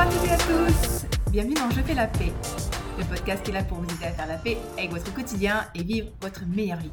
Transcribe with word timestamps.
à 0.00 0.06
toutes 0.06 0.24
et 0.24 0.30
à 0.30 0.38
tous 0.38 1.04
Bienvenue 1.30 1.52
dans 1.56 1.68
Je 1.68 1.82
fais 1.82 1.92
la 1.92 2.06
paix, 2.06 2.32
le 2.98 3.04
podcast 3.04 3.42
qui 3.42 3.50
est 3.50 3.54
là 3.54 3.62
pour 3.62 3.76
vous 3.76 3.84
aider 3.84 4.06
à 4.06 4.12
faire 4.12 4.26
la 4.26 4.38
paix 4.38 4.56
avec 4.78 4.92
votre 4.92 5.12
quotidien 5.12 5.66
et 5.74 5.82
vivre 5.82 6.08
votre 6.22 6.46
meilleure 6.46 6.78
vie. 6.78 6.90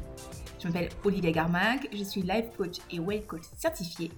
Je 0.62 0.68
m'appelle 0.68 0.90
Olivia 1.04 1.30
Garminck, 1.30 1.88
je 1.90 2.04
suis 2.04 2.20
life 2.20 2.50
coach 2.58 2.76
et 2.90 3.00
weight 3.00 3.26
coach 3.26 3.44
certifié. 3.56 4.10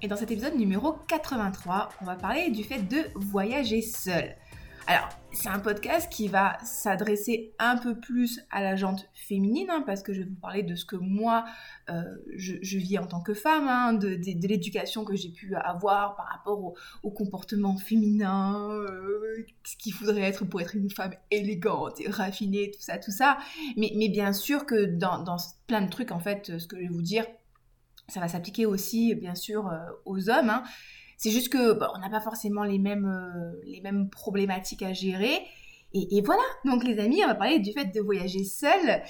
Et 0.00 0.08
dans 0.08 0.16
cet 0.16 0.30
épisode 0.30 0.54
numéro 0.56 0.92
83, 1.06 1.90
on 2.00 2.06
va 2.06 2.14
parler 2.14 2.50
du 2.50 2.64
fait 2.64 2.78
de 2.78 3.10
voyager 3.14 3.82
seul. 3.82 4.34
Alors, 4.90 5.08
c'est 5.30 5.48
un 5.48 5.60
podcast 5.60 6.12
qui 6.12 6.26
va 6.26 6.58
s'adresser 6.64 7.54
un 7.60 7.76
peu 7.76 7.94
plus 7.94 8.40
à 8.50 8.60
la 8.60 8.74
jante 8.74 9.08
féminine, 9.14 9.70
hein, 9.70 9.84
parce 9.86 10.02
que 10.02 10.12
je 10.12 10.22
vais 10.22 10.28
vous 10.28 10.40
parler 10.40 10.64
de 10.64 10.74
ce 10.74 10.84
que 10.84 10.96
moi, 10.96 11.44
euh, 11.90 12.02
je, 12.34 12.76
vis 12.76 12.98
en 12.98 13.06
tant 13.06 13.20
que 13.20 13.32
femme, 13.32 13.68
hein, 13.68 13.92
de, 13.92 14.18
l'éducation 14.48 15.04
que 15.04 15.14
j'ai 15.14 15.28
pu 15.28 15.54
avoir 15.54 16.16
par 16.16 16.26
rapport 16.26 16.74
au, 17.04 17.10
comportement 17.12 17.76
féminin, 17.76 18.68
euh, 18.68 19.46
ce 19.62 19.76
qu'il 19.76 19.92
faudrait 19.92 20.22
être 20.22 20.44
pour 20.44 20.60
être 20.60 20.74
une 20.74 20.90
femme 20.90 21.14
élégante 21.30 22.00
et 22.00 22.10
raffinée, 22.10 22.72
tout 22.72 22.82
ça, 22.82 22.98
tout 22.98 23.12
ça. 23.12 23.38
Mais, 23.76 24.08
bien 24.08 24.32
sûr 24.32 24.66
que 24.66 24.86
dans, 24.86 25.36
plein 25.68 25.82
de 25.82 25.88
trucs, 25.88 26.10
en 26.10 26.18
fait, 26.18 26.58
ce 26.58 26.66
que 26.66 26.74
je 26.74 26.82
vais 26.82 26.88
vous 26.88 27.02
dire, 27.02 27.26
ça 28.08 28.18
va 28.18 28.26
s'appliquer 28.26 28.66
aussi, 28.66 29.14
bien 29.14 29.36
sûr, 29.36 29.68
euh, 29.68 29.78
aux 30.04 30.30
hommes. 30.30 30.50
Hein. 30.50 30.64
C'est 31.20 31.30
juste 31.30 31.50
que 31.50 31.74
bah, 31.74 31.92
on 31.94 31.98
n'a 31.98 32.08
pas 32.08 32.22
forcément 32.22 32.64
les 32.64 32.78
mêmes, 32.78 33.04
euh, 33.04 33.52
les 33.66 33.82
mêmes 33.82 34.08
problématiques 34.08 34.82
à 34.82 34.94
gérer. 34.94 35.42
Et, 35.92 36.22
voilà, 36.24 36.42
donc 36.64 36.84
les 36.84 37.00
amis, 37.00 37.20
on 37.24 37.26
va 37.26 37.34
parler 37.34 37.58
du 37.58 37.72
fait 37.72 37.86
de 37.86 38.00
voyager 38.00 38.44
seul. 38.44 39.02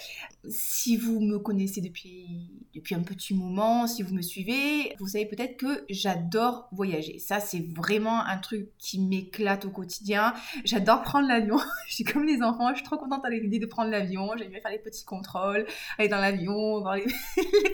Si 0.48 0.96
vous 0.96 1.20
me 1.20 1.38
connaissez 1.38 1.82
depuis, 1.82 2.48
depuis 2.74 2.94
un 2.94 3.02
petit 3.02 3.34
moment, 3.34 3.86
si 3.86 4.02
vous 4.02 4.14
me 4.14 4.22
suivez, 4.22 4.96
vous 4.98 5.08
savez 5.08 5.26
peut-être 5.26 5.58
que 5.58 5.84
j'adore 5.90 6.68
voyager. 6.72 7.18
Ça, 7.18 7.38
c'est 7.38 7.66
vraiment 7.76 8.24
un 8.24 8.38
truc 8.38 8.70
qui 8.78 8.98
m'éclate 8.98 9.66
au 9.66 9.70
quotidien. 9.70 10.32
J'adore 10.64 11.02
prendre 11.02 11.28
l'avion. 11.28 11.58
je 11.86 11.96
suis 11.96 12.04
comme 12.04 12.24
les 12.24 12.40
enfants, 12.40 12.70
je 12.70 12.76
suis 12.76 12.84
trop 12.84 12.96
contente 12.96 13.26
avec 13.26 13.42
l'idée 13.42 13.58
de 13.58 13.66
prendre 13.66 13.90
l'avion. 13.90 14.30
J'aime 14.38 14.48
bien 14.48 14.60
faire 14.62 14.70
les 14.70 14.78
petits 14.78 15.04
contrôles, 15.04 15.66
aller 15.98 16.08
dans 16.08 16.20
l'avion, 16.20 16.80
voir 16.80 16.96
les, 16.96 17.04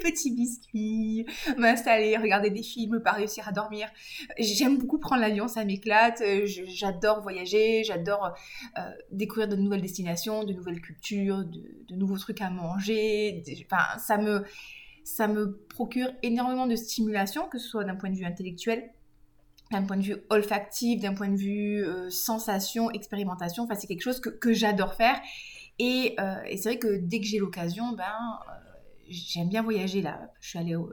petits 0.03 0.35
biscuits, 0.35 1.27
m'installer, 1.57 2.17
regarder 2.17 2.51
des 2.51 2.65
films, 2.65 3.01
pas 3.05 3.13
réussir 3.13 3.47
à 3.47 3.53
dormir. 3.53 3.89
J'aime 4.37 4.79
beaucoup 4.79 4.99
prendre 4.99 5.21
l'avion, 5.21 5.47
ça 5.47 5.65
m'éclate. 5.65 6.21
J'adore 6.45 7.23
voyager, 7.23 7.85
j'adore... 7.85 8.35
Euh, 8.79 8.96
découvrir 9.11 9.49
de 9.49 9.57
nouvelles 9.57 9.83
destinations, 9.83 10.45
de 10.45 10.53
nouvelles 10.53 10.81
cultures, 10.81 11.45
de, 11.45 11.95
nouveaux 11.95 12.19
trucs 12.19 12.41
à 12.41 12.51
manger. 12.51 13.43
Enfin, 13.65 13.99
ça 13.99 14.19
me, 14.19 14.45
ça 15.05 15.29
me 15.29 15.57
procure 15.69 16.09
énormément 16.23 16.67
de 16.67 16.77
stimulation, 16.77 17.49
que 17.49 17.59
ce 17.59 17.69
soit 17.69 17.85
d'un 17.85 17.97
point 17.97 18.11
de 18.11 18.17
vue 18.17 18.25
intellectuel, 18.25 18.91
d'un 19.71 19.83
point 19.83 19.97
de 19.97 20.03
vue 20.03 20.17
olfactif, 20.31 21.01
d'un 21.01 21.15
point 21.15 21.29
de 21.29 21.37
vue 21.37 21.85
euh, 21.85 22.11
sensation, 22.11 22.91
expérimentation. 22.91 23.65
Enfin, 23.65 23.75
c'est 23.75 23.87
quelque 23.87 24.03
chose 24.03 24.21
que, 24.21 24.53
j'adore 24.53 24.95
faire. 24.95 25.21
Et, 25.79 26.15
euh, 26.21 26.43
et 26.47 26.57
c'est 26.57 26.71
vrai 26.71 26.79
que 26.79 26.99
dès 26.99 27.21
que 27.21 27.27
j'ai 27.27 27.39
l'occasion, 27.39 27.93
ben, 27.93 28.05
j'aime 29.09 29.49
bien 29.49 29.63
voyager 29.63 30.03
là. 30.03 30.31
Je 30.41 30.49
suis, 30.49 30.59
allée 30.59 30.77
au, 30.77 30.93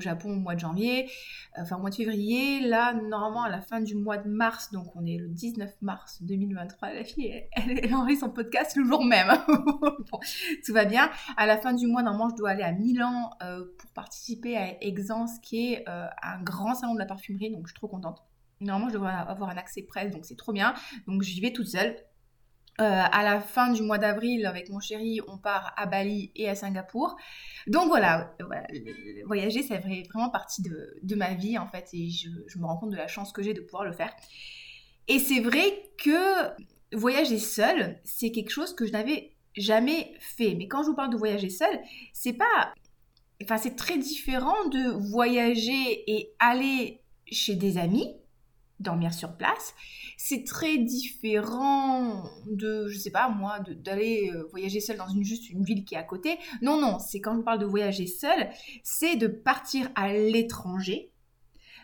Japon 0.00 0.32
au 0.32 0.36
mois 0.36 0.54
de 0.54 0.60
janvier, 0.60 1.10
enfin 1.56 1.76
au 1.76 1.80
mois 1.80 1.90
de 1.90 1.94
février. 1.94 2.60
Là, 2.60 2.94
normalement, 2.94 3.42
à 3.42 3.50
la 3.50 3.60
fin 3.60 3.80
du 3.80 3.94
mois 3.94 4.18
de 4.18 4.28
mars, 4.28 4.70
donc 4.72 4.94
on 4.96 5.04
est 5.06 5.18
le 5.18 5.28
19 5.28 5.70
mars 5.80 6.22
2023, 6.22 6.92
la 6.92 7.04
fille, 7.04 7.32
elle, 7.52 7.78
elle 7.82 7.94
enregistre 7.94 8.26
son 8.26 8.32
podcast 8.32 8.76
le 8.76 8.84
jour 8.84 9.04
même. 9.04 9.32
tout 10.64 10.72
va 10.72 10.84
bien. 10.84 11.10
À 11.36 11.46
la 11.46 11.58
fin 11.58 11.72
du 11.72 11.86
mois, 11.86 12.02
normalement, 12.02 12.30
je 12.30 12.36
dois 12.36 12.50
aller 12.50 12.62
à 12.62 12.72
Milan 12.72 13.30
euh, 13.42 13.64
pour 13.78 13.90
participer 13.92 14.56
à 14.56 14.82
Exance, 14.82 15.38
qui 15.40 15.72
est 15.72 15.88
euh, 15.88 16.06
un 16.22 16.42
grand 16.42 16.74
salon 16.74 16.94
de 16.94 16.98
la 16.98 17.06
parfumerie, 17.06 17.50
donc 17.50 17.66
je 17.66 17.72
suis 17.72 17.78
trop 17.78 17.88
contente. 17.88 18.22
Normalement, 18.60 18.88
je 18.88 18.94
devrais 18.94 19.12
avoir 19.12 19.50
un 19.50 19.56
accès 19.56 19.82
presse, 19.82 20.12
donc 20.12 20.24
c'est 20.24 20.36
trop 20.36 20.52
bien. 20.52 20.74
Donc 21.06 21.22
j'y 21.22 21.40
vais 21.40 21.52
toute 21.52 21.66
seule. 21.66 21.96
Euh, 22.80 22.84
à 22.84 23.22
la 23.22 23.42
fin 23.42 23.70
du 23.70 23.82
mois 23.82 23.98
d'avril, 23.98 24.46
avec 24.46 24.70
mon 24.70 24.80
chéri, 24.80 25.20
on 25.28 25.36
part 25.36 25.74
à 25.76 25.84
Bali 25.84 26.32
et 26.34 26.48
à 26.48 26.54
Singapour. 26.54 27.16
Donc 27.66 27.88
voilà, 27.88 28.34
voyager, 29.26 29.62
fait 29.62 29.78
vraiment 29.78 30.30
partie 30.30 30.62
de, 30.62 31.14
ma 31.14 31.34
vie 31.34 31.58
en 31.58 31.66
fait, 31.66 31.90
et 31.92 32.08
je, 32.08 32.58
me 32.58 32.64
rends 32.64 32.78
compte 32.78 32.90
de 32.90 32.96
la 32.96 33.08
chance 33.08 33.30
que 33.30 33.42
j'ai 33.42 33.52
de 33.52 33.60
pouvoir 33.60 33.84
le 33.84 33.92
faire. 33.92 34.14
Et 35.06 35.18
c'est 35.18 35.40
vrai 35.40 35.90
que 35.98 36.48
voyager 36.96 37.38
seul, 37.38 38.00
c'est 38.04 38.32
quelque 38.32 38.50
chose 38.50 38.74
que 38.74 38.86
je 38.86 38.92
n'avais 38.92 39.34
jamais 39.54 40.14
fait. 40.18 40.54
Mais 40.54 40.66
quand 40.66 40.82
je 40.82 40.88
vous 40.88 40.96
parle 40.96 41.12
de 41.12 41.18
voyager 41.18 41.50
seul, 41.50 41.78
c'est 42.14 42.32
pas. 42.32 42.72
Enfin, 43.42 43.58
c'est 43.58 43.76
très 43.76 43.98
différent 43.98 44.68
de 44.70 44.92
voyager 45.10 46.10
et 46.10 46.32
aller 46.38 47.02
chez 47.30 47.54
des 47.54 47.76
amis 47.76 48.16
dormir 48.82 49.12
sur 49.12 49.36
place. 49.36 49.74
C'est 50.16 50.44
très 50.44 50.78
différent 50.78 52.24
de, 52.46 52.86
je 52.88 52.98
sais 52.98 53.10
pas 53.10 53.28
moi, 53.28 53.60
d'aller 53.60 54.30
euh, 54.34 54.44
voyager 54.50 54.80
seul 54.80 54.96
dans 54.96 55.08
une 55.08 55.24
juste 55.24 55.50
une 55.50 55.64
ville 55.64 55.84
qui 55.84 55.94
est 55.94 55.98
à 55.98 56.02
côté. 56.02 56.38
Non, 56.60 56.80
non, 56.80 56.98
c'est 56.98 57.20
quand 57.20 57.36
je 57.36 57.42
parle 57.42 57.58
de 57.58 57.66
voyager 57.66 58.06
seul, 58.06 58.50
c'est 58.82 59.16
de 59.16 59.26
partir 59.26 59.90
à 59.94 60.12
l'étranger, 60.12 61.12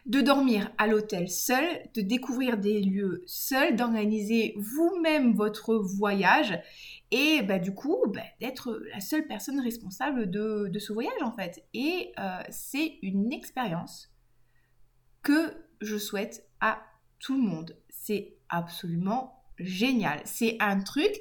de 0.06 0.20
dormir 0.20 0.70
à 0.78 0.86
l'hôtel 0.86 1.28
seul, 1.28 1.64
de 1.94 2.00
découvrir 2.00 2.56
des 2.56 2.80
lieux 2.80 3.22
seul, 3.26 3.76
d'organiser 3.76 4.54
vous-même 4.56 5.34
votre 5.34 5.76
voyage 5.76 6.58
et 7.10 7.42
bah, 7.42 7.58
du 7.58 7.74
coup 7.74 7.98
bah, 8.08 8.22
d'être 8.40 8.80
la 8.92 9.00
seule 9.00 9.26
personne 9.26 9.60
responsable 9.60 10.30
de, 10.30 10.70
ce 10.78 10.92
voyage 10.92 11.22
en 11.22 11.32
fait. 11.32 11.64
Et 11.74 12.12
euh, 12.18 12.40
c'est 12.48 12.98
une 13.02 13.32
expérience 13.32 14.10
que 15.22 15.52
je 15.80 15.96
souhaite 15.96 16.46
à 16.60 16.82
tout 17.18 17.34
le 17.34 17.42
monde. 17.42 17.76
C'est 17.88 18.36
absolument 18.48 19.42
génial. 19.58 20.20
C'est 20.24 20.56
un 20.60 20.80
truc 20.80 21.12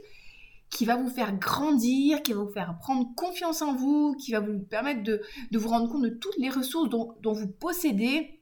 qui 0.69 0.85
va 0.85 0.95
vous 0.95 1.09
faire 1.09 1.37
grandir, 1.37 2.21
qui 2.23 2.33
va 2.33 2.41
vous 2.43 2.51
faire 2.51 2.77
prendre 2.79 3.13
confiance 3.15 3.61
en 3.61 3.73
vous, 3.73 4.15
qui 4.15 4.31
va 4.31 4.39
vous 4.39 4.59
permettre 4.59 5.03
de, 5.03 5.21
vous 5.53 5.69
rendre 5.69 5.89
compte 5.89 6.03
de 6.03 6.09
toutes 6.09 6.37
les 6.37 6.49
ressources 6.49 6.89
dont, 6.89 7.15
vous 7.23 7.47
possédez 7.47 8.36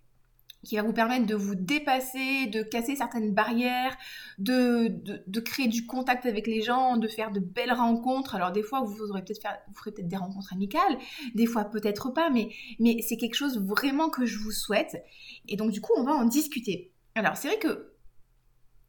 qui 0.66 0.76
va 0.76 0.81
vous 0.81 0.92
permettre 0.92 1.26
de 1.26 1.36
vous 1.36 1.56
dépasser, 1.56 2.48
de 2.48 2.64
casser 2.64 2.96
certaines 2.96 3.34
barrières, 3.34 3.96
de, 4.38 4.90
de, 5.28 5.40
créer 5.40 5.68
du 5.68 5.86
contact 5.86 6.26
avec 6.26 6.48
les 6.48 6.62
gens, 6.62 6.98
de 6.98 7.08
faire 7.08 7.31
de 7.31 7.40
belles 7.40 7.72
rencontres. 7.72 8.36
Alors 8.36 8.52
des 8.52 8.64
fois, 8.64 8.81
vous, 8.81 8.96
ferez 8.96 9.24
peut-être 9.24 10.08
des 10.08 10.18
rencontres 10.18 10.52
amicales, 10.53 10.98
des 11.36 11.46
fois 11.46 11.66
peut-être 11.66 12.09
pas, 12.09 12.30
mais, 12.30 12.50
mais 12.80 13.02
c'est 13.02 13.18
quelque 13.18 13.36
chose 13.36 13.59
vraiment 13.66 14.09
que 14.09 14.26
je 14.26 14.38
vous 14.40 14.52
souhaite. 14.52 15.02
Et 15.48 15.56
donc 15.56 15.72
du 15.72 15.80
coup, 15.80 15.94
on 15.96 16.03
va 16.03 16.12
en 16.12 16.26
discuter. 16.26 16.92
Alors, 17.16 17.38
c'est 17.38 17.47
vrai 17.47 17.59
que 17.59 17.95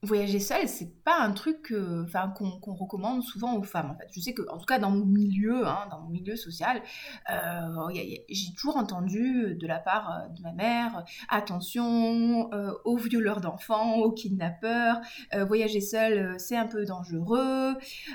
voyager 0.02 0.40
seul, 0.40 0.68
c'est 0.68 1.02
pas 1.02 1.18
un 1.20 1.32
truc 1.32 1.74
enfin, 2.04 2.32
qu'on 2.36 2.74
recommande 2.74 3.22
souvent 3.22 3.56
aux 3.56 3.62
femmes. 3.62 3.90
En 3.90 3.96
fait. 3.96 4.08
Je 4.14 4.20
sais 4.20 4.34
que, 4.34 4.42
en 4.50 4.58
tout 4.58 4.66
cas, 4.66 4.78
dans 4.78 4.90
mon 4.90 5.04
milieu, 5.04 5.66
hein, 5.66 5.86
dans 5.90 6.00
mon 6.00 6.10
milieu 6.10 6.36
social, 6.36 6.82
euh, 7.30 7.88
j'ai 8.28 8.54
toujours 8.56 8.76
entendu 8.76 9.54
de 9.54 9.66
la 9.66 9.78
part 9.78 10.10
euh, 10.10 10.28
de 10.28 10.42
ma 10.42 10.52
mère 10.52 11.04
attention 11.28 12.52
euh, 12.52 12.72
aux 12.84 12.96
violeurs 12.96 13.40
d'enfants, 13.40 13.96
aux 13.96 14.12
kidnappeurs, 14.12 15.00
voyager 15.46 15.80
seul, 15.80 16.38
c'est 16.38 16.56
un 16.56 16.66
peu 16.66 16.84
dangereux. 16.84 17.74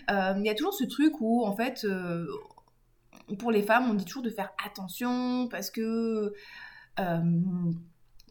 Il 0.09 0.41
y 0.43 0.49
a 0.49 0.53
toujours 0.53 0.73
ce 0.73 0.85
truc 0.85 1.19
où, 1.19 1.45
en 1.45 1.55
fait, 1.55 1.85
pour 3.39 3.51
les 3.51 3.61
femmes, 3.61 3.89
on 3.89 3.93
dit 3.93 4.05
toujours 4.05 4.23
de 4.23 4.29
faire 4.29 4.51
attention 4.65 5.47
parce 5.49 5.69
que 5.69 6.33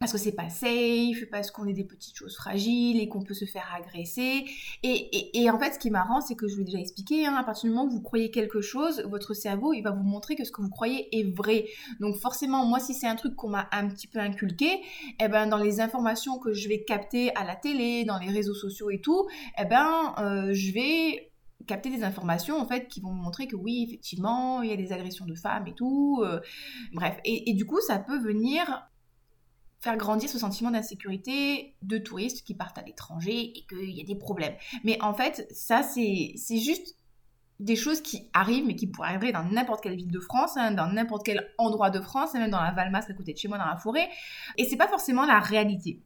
parce 0.01 0.13
que 0.13 0.19
c'est 0.19 0.33
pas 0.33 0.49
safe, 0.49 1.29
parce 1.31 1.51
qu'on 1.51 1.67
est 1.67 1.75
des 1.75 1.85
petites 1.85 2.17
choses 2.17 2.35
fragiles 2.35 2.99
et 2.99 3.07
qu'on 3.07 3.23
peut 3.23 3.35
se 3.35 3.45
faire 3.45 3.71
agresser. 3.77 4.47
Et, 4.83 5.51
en 5.51 5.59
fait, 5.59 5.75
ce 5.75 5.79
qui 5.79 5.89
est 5.89 5.93
marrant, 5.93 6.23
c'est 6.23 6.35
que 6.35 6.49
je 6.49 6.55
vous 6.55 6.61
l'ai 6.61 6.65
déjà 6.65 6.79
expliqué, 6.79 7.27
hein, 7.27 7.35
à 7.35 7.45
partir 7.45 7.69
du 7.69 7.77
moment 7.77 7.87
où 7.87 7.91
vous 7.91 8.01
croyez 8.01 8.31
quelque 8.31 8.63
chose, 8.63 9.03
votre 9.11 9.35
cerveau, 9.35 9.75
il 9.75 9.83
va 9.83 9.91
vous 9.91 10.03
montrer 10.03 10.37
que 10.37 10.45
ce 10.45 10.53
que 10.53 10.63
vous 10.63 10.71
croyez 10.71 11.15
est 11.15 11.37
vrai. 11.37 11.67
Donc 12.01 12.17
forcément, 12.17 12.65
moi, 12.65 12.81
si 12.81 12.95
c'est 12.95 13.07
un 13.07 13.15
truc 13.15 13.37
qu'on 13.37 13.51
m'a 13.51 13.69
un 13.73 13.89
petit 13.89 14.07
peu 14.07 14.21
inculqué, 14.21 14.81
eh 15.23 15.29
ben, 15.29 15.47
dans 15.47 15.59
les 15.59 15.83
informations 15.83 16.39
que 16.39 16.55
je 16.55 16.67
vais 16.71 16.83
capter 16.83 17.37
à 17.37 17.45
la 17.45 17.55
télé, 17.55 18.07
dans 18.07 18.19
les 18.19 18.31
réseaux 18.31 18.55
sociaux 18.55 18.89
et 18.89 19.03
tout, 19.03 19.29
eh 19.59 19.67
ben, 19.67 20.15
euh, 20.17 20.55
je 20.55 20.73
vais 20.73 21.31
capter 21.67 21.91
des 21.91 22.05
informations 22.05 22.59
en 22.59 22.67
fait 22.67 22.89
qui 22.89 23.01
vont 23.01 23.13
montrer 23.13 23.47
que 23.47 23.55
oui 23.55 23.85
effectivement 23.87 24.63
il 24.63 24.71
y 24.71 24.73
a 24.73 24.77
des 24.77 24.93
agressions 24.93 25.27
de 25.27 25.35
femmes 25.35 25.67
et 25.67 25.75
tout 25.75 26.23
euh, 26.25 26.41
bref 26.95 27.19
et, 27.25 27.53
du 27.53 27.67
coup 27.67 27.81
ça 27.81 27.99
peut 27.99 28.19
venir 28.19 28.90
faire 29.81 29.97
grandir 29.97 30.29
ce 30.29 30.39
sentiment 30.39 30.71
d'insécurité 30.71 31.75
de 31.83 31.99
touristes 31.99 32.45
qui 32.45 32.55
partent 32.55 32.79
à 32.79 32.83
l'étranger 32.83 33.53
et 33.57 33.65
qu'il 33.69 33.91
y 33.91 34.01
a 34.01 34.05
des 34.05 34.15
problèmes. 34.15 34.55
Mais 34.85 35.01
en 35.03 35.15
fait, 35.15 35.49
ça, 35.51 35.83
c'est 35.83 36.35
juste 36.49 36.97
des 37.61 37.77
choses 37.77 38.01
qui 38.01 38.29
arrivent, 38.33 38.67
mais 38.67 38.75
qui 38.75 38.87
pourraient 38.87 39.09
arriver 39.09 39.33
dans 39.33 39.45
n'importe 39.45 39.83
quelle 39.83 39.97
ville 39.97 40.11
de 40.11 40.21
France, 40.21 40.57
hein, 40.57 40.71
dans 40.71 40.87
n'importe 40.87 41.25
quel 41.27 41.51
endroit 41.59 41.91
de 41.91 42.01
France, 42.01 42.35
même 42.35 42.51
dans 42.51 42.61
la 42.61 42.73
Valmas 42.73 43.05
à 43.09 43.13
côté 43.13 43.33
de 43.33 43.39
chez 43.39 43.49
moi, 43.49 43.59
dans 43.59 43.67
la 43.67 43.77
forêt. 43.77 44.09
Et 44.57 44.65
c'est 44.65 44.77
pas 44.77 44.89
forcément 44.89 45.27
la 45.27 45.41
réalité. 45.41 46.01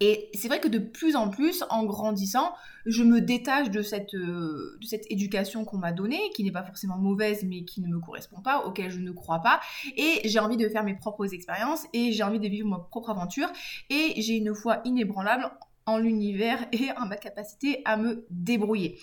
Et 0.00 0.30
c'est 0.34 0.48
vrai 0.48 0.60
que 0.60 0.68
de 0.68 0.78
plus 0.78 1.16
en 1.16 1.30
plus, 1.30 1.64
en 1.70 1.84
grandissant, 1.84 2.52
je 2.84 3.02
me 3.02 3.20
détache 3.20 3.70
de 3.70 3.80
cette, 3.80 4.14
euh, 4.14 4.76
de 4.80 4.86
cette 4.86 5.10
éducation 5.10 5.64
qu'on 5.64 5.78
m'a 5.78 5.92
donnée, 5.92 6.20
qui 6.34 6.44
n'est 6.44 6.52
pas 6.52 6.64
forcément 6.64 6.98
mauvaise, 6.98 7.44
mais 7.44 7.64
qui 7.64 7.80
ne 7.80 7.88
me 7.88 7.98
correspond 7.98 8.42
pas, 8.42 8.66
auquel 8.66 8.90
je 8.90 8.98
ne 8.98 9.10
crois 9.12 9.40
pas. 9.40 9.60
Et 9.96 10.20
j'ai 10.24 10.38
envie 10.38 10.58
de 10.58 10.68
faire 10.68 10.84
mes 10.84 10.94
propres 10.94 11.32
expériences, 11.32 11.86
et 11.94 12.12
j'ai 12.12 12.22
envie 12.22 12.40
de 12.40 12.48
vivre 12.48 12.68
ma 12.68 12.78
propre 12.78 13.10
aventure. 13.10 13.48
Et 13.88 14.20
j'ai 14.20 14.36
une 14.36 14.54
foi 14.54 14.82
inébranlable 14.84 15.50
en 15.86 15.98
l'univers 15.98 16.66
et 16.72 16.90
en 16.98 17.06
ma 17.06 17.16
capacité 17.16 17.80
à 17.86 17.96
me 17.96 18.26
débrouiller. 18.30 18.98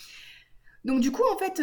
Donc 0.86 1.00
du 1.00 1.12
coup, 1.12 1.24
en 1.34 1.38
fait, 1.40 1.62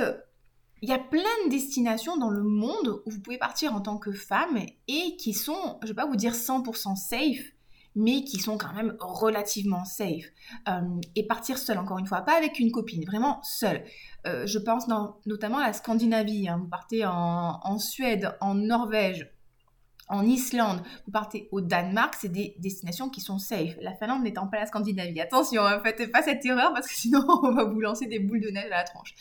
il 0.82 0.88
y 0.88 0.93
a 0.93 0.99
plein 0.99 1.21
de 1.44 1.50
destinations 1.50 2.17
dans 2.17 2.31
le 2.31 2.43
monde 2.43 3.03
où 3.05 3.11
vous 3.11 3.21
pouvez 3.21 3.38
partir 3.38 3.75
en 3.75 3.81
tant 3.81 3.99
que 3.99 4.12
femme 4.12 4.59
et 4.88 5.17
qui 5.17 5.35
sont, 5.35 5.79
je 5.82 5.87
ne 5.87 5.93
vais 5.93 5.94
pas 5.94 6.06
vous 6.06 6.17
dire 6.17 6.32
100% 6.32 6.97
safe, 6.97 7.53
mais 7.94 8.25
qui 8.25 8.38
sont 8.38 8.56
quand 8.56 8.72
même 8.72 8.96
relativement 9.00 9.84
safe. 9.84 10.26
Euh, 10.69 10.81
et 11.16 11.26
partir 11.26 11.58
seule, 11.58 11.78
encore 11.78 11.98
une 11.98 12.06
fois, 12.06 12.22
pas 12.22 12.37
avec 12.37 12.58
une 12.58 12.70
copine, 12.70 13.04
vraiment 13.04 13.40
seule. 13.42 13.84
Euh, 14.26 14.46
je 14.46 14.58
pense 14.58 14.87
notamment 15.26 15.58
à 15.58 15.66
la 15.66 15.72
Scandinavie. 15.72 16.48
Hein. 16.48 16.58
Vous 16.60 16.69
partez 16.69 17.04
en 17.04 17.78
Suède, 17.78 18.37
en 18.40 18.54
Norvège, 18.54 19.31
en 20.10 20.26
Islande, 20.26 20.82
vous 21.06 21.12
partez 21.12 21.48
au 21.52 21.60
Danemark, 21.60 22.16
c'est 22.20 22.30
des 22.30 22.56
destinations 22.58 23.08
qui 23.08 23.20
sont 23.20 23.38
safe. 23.38 23.76
La 23.80 23.94
Finlande 23.94 24.24
n'étant 24.24 24.48
pas 24.48 24.58
la 24.58 24.66
Scandinavie. 24.66 25.20
Attention, 25.20 25.62
ne 25.62 25.68
hein, 25.68 25.80
faites 25.84 26.10
pas 26.10 26.22
cette 26.22 26.44
erreur 26.44 26.72
parce 26.74 26.88
que 26.88 26.94
sinon 26.94 27.24
on 27.42 27.52
va 27.52 27.64
vous 27.64 27.80
lancer 27.80 28.06
des 28.06 28.18
boules 28.18 28.40
de 28.40 28.48
neige 28.48 28.66
à 28.66 28.78
la 28.78 28.84
tranche. 28.84 29.14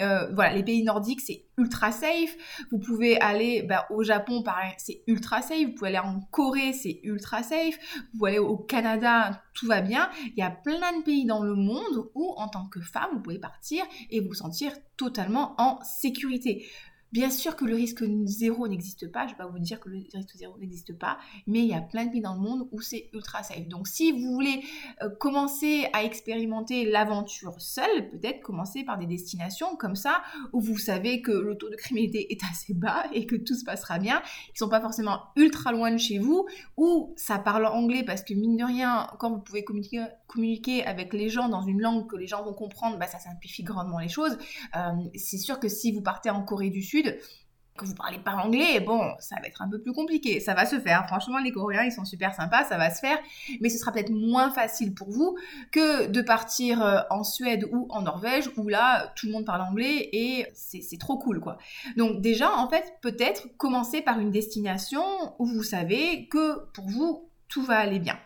Euh, 0.00 0.32
voilà, 0.34 0.54
les 0.54 0.62
pays 0.62 0.84
nordiques, 0.84 1.20
c'est 1.20 1.46
ultra 1.58 1.90
safe. 1.90 2.36
Vous 2.70 2.78
pouvez 2.78 3.20
aller 3.20 3.62
bah, 3.62 3.86
au 3.90 4.04
Japon, 4.04 4.42
pareil, 4.42 4.72
c'est 4.78 5.02
ultra 5.08 5.42
safe. 5.42 5.66
Vous 5.66 5.74
pouvez 5.74 5.88
aller 5.88 5.98
en 5.98 6.20
Corée, 6.30 6.72
c'est 6.72 7.00
ultra 7.02 7.42
safe. 7.42 7.78
Vous 8.12 8.18
pouvez 8.18 8.30
aller 8.30 8.38
au 8.38 8.56
Canada, 8.56 9.42
tout 9.52 9.66
va 9.66 9.80
bien. 9.80 10.08
Il 10.24 10.38
y 10.38 10.42
a 10.42 10.50
plein 10.50 10.98
de 10.98 11.02
pays 11.02 11.26
dans 11.26 11.42
le 11.42 11.54
monde 11.54 12.08
où, 12.14 12.34
en 12.36 12.48
tant 12.48 12.68
que 12.68 12.80
femme, 12.80 13.10
vous 13.14 13.20
pouvez 13.20 13.40
partir 13.40 13.84
et 14.10 14.20
vous 14.20 14.34
sentir 14.34 14.72
totalement 14.96 15.54
en 15.58 15.80
sécurité. 15.82 16.66
Bien 17.12 17.30
sûr 17.30 17.56
que 17.56 17.64
le 17.64 17.74
risque 17.74 18.04
zéro 18.24 18.66
n'existe 18.66 19.10
pas, 19.10 19.20
je 19.20 19.26
ne 19.26 19.30
vais 19.30 19.44
pas 19.44 19.46
vous 19.46 19.58
dire 19.58 19.78
que 19.78 19.88
le 19.88 19.98
risque 20.12 20.36
zéro 20.36 20.58
n'existe 20.58 20.98
pas, 20.98 21.18
mais 21.46 21.60
il 21.60 21.66
y 21.66 21.74
a 21.74 21.80
plein 21.80 22.04
de 22.04 22.10
pays 22.10 22.20
dans 22.20 22.34
le 22.34 22.40
monde 22.40 22.68
où 22.72 22.80
c'est 22.80 23.08
ultra 23.12 23.42
safe. 23.42 23.68
Donc 23.68 23.86
si 23.86 24.12
vous 24.12 24.32
voulez 24.32 24.62
euh, 25.02 25.08
commencer 25.20 25.88
à 25.92 26.02
expérimenter 26.02 26.84
l'aventure 26.84 27.60
seule, 27.60 28.10
peut-être 28.10 28.40
commencer 28.42 28.84
par 28.84 28.98
des 28.98 29.06
destinations 29.06 29.76
comme 29.76 29.94
ça, 29.94 30.22
où 30.52 30.60
vous 30.60 30.78
savez 30.78 31.22
que 31.22 31.30
le 31.30 31.56
taux 31.56 31.70
de 31.70 31.76
criminalité 31.76 32.32
est 32.32 32.40
assez 32.50 32.74
bas 32.74 33.04
et 33.12 33.24
que 33.26 33.36
tout 33.36 33.54
se 33.54 33.64
passera 33.64 33.98
bien, 33.98 34.20
qui 34.46 34.52
ne 34.54 34.58
sont 34.58 34.68
pas 34.68 34.80
forcément 34.80 35.20
ultra 35.36 35.72
loin 35.72 35.92
de 35.92 35.98
chez 35.98 36.18
vous, 36.18 36.46
où 36.76 37.14
ça 37.16 37.38
parle 37.38 37.66
anglais 37.66 38.02
parce 38.04 38.22
que 38.22 38.34
mine 38.34 38.56
de 38.56 38.64
rien, 38.64 39.06
quand 39.18 39.30
vous 39.30 39.40
pouvez 39.40 39.64
communiquer, 39.64 40.04
communiquer 40.26 40.84
avec 40.84 41.12
les 41.12 41.28
gens 41.28 41.48
dans 41.48 41.62
une 41.62 41.80
langue 41.80 42.08
que 42.08 42.16
les 42.16 42.26
gens 42.26 42.42
vont 42.42 42.52
comprendre, 42.52 42.98
bah, 42.98 43.06
ça 43.06 43.18
simplifie 43.18 43.62
grandement 43.62 43.98
les 43.98 44.08
choses. 44.08 44.36
Euh, 44.76 44.92
c'est 45.14 45.38
sûr 45.38 45.60
que 45.60 45.68
si 45.68 45.92
vous 45.92 46.02
partez 46.02 46.30
en 46.30 46.42
Corée 46.42 46.70
du 46.70 46.82
Sud, 46.82 46.95
que 47.02 47.84
vous 47.84 47.94
parlez 47.94 48.18
pas 48.18 48.32
anglais, 48.32 48.80
bon, 48.80 49.14
ça 49.18 49.36
va 49.36 49.46
être 49.46 49.62
un 49.62 49.68
peu 49.68 49.80
plus 49.80 49.92
compliqué. 49.92 50.40
Ça 50.40 50.54
va 50.54 50.66
se 50.66 50.80
faire. 50.80 51.06
Franchement, 51.06 51.38
les 51.38 51.52
Coréens, 51.52 51.84
ils 51.84 51.92
sont 51.92 52.04
super 52.04 52.34
sympas, 52.34 52.64
ça 52.64 52.76
va 52.76 52.90
se 52.90 53.00
faire. 53.00 53.18
Mais 53.60 53.68
ce 53.68 53.78
sera 53.78 53.92
peut-être 53.92 54.10
moins 54.10 54.50
facile 54.50 54.94
pour 54.94 55.10
vous 55.10 55.36
que 55.72 56.06
de 56.06 56.22
partir 56.22 56.82
euh, 56.82 57.00
en 57.10 57.22
Suède 57.22 57.68
ou 57.70 57.86
en 57.90 58.02
Norvège, 58.02 58.50
où 58.56 58.68
là, 58.68 59.12
tout 59.16 59.26
le 59.26 59.32
monde 59.32 59.44
parle 59.44 59.60
anglais 59.60 60.08
et 60.12 60.46
c'est 60.54 60.98
trop 60.98 61.18
cool, 61.18 61.40
quoi. 61.40 61.58
Donc 61.96 62.20
déjà, 62.20 62.52
en 62.56 62.68
fait, 62.68 62.94
peut-être 63.02 63.48
commencer 63.56 64.00
par 64.00 64.18
une 64.18 64.30
destination 64.30 65.04
où 65.38 65.46
vous 65.46 65.62
savez 65.62 66.28
que 66.28 66.70
pour 66.72 66.88
vous, 66.88 67.30
tout 67.48 67.62
va 67.62 67.78
aller 67.78 67.98
bien. 67.98 68.18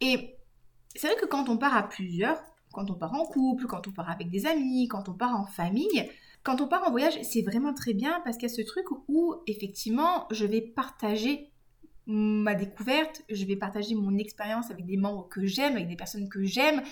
Et 0.00 0.36
c'est 0.96 1.06
vrai 1.06 1.16
que 1.16 1.26
quand 1.26 1.48
on 1.48 1.56
part 1.56 1.76
à 1.76 1.88
plusieurs, 1.88 2.40
quand 2.72 2.90
on 2.90 2.94
part 2.94 3.14
en 3.14 3.24
couple, 3.24 3.66
quand 3.66 3.86
on 3.86 3.92
part 3.92 4.10
avec 4.10 4.30
des 4.30 4.46
amis, 4.46 4.88
quand 4.88 5.08
on 5.08 5.14
part 5.14 5.36
en 5.36 5.46
famille, 5.46 6.10
quand 6.44 6.60
on 6.60 6.68
part 6.68 6.86
en 6.86 6.90
voyage, 6.90 7.18
c'est 7.22 7.42
vraiment 7.42 7.72
très 7.72 7.94
bien 7.94 8.20
parce 8.22 8.36
qu'il 8.36 8.48
y 8.48 8.52
a 8.52 8.54
ce 8.54 8.62
truc 8.62 8.84
où 9.08 9.34
effectivement 9.46 10.28
je 10.30 10.44
vais 10.44 10.60
partager 10.60 11.50
ma 12.06 12.54
découverte, 12.54 13.22
je 13.30 13.46
vais 13.46 13.56
partager 13.56 13.94
mon 13.94 14.18
expérience 14.18 14.70
avec 14.70 14.84
des 14.84 14.98
membres 14.98 15.26
que 15.30 15.46
j'aime, 15.46 15.76
avec 15.76 15.88
des 15.88 15.96
personnes 15.96 16.28
que 16.28 16.44
j'aime. 16.44 16.82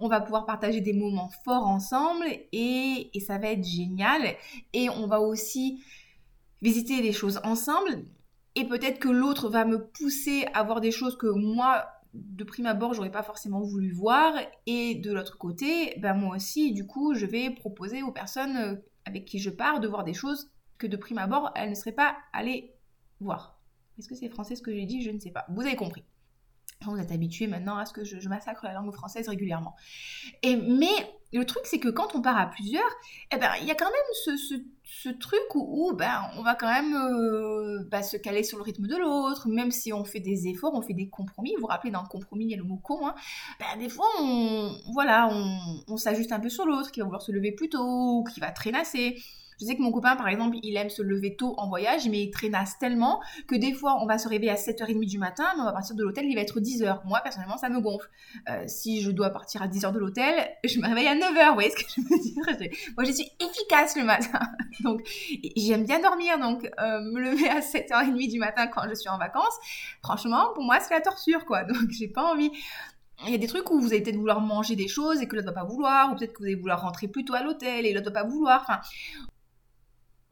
On 0.00 0.08
va 0.08 0.22
pouvoir 0.22 0.46
partager 0.46 0.80
des 0.80 0.94
moments 0.94 1.30
forts 1.44 1.66
ensemble 1.66 2.24
et, 2.52 3.10
ça 3.26 3.36
va 3.36 3.48
être 3.48 3.64
génial. 3.64 4.34
Et 4.72 4.88
on 4.88 5.06
va 5.06 5.20
aussi 5.20 5.84
visiter 6.62 7.02
des 7.02 7.12
choses 7.12 7.38
ensemble. 7.44 8.06
Et 8.54 8.64
peut-être 8.64 8.98
que 8.98 9.10
l'autre 9.10 9.50
va 9.50 9.66
me 9.66 9.88
pousser 9.88 10.46
à 10.54 10.62
voir 10.62 10.80
des 10.80 10.90
choses 10.90 11.18
que 11.18 11.26
moi, 11.26 11.84
de 12.14 12.44
prime 12.44 12.66
abord, 12.66 12.94
j'aurais 12.94 13.12
pas 13.12 13.22
forcément 13.22 13.60
voulu 13.60 13.92
voir. 13.92 14.32
Et 14.64 14.94
de 14.94 15.12
l'autre 15.12 15.36
côté, 15.36 15.98
ben 15.98 16.14
moi 16.14 16.36
aussi, 16.36 16.72
du 16.72 16.86
coup, 16.86 17.12
je 17.12 17.26
vais 17.26 17.50
proposer 17.50 18.02
aux 18.02 18.12
personnes 18.12 18.80
avec 19.04 19.24
qui 19.24 19.38
je 19.38 19.50
pars 19.50 19.80
de 19.80 19.88
voir 19.88 20.04
des 20.04 20.14
choses 20.14 20.50
que 20.78 20.86
de 20.86 20.96
prime 20.96 21.18
abord, 21.18 21.52
elles 21.54 21.70
ne 21.70 21.74
seraient 21.74 21.92
pas 21.92 22.16
allées 22.32 22.74
voir. 23.20 23.60
Est-ce 23.98 24.08
que 24.08 24.14
c'est 24.14 24.28
français 24.28 24.56
ce 24.56 24.62
que 24.62 24.72
j'ai 24.72 24.86
dit? 24.86 25.02
Je 25.02 25.10
ne 25.10 25.18
sais 25.18 25.30
pas. 25.30 25.44
Vous 25.48 25.62
avez 25.62 25.76
compris. 25.76 26.04
Vous 26.84 26.98
êtes 26.98 27.12
habitué 27.12 27.46
maintenant 27.46 27.76
à 27.76 27.86
ce 27.86 27.92
que 27.92 28.04
je, 28.04 28.28
massacre 28.28 28.64
la 28.64 28.72
langue 28.72 28.92
française 28.92 29.28
régulièrement. 29.28 29.76
Et, 30.42 30.56
mais 30.56 30.88
le 31.32 31.46
truc, 31.46 31.62
c'est 31.64 31.78
que 31.78 31.88
quand 31.88 32.14
on 32.14 32.20
part 32.20 32.38
à 32.38 32.46
plusieurs, 32.46 32.90
eh 33.32 33.38
ben, 33.38 33.50
il 33.60 33.66
y 33.66 33.70
a 33.70 33.74
quand 33.74 33.86
même 33.86 34.36
ce, 34.84 35.08
truc 35.08 35.40
où, 35.54 35.92
ben, 35.94 36.22
on 36.36 36.42
va 36.42 36.54
quand 36.54 36.70
même 36.70 36.94
euh, 36.94 37.82
ben, 37.90 38.02
se 38.02 38.16
caler 38.16 38.42
sur 38.42 38.58
le 38.58 38.64
rythme 38.64 38.86
de 38.86 38.96
l'autre, 38.96 39.48
même 39.48 39.70
si 39.70 39.92
on 39.92 40.04
fait 40.04 40.20
des 40.20 40.48
efforts, 40.48 40.74
on 40.74 40.82
fait 40.82 40.92
des 40.92 41.08
compromis. 41.08 41.54
Vous 41.54 41.62
vous 41.62 41.66
rappelez, 41.66 41.90
dans 41.90 42.02
le 42.02 42.08
compromis, 42.08 42.44
il 42.44 42.50
y 42.50 42.54
a 42.54 42.58
le 42.58 42.64
mot 42.64 42.76
con. 42.76 43.06
Hein. 43.06 43.14
Ben, 43.58 43.78
des 43.78 43.88
fois, 43.88 44.06
voilà, 44.92 45.30
on, 45.88 45.96
s'ajuste 45.96 46.32
un 46.32 46.40
peu 46.40 46.50
sur 46.50 46.66
l'autre, 46.66 46.90
qui 46.92 47.00
va 47.00 47.04
vouloir 47.04 47.22
se 47.22 47.32
lever 47.32 47.52
plus 47.52 47.68
tôt, 47.68 48.24
qui 48.32 48.40
va 48.40 48.50
traînasser. 48.50 49.16
Je 49.62 49.68
sais 49.68 49.76
que 49.76 49.82
mon 49.82 49.92
copain, 49.92 50.16
par 50.16 50.26
exemple, 50.26 50.56
il 50.64 50.76
aime 50.76 50.90
se 50.90 51.02
lever 51.02 51.36
tôt 51.36 51.54
en 51.56 51.68
voyage, 51.68 52.08
mais 52.08 52.20
il 52.20 52.30
traînasse 52.32 52.80
tellement 52.80 53.20
que 53.46 53.54
des 53.54 53.72
fois, 53.72 54.02
on 54.02 54.06
va 54.06 54.18
se 54.18 54.26
réveiller 54.26 54.50
à 54.50 54.56
7h30 54.56 55.06
du 55.06 55.18
matin, 55.18 55.44
mais 55.54 55.62
on 55.62 55.66
va 55.66 55.72
partir 55.72 55.94
de 55.94 56.02
l'hôtel, 56.02 56.24
il 56.26 56.34
va 56.34 56.40
être 56.40 56.58
10h. 56.58 57.02
Moi, 57.04 57.20
personnellement, 57.20 57.58
ça 57.58 57.68
me 57.68 57.80
gonfle. 57.80 58.08
Euh, 58.50 58.64
si 58.66 59.02
je 59.02 59.12
dois 59.12 59.30
partir 59.30 59.62
à 59.62 59.68
10h 59.68 59.92
de 59.92 60.00
l'hôtel, 60.00 60.50
je 60.64 60.80
me 60.80 60.88
réveille 60.88 61.06
à 61.06 61.14
9h, 61.14 61.48
vous 61.50 61.54
voyez 61.54 61.70
ce 61.70 61.76
que 61.76 61.90
je 61.96 62.00
veux 62.00 62.56
dire? 62.56 62.70
Moi, 62.96 63.04
je 63.04 63.12
suis 63.12 63.30
efficace 63.38 63.96
le 63.96 64.02
matin. 64.02 64.40
donc, 64.80 65.08
j'aime 65.56 65.84
bien 65.84 66.00
dormir, 66.00 66.40
donc 66.40 66.68
euh, 66.80 67.00
me 67.00 67.20
lever 67.20 67.48
à 67.48 67.60
7h30 67.60 68.32
du 68.32 68.40
matin 68.40 68.66
quand 68.66 68.82
je 68.88 68.94
suis 68.94 69.10
en 69.10 69.18
vacances, 69.18 69.56
franchement, 70.02 70.48
pour 70.54 70.64
moi, 70.64 70.80
c'est 70.80 70.92
la 70.92 71.02
torture, 71.02 71.44
quoi. 71.44 71.62
Donc, 71.72 71.90
j'ai 71.90 72.08
pas 72.08 72.24
envie 72.24 72.50
il 73.26 73.30
y 73.30 73.34
a 73.34 73.38
des 73.38 73.46
trucs 73.46 73.70
où 73.70 73.80
vous 73.80 73.92
allez 73.92 74.02
peut-être 74.02 74.16
vouloir 74.16 74.40
manger 74.40 74.76
des 74.76 74.88
choses 74.88 75.20
et 75.20 75.28
que 75.28 75.36
l'autre 75.36 75.46
va 75.46 75.52
pas 75.52 75.64
vouloir, 75.64 76.12
ou 76.12 76.16
peut-être 76.16 76.32
que 76.32 76.38
vous 76.38 76.44
allez 76.44 76.56
vouloir 76.56 76.80
rentrer 76.80 77.08
plus 77.08 77.24
tôt 77.24 77.34
à 77.34 77.42
l'hôtel 77.42 77.86
et 77.86 77.92
l'autre 77.92 78.10
va 78.10 78.22
pas 78.22 78.28
vouloir. 78.28 78.62
Enfin, 78.62 78.80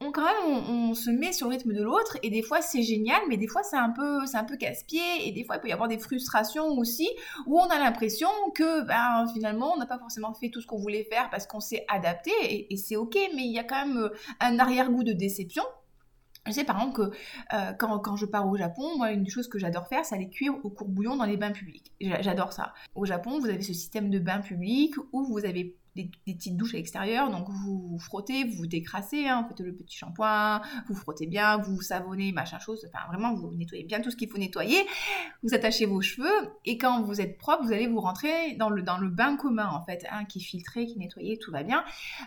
on, 0.01 0.11
quand 0.11 0.23
même, 0.23 0.63
on, 0.67 0.93
se 0.93 1.09
met 1.09 1.31
sur 1.31 1.47
le 1.47 1.55
rythme 1.55 1.73
de 1.73 1.81
l'autre 1.81 2.17
et 2.23 2.29
des 2.29 2.41
fois 2.41 2.61
c'est 2.61 2.81
génial, 2.81 3.21
mais 3.29 3.37
des 3.37 3.47
fois 3.47 3.63
c'est 3.63 3.77
un 3.77 3.91
peu, 3.91 4.25
c'est 4.25 4.37
un 4.37 4.43
peu 4.43 4.57
casse-pied 4.57 5.27
et 5.27 5.31
des 5.31 5.43
fois 5.43 5.57
il 5.57 5.61
peut 5.61 5.69
y 5.69 5.71
avoir 5.71 5.87
des 5.87 5.99
frustrations 5.99 6.67
aussi 6.77 7.07
où 7.45 7.59
on 7.59 7.67
a 7.67 7.79
l'impression 7.79 8.29
que 8.55 8.85
ben, 8.85 9.25
finalement 9.33 9.73
on 9.73 9.77
n'a 9.77 9.85
pas 9.85 9.99
forcément 9.99 10.33
fait 10.33 10.49
tout 10.49 10.59
ce 10.59 10.67
qu'on 10.67 10.79
voulait 10.79 11.03
faire 11.03 11.29
parce 11.29 11.45
qu'on 11.45 11.59
s'est 11.59 11.85
adapté 11.87 12.31
et, 12.41 12.77
c'est 12.77 12.95
ok, 12.95 13.15
mais 13.35 13.43
il 13.43 13.53
y 13.53 13.59
a 13.59 13.63
quand 13.63 13.85
même 13.85 13.97
euh, 13.97 14.09
un 14.39 14.57
arrière-goût 14.57 15.03
de 15.03 15.13
déception. 15.13 15.63
Je 16.47 16.53
sais 16.53 16.63
par 16.63 16.77
exemple 16.77 16.95
que 16.95 17.55
euh, 17.55 17.73
quand, 17.73 17.99
quand, 17.99 18.15
je 18.15 18.25
pars 18.25 18.47
au 18.49 18.57
Japon, 18.57 18.97
moi 18.97 19.11
une 19.11 19.23
des 19.23 19.29
choses 19.29 19.47
que 19.47 19.59
j'adore 19.59 19.87
faire, 19.87 20.03
c'est 20.03 20.15
aller 20.15 20.29
cuire 20.29 20.55
au 20.63 20.71
courbouillon 20.71 21.15
dans 21.15 21.25
les 21.25 21.37
bains 21.37 21.51
publics. 21.51 21.91
J'adore 22.01 22.53
ça. 22.53 22.73
Au 22.95 23.05
Japon, 23.05 23.39
vous 23.39 23.45
avez 23.45 23.61
ce 23.61 23.73
système 23.73 24.09
de 24.09 24.17
bains 24.17 24.41
publics 24.41 24.95
où 25.11 25.23
vous 25.23 25.45
avez 25.45 25.77
des, 25.95 26.09
petites 26.25 26.55
douches 26.57 26.73
à 26.73 26.77
l'extérieur, 26.77 27.29
donc 27.29 27.49
vous, 27.49 27.97
frottez, 27.99 28.43
vous 28.45 28.57
vous 28.57 28.67
décrassez, 28.67 29.27
hein, 29.27 29.41
vous 29.41 29.49
faites 29.49 29.65
le 29.65 29.75
petit 29.75 29.97
shampoing, 29.97 30.61
vous 30.87 30.95
frottez 30.95 31.27
bien, 31.27 31.57
vous 31.57 31.81
savonnez, 31.81 32.31
machin 32.31 32.59
chose, 32.59 32.87
enfin 32.87 33.05
vraiment 33.07 33.33
vous 33.33 33.53
nettoyez 33.55 33.83
bien 33.83 34.01
tout 34.01 34.11
ce 34.11 34.15
qu'il 34.15 34.29
faut 34.29 34.37
nettoyer, 34.37 34.85
vous 35.43 35.53
attachez 35.53 35.85
vos 35.85 36.01
cheveux, 36.01 36.29
et 36.65 36.77
quand 36.77 37.03
vous 37.03 37.19
êtes 37.19 37.37
propre, 37.37 37.63
vous 37.63 37.73
allez 37.73 37.87
vous 37.87 37.99
rentrer 37.99 38.55
dans 38.55 38.69
le, 38.69 38.81
dans 38.83 38.97
le 38.97 39.09
bain 39.09 39.35
commun 39.35 39.67
en 39.67 39.83
fait, 39.85 40.05
hein, 40.11 40.25
qui 40.25 40.39
est 40.39 40.43
filtré, 40.43 40.85
qui 40.85 40.97
nettoyé, 40.97 41.37
tout 41.37 41.51
va 41.51 41.63
bien. 41.63 41.83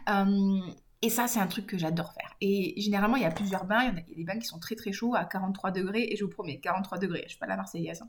Euh, 0.09 0.61
et 1.05 1.11
ça, 1.11 1.27
c'est 1.29 1.39
un 1.39 1.47
truc 1.47 1.67
que 1.67 1.77
j'adore 1.77 2.15
faire. 2.15 2.35
Et 2.41 2.81
généralement, 2.81 3.17
il 3.17 3.23
y 3.25 3.27
a 3.27 3.31
plusieurs 3.31 3.67
bains. 3.67 3.83
Il 3.83 3.95
y, 3.95 4.13
a, 4.13 4.17
des 4.17 4.25
bains 4.25 4.39
qui 4.39 4.47
sont 4.47 4.59
très 4.59 4.75
très 4.75 4.91
chauds 4.91 5.15
à 5.15 5.27
43 5.27 5.71
degrés. 5.71 6.09
Et 6.11 6.17
je 6.17 6.25
vous 6.25 6.31
promets, 6.31 6.61
43 6.61 6.97
degrés. 6.97 7.25
Je 7.25 7.33
suis 7.33 7.39
pas 7.39 7.47
la 7.47 7.57
Marseillaise. 7.57 8.01
Hein. 8.01 8.09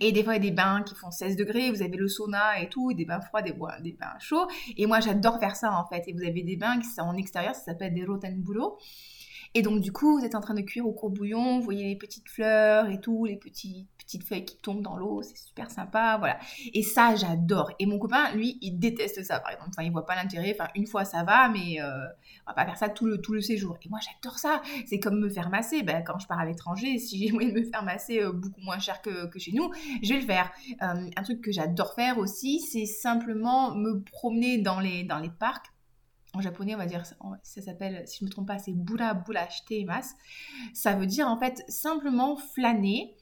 Et 0.00 0.12
des 0.12 0.24
fois, 0.24 0.34
il 0.34 0.44
y 0.44 0.46
a 0.46 0.50
des 0.50 0.54
bains 0.54 0.82
qui 0.82 0.94
font 0.94 1.10
16 1.10 1.36
degrés, 1.36 1.70
vous 1.70 1.82
avez 1.82 1.96
le 1.96 2.08
sauna 2.08 2.60
et 2.60 2.68
tout, 2.68 2.92
des 2.92 3.04
bains 3.04 3.20
froids, 3.20 3.42
des, 3.42 3.54
des 3.82 3.92
bains 3.92 4.18
chauds. 4.18 4.46
Et 4.76 4.86
moi, 4.86 5.00
j'adore 5.00 5.38
faire 5.38 5.56
ça 5.56 5.72
en 5.72 5.86
fait. 5.86 6.04
Et 6.06 6.12
vous 6.12 6.22
avez 6.22 6.42
des 6.42 6.56
bains 6.56 6.78
qui 6.78 6.88
sont 6.88 7.02
en 7.02 7.16
extérieur, 7.16 7.54
ça 7.54 7.62
s'appelle 7.62 7.94
des 7.94 8.04
rotenbulo. 8.04 8.78
Et 9.54 9.62
donc, 9.62 9.80
du 9.80 9.90
coup, 9.90 10.18
vous 10.18 10.24
êtes 10.24 10.36
en 10.36 10.40
train 10.40 10.54
de 10.54 10.60
cuire 10.60 10.86
au 10.86 10.92
courbouillon, 10.92 11.58
vous 11.58 11.64
voyez 11.64 11.84
les 11.84 11.96
petites 11.96 12.28
fleurs 12.28 12.88
et 12.88 13.00
tout, 13.00 13.24
les 13.24 13.36
petits, 13.36 13.88
petites 13.98 14.24
feuilles 14.24 14.44
qui 14.44 14.56
tombent 14.58 14.82
dans 14.82 14.96
l'eau, 14.96 15.22
c'est 15.22 15.36
super 15.36 15.70
sympa, 15.70 16.16
voilà. 16.18 16.38
Et 16.72 16.82
ça, 16.82 17.14
j'adore. 17.16 17.72
Et 17.78 17.86
mon 17.86 17.98
copain, 17.98 18.32
lui, 18.32 18.58
il 18.60 18.78
déteste 18.78 19.22
ça, 19.24 19.40
par 19.40 19.52
exemple. 19.52 19.70
Enfin, 19.70 19.82
il 19.82 19.92
voit 19.92 20.06
pas 20.06 20.16
l'intérêt. 20.16 20.56
Enfin, 20.58 20.68
une 20.74 20.86
fois, 20.86 21.04
ça 21.04 21.24
va, 21.24 21.48
mais 21.48 21.80
euh, 21.80 22.06
on 22.46 22.50
va 22.50 22.54
pas 22.54 22.64
faire 22.64 22.76
ça 22.76 22.88
tout 22.88 23.06
le, 23.06 23.20
tout 23.20 23.32
le 23.32 23.40
séjour. 23.40 23.76
Et 23.84 23.88
moi, 23.88 23.98
j'adore 24.00 24.38
ça. 24.38 24.62
C'est 24.86 25.00
comme 25.00 25.18
me 25.18 25.28
faire 25.28 25.50
masser. 25.50 25.82
Ben, 25.82 26.02
quand 26.04 26.18
je 26.18 26.26
pars 26.26 26.38
à 26.38 26.44
l'étranger, 26.44 26.98
si 26.98 27.18
j'ai 27.18 27.32
moyen 27.32 27.48
de 27.48 27.54
me 27.54 27.64
faire 27.64 27.82
masser 27.82 28.20
euh, 28.20 28.32
beaucoup 28.32 28.60
moins 28.60 28.78
cher 28.78 29.02
que, 29.02 29.26
que, 29.26 29.38
chez 29.38 29.52
nous, 29.52 29.70
je 30.02 30.08
vais 30.12 30.20
le 30.20 30.26
faire. 30.26 30.50
Euh, 30.82 31.10
un 31.16 31.22
truc 31.22 31.40
que 31.40 31.52
j'adore 31.52 31.94
faire 31.94 32.18
aussi, 32.18 32.60
c'est 32.60 32.86
simplement 32.86 33.74
me 33.74 34.00
promener 34.00 34.58
dans 34.58 34.80
les, 34.80 35.04
dans 35.04 35.18
les 35.18 35.30
parcs 35.30 35.66
en 36.34 36.40
japonais, 36.40 36.74
on 36.74 36.78
va 36.78 36.86
dire, 36.86 37.04
ça 37.42 37.62
s'appelle, 37.62 38.06
si 38.06 38.18
je 38.18 38.24
ne 38.24 38.28
me 38.28 38.32
trompe 38.32 38.46
pas, 38.46 38.58
c'est 38.58 38.72
Bura 38.72 39.14
Bura 39.14 39.48
Shiteimasu. 39.48 40.14
Ça 40.74 40.94
veut 40.94 41.06
dire 41.06 41.28
en 41.28 41.38
fait 41.38 41.64
simplement 41.68 42.36
flâner 42.36 43.16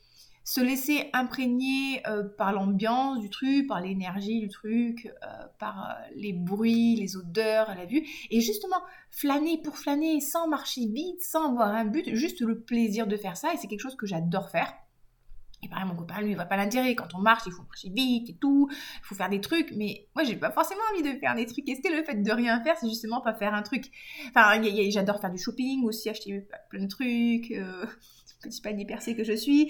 se 0.48 0.62
laisser 0.62 1.10
imprégner 1.12 2.00
euh, 2.06 2.22
par 2.22 2.52
l'ambiance 2.52 3.20
du 3.20 3.28
truc, 3.28 3.66
par 3.66 3.82
l'énergie 3.82 4.40
du 4.40 4.48
truc, 4.48 5.12
euh, 5.22 5.28
par 5.58 5.90
euh, 5.90 5.92
les 6.16 6.32
bruits, 6.32 6.96
les 6.96 7.18
odeurs, 7.18 7.74
la 7.74 7.84
vue, 7.84 8.02
et 8.30 8.40
justement 8.40 8.78
flâner 9.10 9.60
pour 9.60 9.76
flâner, 9.76 10.20
sans 10.20 10.48
marcher 10.48 10.86
vite, 10.86 11.20
sans 11.20 11.50
avoir 11.50 11.74
un 11.74 11.84
but, 11.84 12.14
juste 12.14 12.40
le 12.40 12.62
plaisir 12.62 13.06
de 13.06 13.18
faire 13.18 13.36
ça, 13.36 13.52
et 13.52 13.58
c'est 13.58 13.66
quelque 13.66 13.82
chose 13.82 13.96
que 13.96 14.06
j'adore 14.06 14.48
faire. 14.48 14.72
Et 15.62 15.68
pareil, 15.68 15.86
mon 15.86 15.96
copain, 15.96 16.20
lui, 16.20 16.30
il 16.30 16.34
voit 16.36 16.44
pas 16.44 16.56
l'intérêt. 16.56 16.94
Quand 16.94 17.14
on 17.14 17.18
marche, 17.18 17.42
il 17.46 17.52
faut 17.52 17.62
marcher 17.62 17.90
vite 17.90 18.30
et 18.30 18.36
tout. 18.36 18.68
Il 18.70 19.04
faut 19.04 19.14
faire 19.14 19.28
des 19.28 19.40
trucs. 19.40 19.72
Mais 19.72 20.06
moi, 20.14 20.24
j'ai 20.24 20.36
pas 20.36 20.52
forcément 20.52 20.80
envie 20.92 21.02
de 21.02 21.18
faire 21.18 21.34
des 21.34 21.46
trucs. 21.46 21.68
Est-ce 21.68 21.80
que 21.80 21.92
le 21.92 22.04
fait 22.04 22.14
de 22.14 22.30
rien 22.30 22.62
faire, 22.62 22.76
c'est 22.80 22.88
justement 22.88 23.20
pas 23.20 23.34
faire 23.34 23.54
un 23.54 23.62
truc? 23.62 23.90
Enfin, 24.28 24.62
j'adore 24.90 25.20
faire 25.20 25.32
du 25.32 25.38
shopping 25.38 25.84
aussi, 25.84 26.08
acheter 26.08 26.46
plein 26.70 26.82
de 26.82 26.88
trucs. 26.88 27.52
Petit 28.40 28.60
panier 28.60 28.86
percé 28.86 29.16
que 29.16 29.24
je 29.24 29.32
suis 29.32 29.68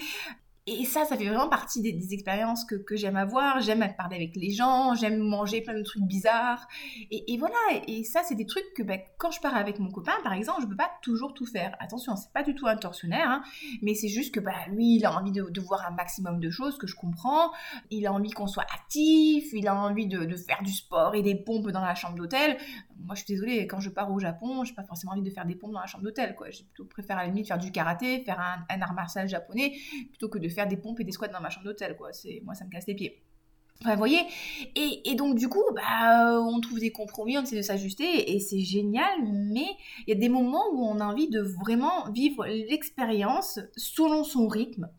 et 0.69 0.85
ça, 0.85 1.05
ça 1.05 1.17
fait 1.17 1.25
vraiment 1.25 1.49
partie 1.49 1.81
des, 1.81 2.13
expériences 2.13 2.65
que, 2.65 2.95
j'aime 2.95 3.15
avoir. 3.15 3.61
J'aime 3.61 3.85
parler 3.97 4.15
avec 4.15 4.35
les 4.35 4.51
gens, 4.51 4.93
j'aime 4.95 5.17
manger 5.17 5.61
plein 5.61 5.77
de 5.77 5.83
trucs 5.83 6.03
bizarres. 6.03 6.67
Et, 7.11 7.37
voilà, 7.37 7.55
et, 7.87 8.03
ça, 8.03 8.21
c'est 8.23 8.35
des 8.35 8.45
trucs 8.45 8.73
que 8.75 8.83
ben, 8.83 8.99
quand 9.17 9.31
je 9.31 9.39
pars 9.41 9.55
avec 9.55 9.79
mon 9.79 9.89
copain, 9.89 10.13
par 10.23 10.33
exemple, 10.33 10.61
je 10.61 10.65
ne 10.65 10.71
peux 10.71 10.77
pas 10.77 10.91
toujours 11.01 11.33
tout 11.33 11.45
faire. 11.45 11.75
Attention, 11.79 12.15
c'est 12.15 12.31
pas 12.31 12.43
du 12.43 12.55
tout 12.55 12.67
un 12.67 12.75
tortionnaire, 12.75 13.29
hein, 13.29 13.43
mais 13.81 13.93
c'est 13.93 14.07
juste 14.07 14.33
que 14.33 14.39
ben, 14.39 14.53
lui, 14.69 14.95
il 14.97 15.05
a 15.05 15.17
envie 15.17 15.31
de, 15.31 15.59
voir 15.59 15.85
un 15.85 15.91
maximum 15.91 16.39
de 16.39 16.49
choses 16.49 16.77
que 16.77 16.87
je 16.87 16.95
comprends. 16.95 17.51
Il 17.89 18.07
a 18.07 18.13
envie 18.13 18.31
qu'on 18.31 18.47
soit 18.47 18.65
actif, 18.73 19.51
il 19.53 19.67
a 19.67 19.75
envie 19.75 20.07
de, 20.07 20.35
faire 20.35 20.63
du 20.63 20.71
sport 20.71 21.15
et 21.15 21.21
des 21.21 21.35
pompes 21.35 21.69
dans 21.69 21.81
la 21.81 21.95
chambre 21.95 22.15
d'hôtel. 22.15 22.57
Moi, 23.05 23.15
je 23.15 23.23
suis 23.23 23.33
désolée, 23.33 23.67
quand 23.67 23.79
je 23.79 23.89
pars 23.89 24.11
au 24.11 24.19
Japon, 24.19 24.63
je 24.63 24.71
n'ai 24.71 24.75
pas 24.75 24.83
forcément 24.83 25.13
envie 25.13 25.21
de 25.21 25.29
faire 25.29 25.45
des 25.45 25.55
pompes 25.55 25.71
dans 25.71 25.79
la 25.79 25.85
chambre 25.85 26.03
d'hôtel. 26.03 26.35
J'ai 26.49 26.63
plutôt 26.63 26.85
préféré 26.85 27.19
à 27.19 27.23
la 27.23 27.27
limite 27.27 27.47
faire 27.47 27.57
du 27.57 27.71
karaté, 27.71 28.21
faire 28.23 28.39
un, 28.39 28.65
un 28.69 28.81
art 28.81 28.93
martial 28.93 29.27
japonais, 29.27 29.73
plutôt 30.09 30.29
que 30.29 30.37
de 30.37 30.49
faire 30.49 30.58
des 30.67 30.77
pompes 30.77 30.99
et 30.99 31.03
des 31.03 31.11
squats 31.11 31.27
dans 31.27 31.41
ma 31.41 31.49
chambre 31.49 31.65
d'hôtel, 31.65 31.95
quoi. 31.95 32.11
C'est, 32.13 32.41
moi, 32.43 32.53
ça 32.53 32.65
me 32.65 32.69
casse 32.69 32.87
les 32.87 32.95
pieds. 32.95 33.23
Enfin, 33.81 33.93
vous 33.93 33.99
voyez 33.99 34.19
et, 34.75 35.15
donc, 35.15 35.35
du 35.35 35.47
coup, 35.47 35.63
bah, 35.73 36.41
on 36.41 36.59
trouve 36.59 36.79
des 36.79 36.91
compromis, 36.91 37.37
on 37.37 37.43
essaie 37.43 37.55
de 37.55 37.61
s'ajuster, 37.61 38.33
et 38.33 38.39
c'est 38.39 38.59
génial, 38.59 39.23
mais 39.23 39.67
il 40.05 40.13
y 40.13 40.17
a 40.17 40.19
des 40.19 40.27
moments 40.27 40.65
où 40.73 40.85
on 40.85 40.99
a 40.99 41.05
envie 41.05 41.29
de 41.29 41.39
vraiment 41.41 42.11
vivre 42.11 42.45
l'expérience 42.45 43.59
selon 43.77 44.25
son 44.25 44.47
rythme, 44.47 44.89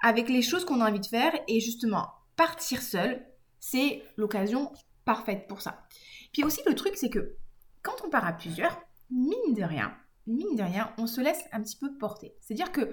avec 0.00 0.28
les 0.28 0.42
choses 0.42 0.64
qu'on 0.64 0.80
a 0.80 0.88
envie 0.88 1.00
de 1.00 1.06
faire, 1.06 1.32
et 1.46 1.60
justement, 1.60 2.08
partir 2.36 2.82
seul, 2.82 3.24
c'est 3.60 4.02
l'occasion 4.16 4.72
parfaite 5.04 5.46
pour 5.46 5.62
ça. 5.62 5.84
Puis 6.32 6.42
aussi, 6.42 6.60
le 6.66 6.74
truc, 6.74 6.96
c'est 6.96 7.10
que 7.10 7.36
quand 7.82 7.94
on 8.04 8.10
part 8.10 8.26
à 8.26 8.32
plusieurs, 8.32 8.80
mine 9.10 9.54
de 9.54 9.62
rien, 9.62 9.94
mine 10.26 10.56
de 10.56 10.62
rien, 10.62 10.92
on 10.98 11.06
se 11.06 11.20
laisse 11.20 11.44
un 11.52 11.62
petit 11.62 11.76
peu 11.76 11.96
porter. 11.98 12.34
C'est-à-dire 12.40 12.72
que 12.72 12.92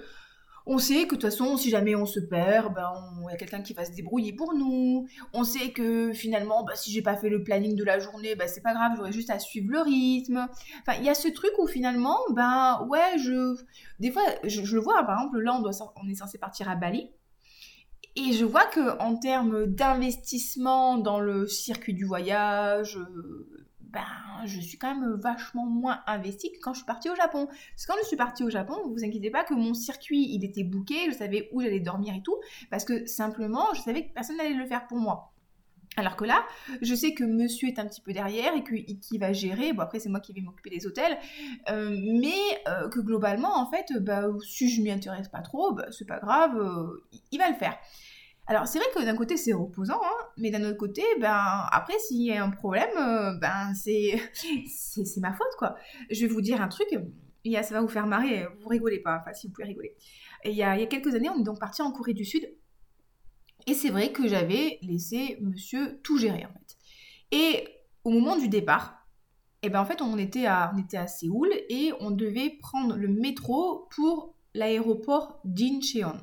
on 0.71 0.77
sait 0.77 1.07
que 1.07 1.15
de 1.15 1.21
toute 1.21 1.23
façon, 1.23 1.57
si 1.57 1.71
jamais 1.71 1.95
on 1.95 2.05
se 2.05 2.19
perd, 2.19 2.75
ben, 2.75 2.93
il 3.23 3.31
y 3.31 3.33
a 3.33 3.37
quelqu'un 3.37 3.63
qui 3.63 3.73
va 3.73 3.85
se 3.85 3.91
débrouiller 3.91 4.33
pour 4.33 4.53
nous. 4.53 5.07
On 5.33 5.43
sait 5.43 5.71
que 5.71 6.13
finalement, 6.13 6.63
ben, 6.63 6.75
si 6.75 6.91
j'ai 6.91 7.01
pas 7.01 7.17
fait 7.17 7.27
le 7.27 7.43
planning 7.43 7.75
de 7.75 7.83
la 7.83 7.97
journée, 7.97 8.35
ben, 8.35 8.47
c'est 8.47 8.61
pas 8.61 8.75
grave, 8.75 8.91
j'aurais 8.95 9.11
juste 9.11 9.31
à 9.31 9.39
suivre 9.39 9.71
le 9.71 9.81
rythme. 9.81 10.47
Enfin, 10.81 10.99
il 10.99 11.05
y 11.05 11.09
a 11.09 11.15
ce 11.15 11.27
truc 11.27 11.49
où 11.57 11.65
finalement, 11.65 12.19
ben 12.35 12.85
ouais, 12.87 13.17
je, 13.17 13.55
des 13.99 14.11
fois, 14.11 14.21
je, 14.43 14.61
le 14.61 14.79
vois. 14.79 15.03
Par 15.05 15.17
exemple, 15.17 15.39
là, 15.39 15.55
on, 15.55 15.63
on 16.03 16.07
est 16.07 16.15
censé 16.15 16.37
partir 16.37 16.69
à 16.69 16.75
Bali. 16.75 17.09
Et 18.15 18.33
je 18.33 18.45
vois 18.45 18.65
que 18.67 18.99
en 19.01 19.15
termes 19.15 19.65
d'investissement 19.65 20.99
dans 20.99 21.19
le 21.19 21.47
circuit 21.47 21.95
du 21.95 22.05
voyage, 22.05 22.99
ben, 23.91 24.45
je 24.45 24.59
suis 24.59 24.77
quand 24.77 24.95
même 24.95 25.15
vachement 25.15 25.65
moins 25.65 26.01
investie 26.07 26.51
que 26.51 26.59
quand 26.61 26.73
je 26.73 26.79
suis 26.79 26.85
partie 26.85 27.09
au 27.09 27.15
Japon. 27.15 27.47
Parce 27.47 27.85
que 27.85 27.91
quand 27.91 27.97
je 28.01 28.07
suis 28.07 28.17
partie 28.17 28.43
au 28.43 28.49
Japon, 28.49 28.75
vous 28.87 29.03
inquiétez 29.03 29.31
pas 29.31 29.43
que 29.43 29.53
mon 29.53 29.73
circuit, 29.73 30.27
il 30.29 30.45
était 30.45 30.63
booké, 30.63 31.11
je 31.11 31.17
savais 31.17 31.49
où 31.51 31.61
j'allais 31.61 31.79
dormir 31.79 32.13
et 32.15 32.21
tout, 32.21 32.37
parce 32.69 32.85
que 32.85 33.05
simplement, 33.05 33.65
je 33.73 33.81
savais 33.81 34.07
que 34.07 34.13
personne 34.13 34.37
n'allait 34.37 34.53
le 34.53 34.65
faire 34.65 34.87
pour 34.87 34.97
moi. 34.97 35.33
Alors 35.97 36.15
que 36.15 36.23
là, 36.23 36.45
je 36.81 36.93
sais 36.95 37.13
que 37.13 37.23
monsieur 37.23 37.67
est 37.67 37.79
un 37.79 37.85
petit 37.85 38.01
peu 38.01 38.13
derrière 38.13 38.53
et 38.55 38.63
qu'il 38.63 39.19
va 39.19 39.33
gérer. 39.33 39.73
Bon, 39.73 39.81
après, 39.81 39.99
c'est 39.99 40.09
moi 40.09 40.19
qui 40.19 40.33
vais 40.33 40.41
m'occuper 40.41 40.69
des 40.69 40.85
hôtels. 40.85 41.17
Euh, 41.69 41.97
mais 42.21 42.61
euh, 42.67 42.87
que 42.89 42.99
globalement, 42.99 43.57
en 43.57 43.69
fait, 43.69 43.91
bah, 43.99 44.27
si 44.47 44.69
je 44.69 44.81
m'y 44.81 44.91
intéresse 44.91 45.27
pas 45.27 45.41
trop, 45.41 45.73
bah, 45.73 45.87
c'est 45.91 46.07
pas 46.07 46.19
grave, 46.19 46.57
euh, 46.57 47.05
il 47.31 47.39
va 47.39 47.49
le 47.49 47.55
faire. 47.55 47.77
Alors 48.49 48.65
c'est 48.65 48.79
vrai 48.79 48.87
que 48.95 49.05
d'un 49.05 49.15
côté 49.15 49.37
c'est 49.37 49.53
reposant, 49.53 50.01
hein, 50.03 50.25
mais 50.37 50.49
d'un 50.49 50.63
autre 50.63 50.77
côté, 50.77 51.03
ben 51.21 51.67
après 51.71 51.99
s'il 51.99 52.23
y 52.23 52.31
a 52.31 52.43
un 52.43 52.49
problème, 52.49 52.89
euh, 52.97 53.37
ben 53.37 53.75
c'est 53.75 54.19
c'est 54.67 55.19
ma 55.21 55.33
faute 55.33 55.55
quoi. 55.59 55.75
Je 56.09 56.21
vais 56.21 56.27
vous 56.27 56.41
dire 56.41 56.59
un 56.59 56.67
truc, 56.67 56.87
a, 56.95 57.63
ça 57.63 57.75
va 57.75 57.81
vous 57.81 57.87
faire 57.87 58.07
marrer, 58.07 58.47
vous 58.59 58.67
rigolez 58.69 59.01
pas, 59.01 59.19
enfin 59.21 59.33
si 59.33 59.45
vous 59.45 59.53
pouvez 59.53 59.67
rigoler. 59.67 59.95
il, 60.45 60.53
y 60.53 60.63
a, 60.63 60.83
quelques 60.87 61.13
années, 61.13 61.29
on 61.29 61.39
est 61.39 61.43
donc 61.43 61.59
parti 61.59 61.83
en 61.83 61.91
Corée 61.91 62.15
du 62.15 62.25
Sud, 62.25 62.51
et 63.67 63.75
c'est 63.75 63.91
vrai 63.91 64.11
que 64.11 64.27
j'avais 64.27 64.79
laissé 64.81 65.37
Monsieur 65.41 65.99
tout 66.01 66.17
gérer 66.17 66.43
en 66.43 66.51
fait. 66.51 66.77
Et 67.31 67.67
au 68.03 68.09
moment 68.09 68.35
du 68.35 68.49
départ, 68.49 69.05
et 69.61 69.67
eh 69.67 69.69
ben 69.69 69.79
en 69.79 69.85
fait 69.85 70.01
on 70.01 70.17
était 70.17 70.47
à, 70.47 70.71
on 70.73 70.79
était 70.79 70.97
à 70.97 71.05
Séoul 71.05 71.51
et 71.69 71.93
on 71.99 72.09
devait 72.09 72.57
prendre 72.59 72.95
le 72.95 73.09
métro 73.09 73.87
pour 73.91 74.33
l'aéroport 74.55 75.39
d'Incheon. 75.45 76.17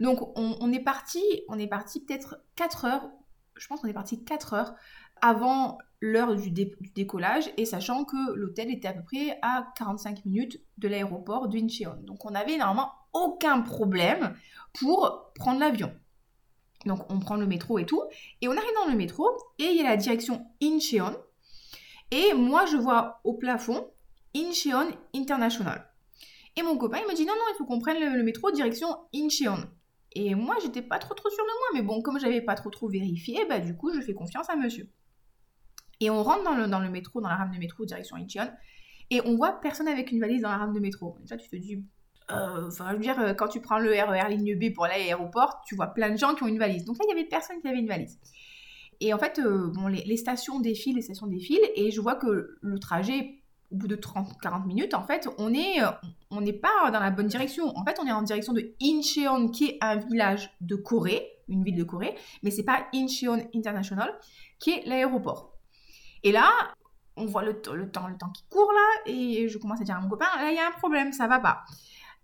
Donc 0.00 0.36
on, 0.36 0.72
est 0.72 0.80
parti, 0.80 1.22
on 1.48 1.58
est 1.58 1.66
parti 1.66 2.04
peut-être 2.04 2.38
4 2.56 2.84
heures, 2.84 3.10
je 3.56 3.66
pense 3.66 3.80
qu'on 3.80 3.88
est 3.88 3.92
parti 3.92 4.24
4 4.24 4.54
heures 4.54 4.74
avant 5.22 5.78
l'heure 6.00 6.34
du, 6.34 6.50
décollage 6.50 7.50
et 7.56 7.64
sachant 7.64 8.04
que 8.04 8.34
l'hôtel 8.34 8.70
était 8.70 8.88
à 8.88 8.92
peu 8.92 9.02
près 9.02 9.38
à 9.42 9.66
45 9.76 10.24
minutes 10.26 10.60
de 10.78 10.88
l'aéroport 10.88 11.48
d'Incheon. 11.48 11.96
Donc 12.02 12.24
on 12.24 12.32
n'avait 12.32 12.58
normalement 12.58 12.92
aucun 13.12 13.60
problème 13.62 14.34
pour 14.78 15.32
prendre 15.34 15.60
l'avion. 15.60 15.92
Donc 16.84 17.10
on 17.10 17.18
prend 17.18 17.36
le 17.36 17.46
métro 17.46 17.78
et 17.78 17.86
tout, 17.86 18.02
et 18.40 18.48
on 18.48 18.52
arrive 18.52 18.74
dans 18.84 18.90
le 18.90 18.96
métro, 18.96 19.28
et 19.58 19.64
il 19.64 19.76
y 19.76 19.80
a 19.80 19.88
la 19.88 19.96
direction 19.96 20.46
Incheon, 20.62 21.16
et 22.10 22.34
moi 22.34 22.66
je 22.66 22.76
vois 22.76 23.20
au 23.24 23.34
plafond 23.34 23.90
Incheon 24.36 24.90
International. 25.14 25.90
Et 26.56 26.62
mon 26.62 26.76
copain, 26.78 26.98
il 27.02 27.10
me 27.10 27.14
dit 27.14 27.26
non, 27.26 27.34
non, 27.34 27.44
il 27.52 27.56
faut 27.56 27.66
qu'on 27.66 27.78
prenne 27.78 27.98
le, 27.98 28.22
métro 28.22 28.50
direction 28.50 28.88
Incheon. 29.14 29.68
Et 30.12 30.34
moi, 30.34 30.56
j'étais 30.62 30.82
pas 30.82 30.98
trop 30.98 31.14
trop 31.14 31.28
sûre 31.28 31.44
de 31.44 31.50
moi, 31.50 31.80
mais 31.80 31.82
bon, 31.82 32.00
comme 32.00 32.18
j'avais 32.18 32.40
pas 32.40 32.54
trop 32.54 32.70
trop 32.70 32.88
vérifié, 32.88 33.44
bah 33.46 33.60
du 33.60 33.76
coup, 33.76 33.92
je 33.92 34.00
fais 34.00 34.14
confiance 34.14 34.48
à 34.48 34.56
monsieur. 34.56 34.90
Et 36.00 36.08
on 36.08 36.22
rentre 36.22 36.44
dans 36.44 36.54
le, 36.54 36.66
dans 36.66 36.80
le 36.80 36.88
métro, 36.88 37.20
dans 37.20 37.28
la 37.28 37.36
rame 37.36 37.52
de 37.52 37.58
métro 37.58 37.84
direction 37.84 38.16
Incheon, 38.16 38.50
et 39.10 39.20
on 39.26 39.36
voit 39.36 39.60
personne 39.60 39.88
avec 39.88 40.10
une 40.10 40.20
valise 40.20 40.42
dans 40.42 40.50
la 40.50 40.56
rame 40.56 40.72
de 40.72 40.80
métro. 40.80 41.18
Et 41.22 41.26
ça, 41.26 41.36
tu 41.36 41.48
te 41.48 41.56
dis, 41.56 41.84
euh, 42.30 42.68
enfin, 42.68 42.88
je 42.90 42.94
veux 42.94 43.02
dire, 43.02 43.20
euh, 43.20 43.34
quand 43.34 43.48
tu 43.48 43.60
prends 43.60 43.78
le 43.78 43.90
RER 43.90 44.28
ligne 44.30 44.58
B 44.58 44.74
pour 44.74 44.86
l'aéroport, 44.86 45.62
tu 45.66 45.76
vois 45.76 45.88
plein 45.88 46.10
de 46.10 46.16
gens 46.16 46.34
qui 46.34 46.42
ont 46.42 46.48
une 46.48 46.58
valise. 46.58 46.84
Donc 46.84 46.96
là, 46.98 47.04
il 47.06 47.10
y 47.10 47.18
avait 47.18 47.28
personne 47.28 47.60
qui 47.60 47.68
avait 47.68 47.78
une 47.78 47.88
valise. 47.88 48.18
Et 49.00 49.12
en 49.12 49.18
fait, 49.18 49.38
euh, 49.38 49.70
bon, 49.74 49.88
les, 49.88 50.02
les, 50.04 50.16
stations 50.16 50.58
défilent, 50.58 50.96
les 50.96 51.02
stations 51.02 51.26
défilent, 51.26 51.68
et 51.74 51.90
je 51.90 52.00
vois 52.00 52.16
que 52.16 52.56
le 52.60 52.78
trajet 52.78 53.42
au 53.70 53.76
bout 53.76 53.88
de 53.88 53.96
30-40 53.96 54.66
minutes, 54.66 54.94
en 54.94 55.02
fait, 55.02 55.28
on 55.38 55.52
est, 55.52 55.82
euh, 55.82 55.90
on 56.30 56.40
n'est 56.40 56.52
pas 56.52 56.90
dans 56.92 57.00
la 57.00 57.10
bonne 57.10 57.26
direction. 57.26 57.76
En 57.76 57.84
fait, 57.84 57.98
on 58.00 58.06
est 58.06 58.12
en 58.12 58.22
direction 58.22 58.52
de 58.52 58.74
Incheon, 58.82 59.48
qui 59.48 59.66
est 59.66 59.78
un 59.80 59.96
village 59.96 60.50
de 60.60 60.76
Corée, 60.76 61.28
une 61.48 61.64
ville 61.64 61.76
de 61.76 61.84
Corée, 61.84 62.14
mais 62.42 62.50
c'est 62.50 62.64
pas 62.64 62.86
Incheon 62.94 63.48
International, 63.54 64.12
qui 64.58 64.70
est 64.70 64.86
l'aéroport. 64.86 65.52
Et 66.22 66.32
là, 66.32 66.50
on 67.16 67.26
voit 67.26 67.42
le, 67.42 67.60
le, 67.74 67.90
temps, 67.90 68.08
le 68.08 68.16
temps 68.16 68.30
qui 68.30 68.44
court 68.48 68.72
là, 68.72 69.10
et 69.12 69.48
je 69.48 69.58
commence 69.58 69.80
à 69.80 69.84
dire 69.84 69.96
à 69.96 70.00
mon 70.00 70.08
copain, 70.08 70.26
là, 70.36 70.50
il 70.50 70.56
y 70.56 70.58
a 70.58 70.68
un 70.68 70.78
problème, 70.78 71.12
ça 71.12 71.26
va 71.26 71.38
pas. 71.38 71.64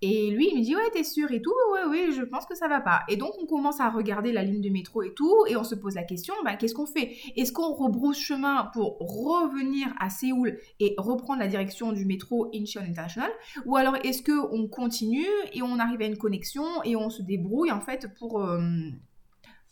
Et 0.04 0.30
lui, 0.30 0.48
il 0.50 0.58
me 0.58 0.64
dit, 0.64 0.74
ouais, 0.74 0.90
t'es 0.92 1.04
sûr 1.04 1.30
et 1.30 1.40
tout, 1.40 1.54
ouais, 1.72 1.84
ouais, 1.88 2.12
je 2.12 2.22
pense 2.22 2.44
que 2.44 2.56
ça 2.56 2.66
va 2.66 2.80
pas. 2.80 3.02
Et 3.08 3.16
donc, 3.16 3.30
on 3.40 3.46
commence 3.46 3.78
à 3.78 3.88
regarder 3.88 4.32
la 4.32 4.42
ligne 4.42 4.60
de 4.60 4.68
métro 4.68 5.02
et 5.02 5.14
tout, 5.14 5.44
et 5.48 5.56
on 5.56 5.62
se 5.62 5.76
pose 5.76 5.94
la 5.94 6.02
question, 6.02 6.34
bah, 6.44 6.56
qu'est-ce 6.56 6.74
qu'on 6.74 6.86
fait? 6.86 7.16
Est-ce 7.36 7.52
qu'on 7.52 7.72
rebrousse 7.72 8.18
chemin 8.18 8.68
pour 8.72 8.98
revenir 8.98 9.94
à 10.00 10.10
Séoul 10.10 10.58
et 10.80 10.96
reprendre 10.98 11.38
la 11.38 11.46
direction 11.46 11.92
du 11.92 12.04
métro 12.04 12.50
Incheon 12.52 12.80
International? 12.80 13.30
Ou 13.64 13.76
alors, 13.76 13.94
est-ce 14.02 14.24
qu'on 14.24 14.66
continue 14.66 15.28
et 15.52 15.62
on 15.62 15.78
arrive 15.78 16.02
à 16.02 16.06
une 16.06 16.18
connexion 16.18 16.64
et 16.82 16.96
on 16.96 17.08
se 17.08 17.22
débrouille, 17.22 17.70
en 17.70 17.80
fait, 17.80 18.08
pour, 18.18 18.42
euh, 18.42 18.60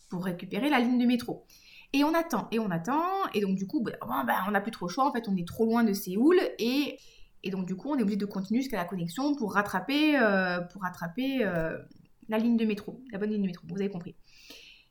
pour 0.09 0.23
récupérer 0.23 0.69
la 0.69 0.79
ligne 0.79 0.97
de 0.97 1.05
métro? 1.05 1.45
Et 1.91 2.05
on 2.05 2.13
attend, 2.13 2.47
et 2.51 2.59
on 2.59 2.71
attend, 2.71 3.03
et 3.33 3.41
donc 3.41 3.57
du 3.57 3.67
coup, 3.67 3.81
bah, 3.81 3.91
bah, 4.01 4.45
on 4.47 4.51
n'a 4.51 4.61
plus 4.61 4.71
trop 4.71 4.87
le 4.87 4.93
choix, 4.93 5.05
en 5.05 5.11
fait, 5.11 5.27
on 5.27 5.35
est 5.35 5.45
trop 5.45 5.65
loin 5.65 5.83
de 5.83 5.91
Séoul, 5.91 6.39
et 6.57 6.97
et 7.43 7.49
donc, 7.49 7.65
du 7.65 7.75
coup, 7.75 7.89
on 7.89 7.97
est 7.97 8.01
obligé 8.01 8.17
de 8.17 8.25
continuer 8.25 8.61
jusqu'à 8.61 8.77
la 8.77 8.85
connexion 8.85 9.35
pour 9.35 9.53
rattraper, 9.53 10.17
euh, 10.19 10.59
pour 10.61 10.83
rattraper 10.83 11.43
euh, 11.43 11.77
la 12.29 12.37
ligne 12.37 12.57
de 12.57 12.65
métro, 12.65 13.01
la 13.11 13.17
bonne 13.17 13.29
ligne 13.29 13.41
de 13.41 13.47
métro. 13.47 13.65
Vous 13.67 13.79
avez 13.79 13.89
compris. 13.89 14.15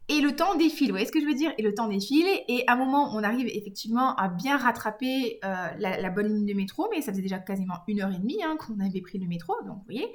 Et 0.09 0.21
le 0.21 0.35
temps 0.35 0.57
défile, 0.57 0.89
vous 0.89 0.95
voyez 0.95 1.07
ce 1.07 1.13
que 1.13 1.21
je 1.21 1.27
veux 1.27 1.35
dire? 1.35 1.53
Et 1.57 1.63
le 1.63 1.73
temps 1.73 1.87
défile, 1.87 2.27
et 2.49 2.65
à 2.67 2.73
un 2.73 2.77
moment, 2.77 3.15
on 3.15 3.23
arrive 3.23 3.47
effectivement 3.47 4.17
à 4.17 4.29
bien 4.29 4.57
rattraper 4.57 5.39
euh, 5.45 5.69
la, 5.79 6.11
bonne 6.11 6.27
ligne 6.27 6.47
de 6.47 6.55
métro, 6.55 6.89
mais 6.91 7.01
ça 7.01 7.13
faisait 7.13 7.23
déjà 7.23 7.39
quasiment 7.39 7.77
une 7.87 8.01
heure 8.01 8.11
et 8.11 8.19
demie 8.19 8.43
hein, 8.43 8.57
qu'on 8.57 8.81
avait 8.81 9.01
pris 9.03 9.19
le 9.19 9.29
métro, 9.29 9.55
donc 9.65 9.79
vous 9.79 9.85
voyez. 9.85 10.09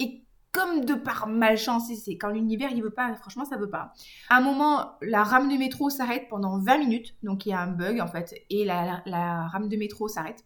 et 0.00 0.24
comme 0.50 0.84
de 0.84 0.94
par 0.94 1.28
malchance, 1.28 1.92
c'est 2.04 2.16
quand 2.16 2.30
l'univers 2.30 2.70
il 2.72 2.82
veut 2.82 2.90
pas, 2.90 3.14
franchement 3.14 3.44
ça 3.44 3.56
veut 3.56 3.70
pas. 3.70 3.92
À 4.30 4.38
un 4.38 4.40
moment, 4.40 4.92
la 5.02 5.22
rame 5.22 5.48
de 5.48 5.56
métro 5.56 5.90
s'arrête 5.90 6.26
pendant 6.28 6.58
20 6.58 6.78
minutes, 6.78 7.14
donc 7.22 7.46
il 7.46 7.50
y 7.50 7.52
a 7.52 7.60
un 7.60 7.70
bug 7.70 8.00
en 8.00 8.08
fait, 8.08 8.34
et 8.50 8.64
la, 8.64 9.02
la 9.06 9.46
rame 9.46 9.68
de 9.68 9.76
métro 9.76 10.08
s'arrête. 10.08 10.44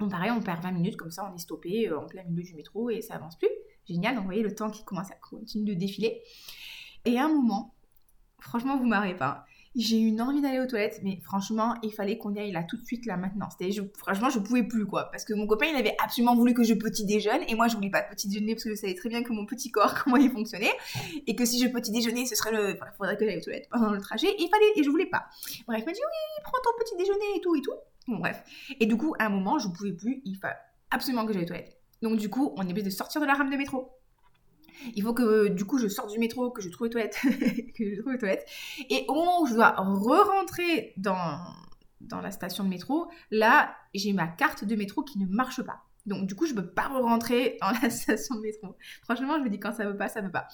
On 0.00 0.08
pareil, 0.08 0.30
on 0.30 0.40
perd 0.40 0.62
20 0.62 0.72
minutes, 0.72 0.96
comme 0.96 1.10
ça 1.10 1.30
on 1.30 1.34
est 1.34 1.38
stoppé 1.38 1.88
euh, 1.88 2.00
en 2.00 2.06
plein 2.06 2.24
milieu 2.24 2.42
du 2.42 2.54
métro 2.54 2.90
et 2.90 3.02
ça 3.02 3.14
avance 3.14 3.36
plus. 3.38 3.48
génial. 3.86 4.14
Donc 4.14 4.22
vous 4.22 4.28
voyez 4.28 4.42
le 4.42 4.54
temps 4.54 4.70
qui 4.70 4.84
commence 4.84 5.10
à 5.10 5.16
continuer 5.16 5.74
de 5.74 5.78
défiler. 5.78 6.22
Et 7.04 7.18
à 7.18 7.26
un 7.26 7.28
moment, 7.28 7.74
franchement, 8.40 8.76
vous 8.78 8.86
m'arrêtez 8.86 9.16
pas 9.16 9.46
j'ai 9.76 10.00
eu 10.00 10.06
une 10.06 10.20
envie 10.20 10.40
d'aller 10.40 10.58
aux 10.58 10.66
toilettes, 10.66 11.00
mais 11.04 11.20
franchement, 11.22 11.76
il 11.84 11.92
fallait 11.92 12.18
qu'on 12.18 12.34
y 12.34 12.40
aille 12.40 12.50
là 12.50 12.64
tout 12.64 12.76
de 12.76 12.84
suite, 12.84 13.06
là 13.06 13.16
maintenant. 13.16 13.48
C'était, 13.50 13.70
je, 13.70 13.82
franchement, 13.96 14.28
je 14.28 14.40
pouvais 14.40 14.64
plus, 14.64 14.84
quoi. 14.84 15.08
Parce 15.12 15.24
que 15.24 15.32
mon 15.32 15.46
copain, 15.46 15.66
il 15.66 15.76
avait 15.76 15.94
absolument 16.02 16.34
voulu 16.34 16.54
que 16.54 16.64
je 16.64 16.74
petit 16.74 17.04
déjeune, 17.04 17.42
et 17.46 17.54
moi, 17.54 17.68
je 17.68 17.76
voulais 17.76 17.90
pas 17.90 18.02
petit 18.02 18.28
déjeuner 18.28 18.54
parce 18.54 18.64
que 18.64 18.70
je 18.70 18.74
savais 18.74 18.94
très 18.94 19.08
bien 19.08 19.22
que 19.22 19.32
mon 19.32 19.46
petit 19.46 19.70
corps, 19.70 19.94
comment 20.04 20.16
il 20.16 20.30
fonctionnait, 20.30 20.72
et 21.26 21.36
que 21.36 21.44
si 21.44 21.62
je 21.62 21.68
petit 21.68 21.92
déjeuner, 21.92 22.26
ce 22.26 22.34
serait 22.34 22.50
le. 22.52 22.76
Faudrait 22.96 23.16
que 23.16 23.24
j'aille 23.24 23.38
aux 23.38 23.42
toilettes 23.42 23.68
pendant 23.70 23.90
le 23.90 24.00
trajet, 24.00 24.28
et 24.28 24.42
il 24.42 24.48
fallait, 24.48 24.72
et 24.74 24.82
je 24.82 24.90
voulais 24.90 25.06
pas. 25.06 25.26
Bref, 25.68 25.82
il 25.82 25.86
m'a 25.86 25.92
dit, 25.92 26.00
oui, 26.00 26.42
prends 26.42 26.58
ton 26.64 26.70
petit 26.84 26.96
déjeuner 26.96 27.36
et 27.36 27.40
tout, 27.40 27.54
et 27.54 27.60
tout. 27.60 27.74
Bref. 28.18 28.42
Et 28.80 28.86
du 28.86 28.96
coup, 28.96 29.14
à 29.18 29.26
un 29.26 29.30
moment, 29.30 29.58
je 29.58 29.68
pouvais 29.68 29.92
plus, 29.92 30.20
il 30.24 30.36
fallait 30.36 30.56
absolument 30.90 31.26
que 31.26 31.32
j'aille 31.32 31.44
aux 31.44 31.48
toilettes. 31.48 31.78
Donc, 32.02 32.18
du 32.18 32.28
coup, 32.28 32.52
on 32.56 32.62
est 32.62 32.70
obligé 32.70 32.82
de 32.82 32.90
sortir 32.90 33.20
de 33.20 33.26
la 33.26 33.34
rame 33.34 33.50
de 33.50 33.56
métro 33.56 33.90
il 34.94 35.02
faut 35.02 35.14
que 35.14 35.48
du 35.48 35.64
coup 35.64 35.78
je 35.78 35.88
sorte 35.88 36.10
du 36.10 36.18
métro, 36.18 36.50
que 36.50 36.62
je 36.62 36.68
trouve 36.68 36.86
les 36.86 36.90
toilettes, 36.90 37.18
que 37.76 37.94
je 37.94 38.00
trouve 38.00 38.12
les 38.12 38.18
toilettes. 38.18 38.46
Et 38.88 39.04
au 39.08 39.14
moment 39.14 39.42
où 39.42 39.46
je 39.46 39.54
dois 39.54 39.74
re-rentrer 39.76 40.94
dans 40.96 42.20
la 42.22 42.30
station 42.30 42.64
de 42.64 42.68
métro, 42.68 43.10
là 43.30 43.74
j'ai 43.94 44.12
ma 44.12 44.26
carte 44.26 44.64
de 44.64 44.76
métro 44.76 45.02
qui 45.02 45.18
ne 45.18 45.26
marche 45.26 45.62
pas. 45.62 45.82
Donc 46.06 46.26
du 46.26 46.34
coup, 46.34 46.46
je 46.46 46.54
ne 46.54 46.60
peux 46.60 46.66
pas 46.66 46.88
rentrer 46.88 47.58
dans 47.60 47.70
la 47.82 47.90
station 47.90 48.36
de 48.36 48.40
métro. 48.40 48.76
Franchement, 49.02 49.38
je 49.38 49.44
me 49.44 49.50
dis 49.50 49.58
quand 49.58 49.72
ça 49.72 49.84
veut 49.84 49.96
pas, 49.96 50.08
ça 50.08 50.20
veut 50.20 50.30
pas. 50.30 50.46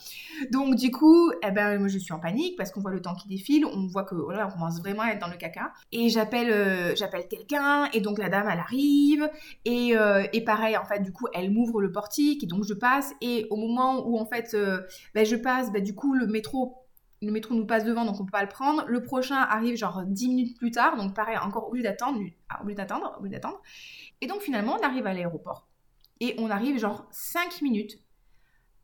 Donc 0.50 0.74
du 0.76 0.90
coup, 0.90 1.30
eh 1.46 1.50
ben 1.50 1.86
je 1.88 1.98
suis 1.98 2.12
en 2.12 2.18
panique 2.18 2.56
parce 2.56 2.70
qu'on 2.70 2.80
voit 2.80 2.90
le 2.90 3.00
temps 3.00 3.14
qui 3.14 3.28
défile, 3.28 3.64
on 3.64 3.86
voit 3.86 4.04
que 4.04 4.14
on 4.14 4.50
commence 4.50 4.80
vraiment 4.80 5.02
à 5.02 5.10
être 5.10 5.20
dans 5.20 5.28
le 5.28 5.36
caca. 5.36 5.72
Et 5.92 6.08
j'appelle 6.08 6.50
euh, 6.50 6.94
j'appelle 6.96 7.28
quelqu'un 7.28 7.88
et 7.92 8.00
donc 8.00 8.18
la 8.18 8.28
dame 8.28 8.48
elle 8.50 8.58
arrive 8.58 9.28
et, 9.64 9.96
euh, 9.96 10.26
et 10.32 10.42
pareil 10.42 10.76
en 10.76 10.84
fait 10.84 11.00
du 11.00 11.12
coup 11.12 11.26
elle 11.32 11.50
m'ouvre 11.50 11.80
le 11.80 11.92
portique 11.92 12.42
et 12.44 12.46
donc 12.46 12.64
je 12.64 12.74
passe 12.74 13.12
et 13.20 13.46
au 13.50 13.56
moment 13.56 14.06
où 14.06 14.18
en 14.18 14.26
fait 14.26 14.54
euh, 14.54 14.82
ben, 15.14 15.24
je 15.24 15.36
passe, 15.36 15.72
ben, 15.72 15.82
du 15.82 15.94
coup 15.94 16.14
le 16.14 16.26
métro 16.26 16.85
le 17.23 17.32
métro 17.32 17.54
nous 17.54 17.66
passe 17.66 17.85
devant, 17.85 18.04
donc 18.04 18.20
on 18.20 18.25
peut 18.25 18.30
pas 18.30 18.42
le 18.42 18.49
prendre. 18.49 18.85
Le 18.87 19.02
prochain 19.02 19.37
arrive 19.37 19.76
genre 19.76 20.02
10 20.04 20.28
minutes 20.28 20.58
plus 20.58 20.70
tard, 20.70 20.96
donc 20.96 21.14
pareil, 21.14 21.38
encore 21.38 21.68
obligé 21.68 21.85
d'attendre, 21.85 22.20
obligé 22.61 22.76
d'attendre, 22.76 23.18
d'attendre. 23.23 23.61
Et 24.20 24.26
donc 24.26 24.40
finalement, 24.40 24.76
on 24.78 24.85
arrive 24.85 25.06
à 25.06 25.14
l'aéroport. 25.14 25.68
Et 26.20 26.35
on 26.38 26.50
arrive 26.50 26.78
genre 26.78 27.06
5 27.11 27.62
minutes 27.62 27.99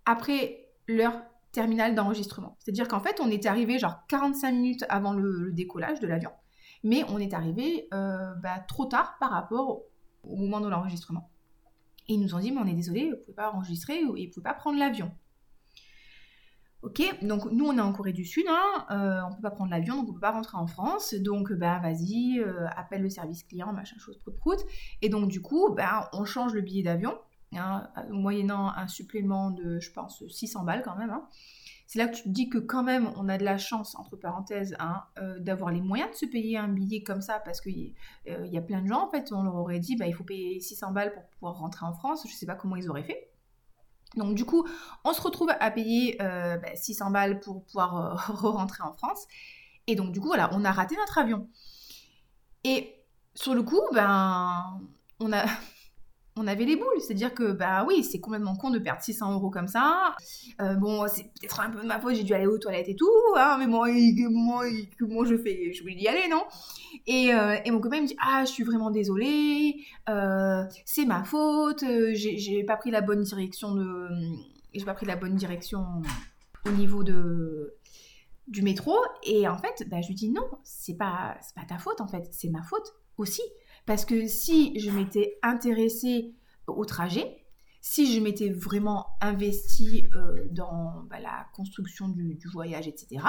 après 0.05 0.69
l'heure 0.89 1.23
terminale 1.53 1.95
d'enregistrement. 1.95 2.57
C'est-à-dire 2.59 2.89
qu'en 2.89 3.01
fait, 3.01 3.21
on 3.21 3.31
était 3.31 3.49
arrivé 3.49 3.79
genre 3.79 4.07
45 4.09 4.53
minutes 4.53 4.85
avant 4.89 5.12
le, 5.12 5.53
décollage 5.53 6.01
de 6.01 6.07
l'avion. 6.07 6.31
Mais 6.83 7.05
on 7.09 7.19
est 7.19 7.35
arrivé 7.35 7.89
euh, 7.95 8.35
bah, 8.37 8.59
trop 8.67 8.87
tard 8.87 9.17
par 9.21 9.31
rapport 9.31 9.83
au, 10.25 10.37
moment 10.37 10.61
de 10.61 10.69
l'enregistrement. 10.69 11.31
Et 12.09 12.15
ils 12.15 12.21
nous 12.21 12.35
ont 12.35 12.41
dit, 12.41 12.51
mais 12.51 12.61
on 12.61 12.67
est 12.67 12.75
désolé, 12.75 13.05
vous 13.05 13.11
ne 13.11 13.17
pouvez 13.17 13.35
pas 13.35 13.53
enregistrer 13.53 14.01
et 14.01 14.05
vous 14.05 14.17
ne 14.17 14.27
pouvez 14.27 14.43
pas 14.43 14.55
prendre 14.55 14.79
l'avion. 14.79 15.12
Ok, 16.83 17.01
donc 17.23 17.45
nous 17.53 17.67
on 17.67 17.79
est 17.79 17.81
en 17.81 17.93
Corée 17.93 18.12
du 18.12 18.25
Sud, 18.25 18.45
hein, 18.49 18.87
euh, 18.91 19.21
on 19.31 19.33
peut 19.37 19.43
pas 19.43 19.53
prendre 19.53 19.71
l'avion, 19.71 19.99
donc 19.99 20.09
on 20.09 20.12
peut 20.15 20.21
pas 20.21 20.33
rentrer 20.33 20.59
en 20.59 20.67
France, 20.67 21.15
donc 21.15 21.53
bah 21.53 21.79
vas-y, 21.79 22.41
euh, 22.41 22.67
appelle 22.77 23.03
le 23.03 23.09
service 23.09 23.45
client, 23.45 23.73
machin 23.73 23.97
chose, 23.99 24.19
prout 24.19 24.37
prout. 24.37 24.59
Et 25.01 25.09
donc 25.09 25.29
du 25.29 25.41
coup, 25.41 25.73
bah, 25.73 26.11
on 26.12 26.25
change 26.25 26.55
le 26.55 26.61
billet 26.61 26.83
d'avion, 26.83 27.17
hein, 27.55 27.89
moyennant 28.11 28.73
un 28.75 28.89
supplément 28.89 29.53
de, 29.53 29.79
je 29.79 29.93
pense, 29.93 30.27
600 30.27 30.65
balles 30.65 30.83
quand 30.83 30.97
même. 30.97 31.11
Hein. 31.11 31.29
C'est 31.87 32.01
là 32.01 32.09
que 32.09 32.17
tu 32.17 32.25
te 32.25 32.29
dis 32.31 32.49
que 32.49 32.59
quand 32.59 32.83
même 32.83 33.12
on 33.15 33.29
a 33.29 33.39
de 33.39 33.45
la 33.45 33.59
chance, 33.59 33.95
entre 33.95 34.17
parenthèses, 34.17 34.75
hein, 34.81 35.05
euh, 35.21 35.39
d'avoir 35.39 35.71
les 35.71 35.81
moyens 35.81 36.11
de 36.11 36.17
se 36.17 36.27
payer 36.27 36.59
un 36.59 36.69
billet 36.69 37.05
comme 37.05 37.21
ça, 37.21 37.39
parce 37.45 37.61
qu'il 37.61 37.95
y 38.27 38.59
a 38.59 38.62
plein 38.62 38.83
de 38.83 38.89
gens, 38.89 39.07
en 39.07 39.11
fait, 39.11 39.31
on 39.31 39.45
leur 39.45 39.55
aurait 39.55 39.79
dit, 39.79 39.95
bah, 39.95 40.09
il 40.09 40.15
faut 40.15 40.25
payer 40.25 40.59
600 40.59 40.91
balles 40.91 41.12
pour 41.12 41.23
pouvoir 41.29 41.59
rentrer 41.59 41.87
en 41.87 41.93
France, 41.93 42.27
je 42.29 42.35
sais 42.35 42.47
pas 42.47 42.57
comment 42.57 42.75
ils 42.75 42.91
auraient 42.91 43.05
fait. 43.05 43.32
Donc 44.16 44.35
du 44.35 44.45
coup, 44.45 44.66
on 45.04 45.12
se 45.12 45.21
retrouve 45.21 45.50
à 45.58 45.71
payer 45.71 46.19
600 46.75 47.06
euh, 47.06 47.08
bah, 47.08 47.13
balles 47.13 47.41
pour 47.41 47.65
pouvoir 47.65 47.97
euh, 47.97 48.15
re-rentrer 48.32 48.82
en 48.82 48.93
France. 48.93 49.26
Et 49.87 49.95
donc 49.95 50.13
du 50.13 50.21
coup, 50.21 50.28
voilà, 50.28 50.50
on 50.52 50.65
a 50.65 50.73
raté 50.73 50.97
notre 50.97 51.19
avion. 51.19 51.49
Et 52.65 52.95
sur 53.34 53.54
le 53.54 53.63
coup, 53.63 53.80
ben, 53.93 54.80
on 55.21 55.32
a, 55.32 55.45
on 56.36 56.47
avait 56.47 56.64
les 56.64 56.76
boules. 56.76 57.00
C'est-à-dire 57.00 57.34
que, 57.34 57.52
bah 57.52 57.84
oui, 57.86 58.02
c'est 58.04 58.21
complètement 58.21 58.56
con 58.56 58.71
de 58.71 58.78
perdre 58.78 59.02
600 59.02 59.34
euros 59.34 59.50
comme 59.50 59.66
ça. 59.66 60.14
Euh, 60.60 60.75
bon, 60.75 61.06
c'est 61.08 61.25
peut-être 61.25 61.60
un 61.60 61.71
peu 61.71 61.80
de 61.80 61.86
ma 61.86 62.00
faute, 62.00 62.14
j'ai 62.14 62.23
dû 62.23 62.32
aller 62.34 62.47
aux 62.47 62.58
toilettes 62.58 62.88
et 62.88 62.97
tout, 62.97 63.10
hein, 63.36 63.56
mais 63.58 63.66
moi, 63.66 63.88
moi, 64.30 64.64
comment 64.99 65.25
je 65.25 65.36
fais 65.36 65.73
Je 65.73 65.82
voulais 65.82 65.95
y 65.95 66.08
aller, 66.08 66.28
non? 66.30 66.45
Et, 67.06 67.34
euh, 67.34 67.56
et, 67.64 67.71
mon 67.71 67.80
copain 67.80 68.00
me 68.00 68.06
dit 68.06 68.16
Ah, 68.21 68.45
je 68.47 68.50
suis 68.50 68.64
vraiment 68.64 68.90
désolée, 68.90 69.76
euh, 70.08 70.64
c'est 70.84 71.04
ma 71.04 71.25
faute, 71.25 71.84
j'ai 72.12 72.64
pas 72.64 72.76
pris 72.76 72.90
la 72.90 73.00
bonne 73.00 73.23
direction 73.23 73.75
de. 73.75 74.08
J'ai 74.75 74.84
pas 74.84 74.95
pris 74.95 75.06
la 75.06 75.16
bonne 75.16 75.34
direction 75.34 75.84
au 76.66 76.71
niveau 76.71 77.02
de 77.02 77.75
du 78.49 78.62
métro 78.62 78.97
et 79.23 79.47
en 79.47 79.56
fait 79.56 79.88
bah, 79.88 80.00
je 80.00 80.08
lui 80.08 80.14
dis 80.14 80.30
non 80.30 80.47
c'est 80.64 80.97
pas 80.97 81.36
c'est 81.40 81.54
pas 81.54 81.64
ta 81.64 81.78
faute 81.78 82.00
en 82.00 82.08
fait 82.08 82.28
c'est 82.32 82.50
ma 82.50 82.62
faute 82.62 82.92
aussi 83.16 83.42
parce 83.86 84.04
que 84.04 84.26
si 84.26 84.78
je 84.78 84.90
m'étais 84.90 85.38
intéressée 85.42 86.34
au 86.66 86.84
trajet, 86.84 87.42
si 87.80 88.14
je 88.14 88.21
m'étais 88.21 88.49
vraiment 88.49 89.06
investie 89.21 90.08
euh, 90.14 90.47
dans 90.50 91.02
bah, 91.10 91.18
la 91.18 91.47
construction 91.54 92.08
du, 92.08 92.38
voyage, 92.52 92.86
etc., 92.86 93.23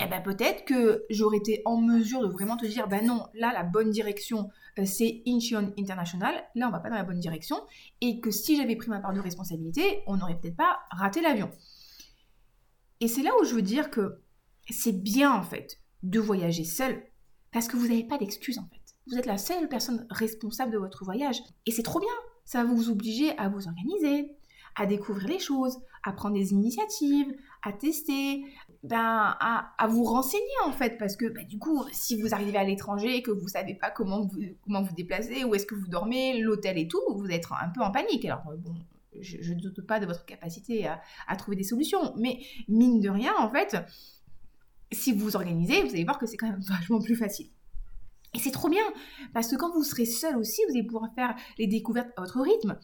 eh 0.00 0.06
ben 0.06 0.22
peut-être 0.22 0.64
que 0.64 1.04
j'aurais 1.10 1.38
été 1.38 1.60
en 1.64 1.80
mesure 1.80 2.22
de 2.22 2.28
vraiment 2.28 2.56
te 2.56 2.64
dire, 2.64 2.86
ben 2.86 3.04
non, 3.04 3.26
là 3.34 3.52
la 3.52 3.64
bonne 3.64 3.90
direction 3.90 4.48
euh, 4.78 4.84
c'est 4.84 5.22
Incheon 5.26 5.74
International, 5.76 6.34
là 6.54 6.68
on 6.68 6.70
va 6.70 6.78
pas 6.78 6.88
dans 6.88 6.94
la 6.94 7.02
bonne 7.02 7.18
direction, 7.18 7.66
et 8.00 8.20
que 8.20 8.30
si 8.30 8.56
j'avais 8.56 8.76
pris 8.76 8.90
ma 8.90 9.00
part 9.00 9.12
de 9.12 9.18
responsabilité, 9.18 10.04
on 10.06 10.16
n'aurait 10.16 10.38
peut-être 10.38 10.56
pas 10.56 10.78
raté 10.92 11.20
l'avion. 11.20 11.50
Et 13.00 13.08
c'est 13.08 13.22
là 13.22 13.30
où 13.40 13.44
je 13.44 13.54
veux 13.54 13.62
dire 13.62 13.90
que 13.90 14.20
c'est 14.70 15.02
bien 15.02 15.32
en 15.32 15.42
fait 15.42 15.80
de 16.04 16.20
voyager 16.20 16.64
seul, 16.64 17.02
parce 17.50 17.66
que 17.66 17.76
vous 17.76 17.88
n'avez 17.88 18.04
pas 18.04 18.18
d'excuses 18.18 18.58
en 18.58 18.68
fait. 18.68 18.77
Vous 19.08 19.18
êtes 19.18 19.26
la 19.26 19.38
seule 19.38 19.68
personne 19.68 20.06
responsable 20.10 20.72
de 20.72 20.78
votre 20.78 21.04
voyage. 21.04 21.40
Et 21.66 21.70
c'est 21.70 21.82
trop 21.82 22.00
bien. 22.00 22.08
Ça 22.44 22.64
va 22.64 22.72
vous 22.72 22.90
obliger 22.90 23.36
à 23.38 23.48
vous 23.48 23.66
organiser, 23.66 24.30
à 24.76 24.86
découvrir 24.86 25.28
les 25.28 25.38
choses, 25.38 25.78
à 26.02 26.12
prendre 26.12 26.34
des 26.34 26.52
initiatives, 26.52 27.34
à 27.62 27.72
tester, 27.72 28.44
ben, 28.82 29.36
à, 29.40 29.86
vous 29.88 30.04
renseigner 30.04 30.44
en 30.64 30.72
fait. 30.72 30.98
Parce 30.98 31.16
que 31.16 31.26
ben, 31.26 31.46
du 31.46 31.58
coup, 31.58 31.84
si 31.92 32.20
vous 32.20 32.34
arrivez 32.34 32.58
à 32.58 32.64
l'étranger 32.64 33.16
et 33.16 33.22
que 33.22 33.30
vous 33.30 33.44
ne 33.44 33.48
savez 33.48 33.74
pas 33.74 33.90
comment 33.90 34.26
vous, 34.26 34.40
comment 34.62 34.82
vous 34.82 34.94
déplacer, 34.94 35.44
où 35.44 35.54
est-ce 35.54 35.66
que 35.66 35.74
vous 35.74 35.88
dormez, 35.88 36.40
l'hôtel 36.40 36.78
et 36.78 36.88
tout, 36.88 37.02
vous 37.14 37.26
êtes 37.28 37.44
un 37.50 37.68
peu 37.68 37.80
en 37.80 37.90
panique. 37.90 38.24
Alors 38.24 38.42
bon, 38.58 38.74
je 39.20 39.52
ne 39.52 39.60
doute 39.60 39.80
pas 39.82 40.00
de 40.00 40.06
votre 40.06 40.24
capacité 40.24 40.86
à, 40.86 41.36
trouver 41.36 41.56
des 41.56 41.64
solutions. 41.64 42.14
Mais 42.16 42.40
mine 42.68 43.00
de 43.00 43.08
rien, 43.08 43.32
en 43.38 43.50
fait, 43.50 43.76
si 44.92 45.12
vous 45.12 45.20
vous 45.20 45.36
organisez, 45.36 45.82
vous 45.82 45.90
allez 45.90 46.04
voir 46.04 46.18
que 46.18 46.26
c'est 46.26 46.36
quand 46.36 46.48
même 46.48 46.60
vachement 46.68 47.00
plus 47.00 47.16
facile. 47.16 47.48
Et 48.34 48.38
c'est 48.38 48.50
trop 48.50 48.68
bien, 48.68 48.82
parce 49.32 49.48
que 49.48 49.56
quand 49.56 49.72
vous 49.72 49.84
serez 49.84 50.04
seul 50.04 50.36
aussi, 50.36 50.60
vous 50.66 50.74
allez 50.74 50.84
pouvoir 50.84 51.10
faire 51.14 51.34
les 51.56 51.66
découvertes 51.66 52.10
à 52.16 52.20
votre 52.20 52.40
rythme. 52.40 52.78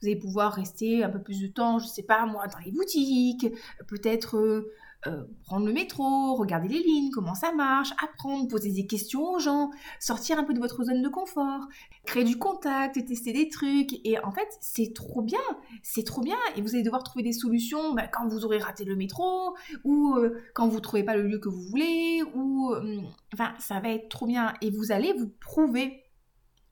Vous 0.00 0.08
allez 0.08 0.16
pouvoir 0.16 0.54
rester 0.54 1.04
un 1.04 1.10
peu 1.10 1.22
plus 1.22 1.40
de 1.40 1.48
temps, 1.48 1.78
je 1.78 1.86
sais 1.86 2.02
pas 2.02 2.24
moi, 2.26 2.46
dans 2.46 2.58
les 2.58 2.72
boutiques, 2.72 3.46
peut-être 3.88 4.36
euh, 4.36 4.72
euh, 5.06 5.24
prendre 5.44 5.66
le 5.66 5.72
métro, 5.72 6.34
regarder 6.34 6.68
les 6.68 6.82
lignes, 6.82 7.10
comment 7.10 7.34
ça 7.34 7.52
marche, 7.52 7.90
apprendre, 8.02 8.48
poser 8.48 8.72
des 8.72 8.86
questions 8.86 9.22
aux 9.30 9.38
gens, 9.38 9.70
sortir 10.00 10.38
un 10.38 10.44
peu 10.44 10.52
de 10.52 10.58
votre 10.58 10.84
zone 10.84 11.02
de 11.02 11.08
confort, 11.08 11.68
créer 12.04 12.24
du 12.24 12.38
contact, 12.38 12.94
tester 13.06 13.32
des 13.32 13.48
trucs. 13.48 13.94
Et 14.04 14.18
en 14.18 14.32
fait, 14.32 14.48
c'est 14.60 14.92
trop 14.94 15.22
bien, 15.22 15.40
c'est 15.82 16.04
trop 16.04 16.22
bien. 16.22 16.36
Et 16.56 16.62
vous 16.62 16.74
allez 16.74 16.82
devoir 16.82 17.02
trouver 17.02 17.22
des 17.22 17.32
solutions 17.32 17.94
bah, 17.94 18.08
quand 18.08 18.26
vous 18.28 18.44
aurez 18.44 18.58
raté 18.58 18.84
le 18.84 18.96
métro, 18.96 19.56
ou 19.84 20.14
euh, 20.16 20.40
quand 20.54 20.68
vous 20.68 20.76
ne 20.76 20.82
trouvez 20.82 21.04
pas 21.04 21.16
le 21.16 21.22
lieu 21.22 21.38
que 21.38 21.48
vous 21.48 21.62
voulez, 21.62 22.22
ou... 22.34 22.72
Euh, 22.72 23.00
enfin, 23.32 23.54
ça 23.58 23.80
va 23.80 23.90
être 23.90 24.08
trop 24.08 24.26
bien. 24.26 24.54
Et 24.60 24.70
vous 24.70 24.92
allez 24.92 25.12
vous 25.12 25.28
prouver 25.40 26.02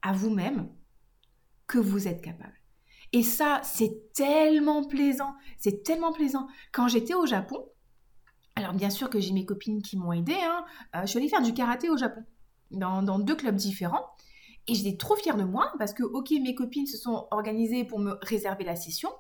à 0.03 0.12
vous-même 0.12 0.68
que 1.66 1.79
vous 1.79 2.09
êtes 2.09 2.20
capable. 2.20 2.55
Et 3.12 3.23
ça, 3.23 3.61
c'est 3.62 4.12
tellement 4.12 4.83
plaisant, 4.83 5.35
c'est 5.57 5.85
tellement 5.85 6.12
plaisant. 6.12 6.49
Quand 6.73 6.88
j'étais 6.88 7.14
au 7.14 7.27
Japon, 7.27 7.64
alors 8.56 8.72
bien 8.72 8.90
sûr 8.90 9.10
que 9.10 9.18
j'ai 9.20 9.32
mes 9.32 9.44
copines 9.44 9.82
qui 9.82 9.96
m'ont 9.96 10.12
aidé. 10.12 10.34
Hein. 10.34 10.64
Euh, 10.96 11.00
je 11.02 11.06
suis 11.06 11.18
allée 11.18 11.28
faire 11.28 11.42
du 11.42 11.54
karaté 11.54 11.90
au 11.90 11.96
Japon, 11.96 12.22
dans, 12.70 13.02
dans 13.02 13.18
deux 13.18 13.34
clubs 13.34 13.56
différents. 13.56 14.06
Et 14.66 14.74
j'étais 14.74 14.96
trop 14.96 15.16
fière 15.16 15.36
de 15.36 15.44
moi 15.44 15.72
parce 15.78 15.92
que, 15.92 16.02
ok, 16.02 16.30
mes 16.42 16.54
copines 16.54 16.86
se 16.86 16.96
sont 16.96 17.26
organisées 17.30 17.84
pour 17.84 17.98
me 17.98 18.16
réserver 18.22 18.64
la 18.64 18.76
session, 18.76 19.10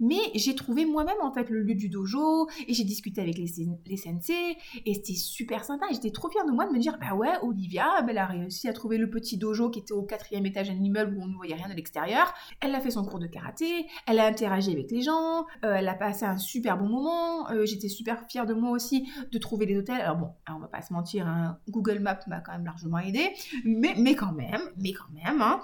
mais 0.00 0.18
j'ai 0.34 0.54
trouvé 0.54 0.86
moi-même 0.86 1.16
en 1.22 1.32
fait 1.32 1.50
le 1.50 1.62
lieu 1.62 1.74
du 1.74 1.88
dojo 1.88 2.48
et 2.66 2.74
j'ai 2.74 2.84
discuté 2.84 3.20
avec 3.20 3.36
les, 3.38 3.50
les 3.86 3.96
sensei 3.96 4.56
et 4.84 4.94
c'était 4.94 5.14
super 5.14 5.64
sympa. 5.64 5.86
J'étais 5.90 6.10
trop 6.10 6.28
fière 6.28 6.46
de 6.46 6.52
moi 6.52 6.66
de 6.66 6.72
me 6.72 6.78
dire 6.78 6.98
bah 7.00 7.14
ouais, 7.14 7.32
Olivia, 7.42 8.04
elle 8.08 8.18
a 8.18 8.26
réussi 8.26 8.68
à 8.68 8.72
trouver 8.72 8.98
le 8.98 9.10
petit 9.10 9.36
dojo 9.36 9.70
qui 9.70 9.80
était 9.80 9.92
au 9.92 10.02
quatrième 10.02 10.46
étage 10.46 10.68
d'un 10.68 10.82
immeuble 10.82 11.16
où 11.16 11.22
on 11.22 11.26
ne 11.26 11.36
voyait 11.36 11.54
rien 11.54 11.68
de 11.68 11.74
l'extérieur. 11.74 12.32
Elle 12.60 12.74
a 12.74 12.80
fait 12.80 12.90
son 12.90 13.04
cours 13.04 13.18
de 13.18 13.26
karaté, 13.26 13.86
elle 14.06 14.18
a 14.18 14.26
interagi 14.26 14.72
avec 14.72 14.90
les 14.90 15.02
gens, 15.02 15.46
euh, 15.64 15.74
elle 15.74 15.88
a 15.88 15.94
passé 15.94 16.24
un 16.24 16.38
super 16.38 16.78
bon 16.78 16.88
moment. 16.88 17.50
Euh, 17.50 17.66
j'étais 17.66 17.88
super 17.88 18.24
fière 18.28 18.46
de 18.46 18.54
moi 18.54 18.70
aussi 18.70 19.08
de 19.30 19.38
trouver 19.38 19.66
les 19.66 19.76
hôtels. 19.76 20.00
Alors 20.00 20.16
bon, 20.16 20.30
on 20.48 20.58
va 20.58 20.68
pas 20.68 20.82
se 20.82 20.92
mentir, 20.92 21.26
hein, 21.26 21.58
Google 21.68 22.00
Maps 22.00 22.20
m'a 22.26 22.40
quand 22.40 22.52
même 22.52 22.64
largement 22.64 22.98
aidé, 22.98 23.30
mais, 23.64 23.94
mais 23.98 24.14
quand 24.14 24.32
même, 24.32 24.62
mais 24.76 24.92
quand 24.92 25.10
même, 25.12 25.42
hein, 25.42 25.60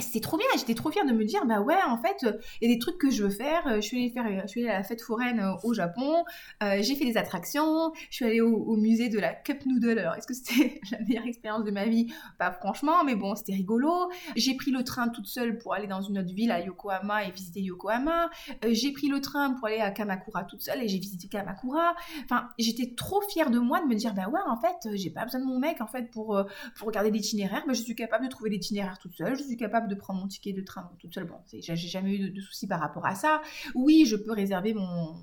c'était 0.00 0.20
trop 0.20 0.36
bien, 0.36 0.46
j'étais 0.56 0.74
trop 0.74 0.90
fière 0.90 1.06
de 1.06 1.12
me 1.12 1.24
dire, 1.24 1.44
bah 1.46 1.60
ouais, 1.60 1.76
en 1.86 1.98
fait, 1.98 2.24
il 2.60 2.68
y 2.68 2.70
a 2.70 2.74
des 2.74 2.78
trucs 2.78 2.98
que 2.98 3.10
je 3.10 3.24
veux 3.24 3.30
faire. 3.30 3.62
Je 3.76 3.80
suis 3.80 3.98
allée, 3.98 4.10
faire, 4.10 4.42
je 4.42 4.48
suis 4.48 4.60
allée 4.62 4.70
à 4.70 4.78
la 4.78 4.84
fête 4.84 5.02
foraine 5.02 5.40
euh, 5.40 5.54
au 5.64 5.74
Japon, 5.74 6.24
euh, 6.62 6.78
j'ai 6.80 6.94
fait 6.94 7.04
des 7.04 7.16
attractions, 7.16 7.92
je 8.10 8.16
suis 8.16 8.24
allée 8.24 8.40
au, 8.40 8.76
musée 8.76 9.08
de 9.08 9.18
la 9.18 9.32
Cup 9.34 9.64
Noodle. 9.66 9.98
Alors, 9.98 10.14
est-ce 10.14 10.26
que 10.26 10.34
c'était 10.34 10.80
la 10.92 11.00
meilleure 11.00 11.26
expérience 11.26 11.64
de 11.64 11.70
ma 11.70 11.86
vie? 11.86 12.12
Pas 12.38 12.52
franchement, 12.52 13.04
mais 13.04 13.16
bon, 13.16 13.34
c'était 13.34 13.54
rigolo. 13.54 14.10
J'ai 14.36 14.54
pris 14.54 14.70
le 14.70 14.84
train 14.84 15.08
toute 15.08 15.26
seule 15.26 15.58
pour 15.58 15.74
aller 15.74 15.86
dans 15.86 16.00
une 16.00 16.18
autre 16.18 16.32
ville 16.32 16.50
à 16.50 16.60
Yokohama 16.60 17.24
et 17.24 17.30
visiter 17.30 17.60
Yokohama. 17.60 18.30
Euh, 18.64 18.68
j'ai 18.72 18.92
pris 18.92 19.08
le 19.08 19.20
train 19.20 19.54
pour 19.54 19.66
aller 19.66 19.80
à 19.80 19.90
Kamakura 19.90 20.44
toute 20.44 20.62
seule 20.62 20.82
et 20.82 20.88
j'ai 20.88 20.98
visité 20.98 21.28
Kamakura. 21.28 21.94
Enfin, 22.24 22.48
j'étais 22.58 22.94
trop 22.94 23.20
fière 23.22 23.50
de 23.50 23.58
moi 23.58 23.80
de 23.80 23.86
me 23.86 23.94
dire, 23.94 24.14
bah 24.14 24.28
ouais, 24.28 24.40
en 24.46 24.60
fait, 24.60 24.94
j'ai 24.94 25.10
pas 25.10 25.24
besoin 25.24 25.40
de 25.40 25.46
mon 25.46 25.58
mec, 25.58 25.80
en 25.80 25.86
fait, 25.86 26.10
pour, 26.10 26.40
pour 26.76 26.86
regarder 26.86 27.10
l'itinéraire. 27.10 27.64
mais 27.66 27.74
je 27.74 27.82
suis 27.82 27.94
capable 27.94 28.24
de 28.24 28.30
trouver 28.30 28.50
l'itinéraire 28.50 28.98
toute 28.98 29.14
seule, 29.14 29.36
je 29.36 29.42
suis 29.42 29.56
capable 29.56 29.87
de 29.88 29.94
prendre 29.94 30.20
mon 30.20 30.28
ticket 30.28 30.52
de 30.52 30.62
train 30.62 30.90
toute 30.98 31.14
seule. 31.14 31.24
Bon, 31.24 31.36
j'ai 31.50 31.76
jamais 31.76 32.14
eu 32.14 32.30
de, 32.30 32.40
soucis 32.40 32.66
par 32.66 32.80
rapport 32.80 33.06
à 33.06 33.14
ça. 33.14 33.42
Oui, 33.74 34.04
je 34.06 34.16
peux 34.16 34.32
réserver 34.32 34.74
mon, 34.74 35.16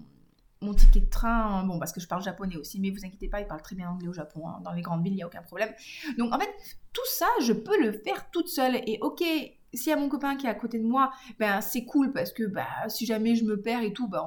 mon 0.62 0.73
ticket 0.73 1.01
de 1.01 1.10
train, 1.10 1.63
bon, 1.63 1.80
parce 1.80 1.91
que 1.91 1.99
je 1.99 2.08
parle 2.08 2.23
japonais 2.23 2.58
aussi, 2.58 2.80
mais 2.80 2.89
vous 2.89 3.06
inquiétez 3.06 3.30
pas, 3.30 3.41
ils 3.41 3.47
parlent 3.47 3.62
très 3.62 3.75
bien 3.75 3.89
anglais 3.89 4.08
au 4.08 4.13
Japon. 4.13 4.47
Hein. 4.47 4.62
Dans 4.63 4.71
les 4.71 4.82
grandes 4.82 5.04
villes, 5.04 5.13
il 5.13 5.17
n'y 5.17 5.23
a 5.23 5.28
aucun 5.28 5.41
problème. 5.41 5.69
Donc, 6.17 6.34
en 6.34 6.39
fait, 6.39 6.49
tout 6.93 7.06
ça, 7.06 7.28
je 7.41 7.54
peux 7.54 7.82
le 7.82 7.91
faire 7.91 8.30
toute 8.32 8.47
seule. 8.47 8.75
Et 8.88 8.97
ok, 9.01 9.23
s'il 9.73 9.89
y 9.89 9.93
a 9.93 9.97
mon 9.97 10.10
copain 10.10 10.36
qui 10.36 10.47
est 10.47 10.49
à 10.49 10.56
côté 10.56 10.80
de 10.80 10.86
moi, 10.86 11.12
ben 11.39 11.62
c'est 11.62 11.86
cool 11.86 12.12
parce 12.13 12.32
que 12.32 12.43
bah, 12.43 12.67
si 12.88 13.06
jamais 13.06 13.36
je 13.36 13.43
me 13.43 13.62
perds 13.62 13.84
et 13.84 13.93
tout, 13.93 14.08
ben, 14.08 14.23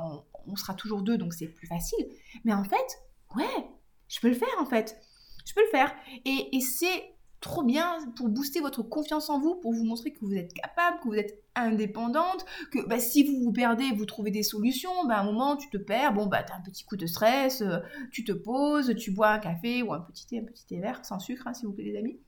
on, 0.46 0.56
sera 0.56 0.74
toujours 0.74 1.02
deux, 1.02 1.18
donc 1.18 1.34
c'est 1.34 1.46
plus 1.46 1.66
facile. 1.66 2.06
Mais 2.44 2.54
en 2.54 2.64
fait, 2.64 3.02
ouais, 3.36 3.68
je 4.08 4.20
peux 4.20 4.28
le 4.28 4.34
faire 4.34 4.48
en 4.58 4.66
fait. 4.66 4.98
Je 5.44 5.54
peux 5.54 5.62
le 5.62 5.68
faire. 5.68 5.94
Et, 6.24 6.56
et 6.56 6.60
c'est 6.60 7.14
trop 7.40 7.62
bien 7.62 7.98
pour 8.16 8.28
booster 8.28 8.60
votre 8.60 8.82
confiance 8.82 9.30
en 9.30 9.38
vous, 9.40 9.54
pour 9.56 9.72
vous 9.72 9.84
montrer 9.84 10.12
que 10.12 10.20
vous 10.20 10.34
êtes 10.34 10.52
capable, 10.52 10.98
que 11.00 11.08
vous 11.08 11.14
êtes 11.14 11.42
indépendante, 11.54 12.44
que 12.72 12.86
bah, 12.86 12.98
si 12.98 13.24
vous 13.24 13.42
vous 13.42 13.52
perdez, 13.52 13.90
vous 13.94 14.06
trouvez 14.06 14.30
des 14.30 14.42
solutions, 14.42 15.06
bah, 15.06 15.16
à 15.16 15.20
un 15.20 15.24
moment 15.24 15.56
tu 15.56 15.68
te 15.70 15.76
perds, 15.76 16.14
bon 16.14 16.26
bah 16.26 16.42
t'as 16.42 16.56
un 16.56 16.60
petit 16.60 16.84
coup 16.84 16.96
de 16.96 17.06
stress, 17.06 17.62
euh, 17.62 17.78
tu 18.10 18.24
te 18.24 18.32
poses, 18.32 18.94
tu 18.96 19.10
bois 19.10 19.30
un 19.30 19.38
café 19.38 19.82
ou 19.82 19.92
un 19.92 20.00
petit 20.00 20.26
thé, 20.26 20.38
un 20.40 20.44
petit 20.44 20.66
thé 20.66 20.80
vert 20.80 21.04
sans 21.04 21.18
sucre, 21.18 21.46
hein, 21.46 21.54
s'il 21.54 21.68
vous 21.68 21.74
plaît 21.74 21.84
les 21.84 21.98
amis. 21.98 22.18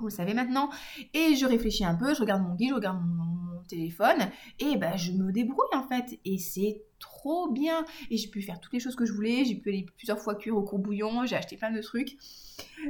Vous 0.00 0.08
le 0.08 0.12
savez 0.12 0.34
maintenant. 0.34 0.70
Et 1.14 1.36
je 1.36 1.46
réfléchis 1.46 1.84
un 1.84 1.94
peu, 1.94 2.14
je 2.14 2.20
regarde 2.20 2.42
mon 2.42 2.54
guide, 2.54 2.70
je 2.70 2.74
regarde 2.74 3.00
mon, 3.04 3.40
téléphone, 3.70 4.30
et 4.58 4.76
bah 4.76 4.96
je 4.96 5.12
me 5.12 5.32
débrouille 5.32 5.74
en 5.74 5.86
fait. 5.86 6.18
Et 6.24 6.38
c'est 6.38 6.82
trop 6.98 7.50
bien. 7.50 7.84
Et 8.10 8.16
j'ai 8.16 8.28
pu 8.28 8.42
faire 8.42 8.60
toutes 8.60 8.72
les 8.72 8.80
choses 8.80 8.96
que 8.96 9.06
je 9.06 9.12
voulais, 9.12 9.44
j'ai 9.44 9.54
pu 9.54 9.70
aller 9.70 9.86
plusieurs 9.96 10.18
fois 10.18 10.34
cuire 10.34 10.56
au 10.56 10.62
courbouillon, 10.62 11.24
j'ai 11.24 11.36
acheté 11.36 11.56
plein 11.56 11.70
de 11.70 11.80
trucs. 11.80 12.18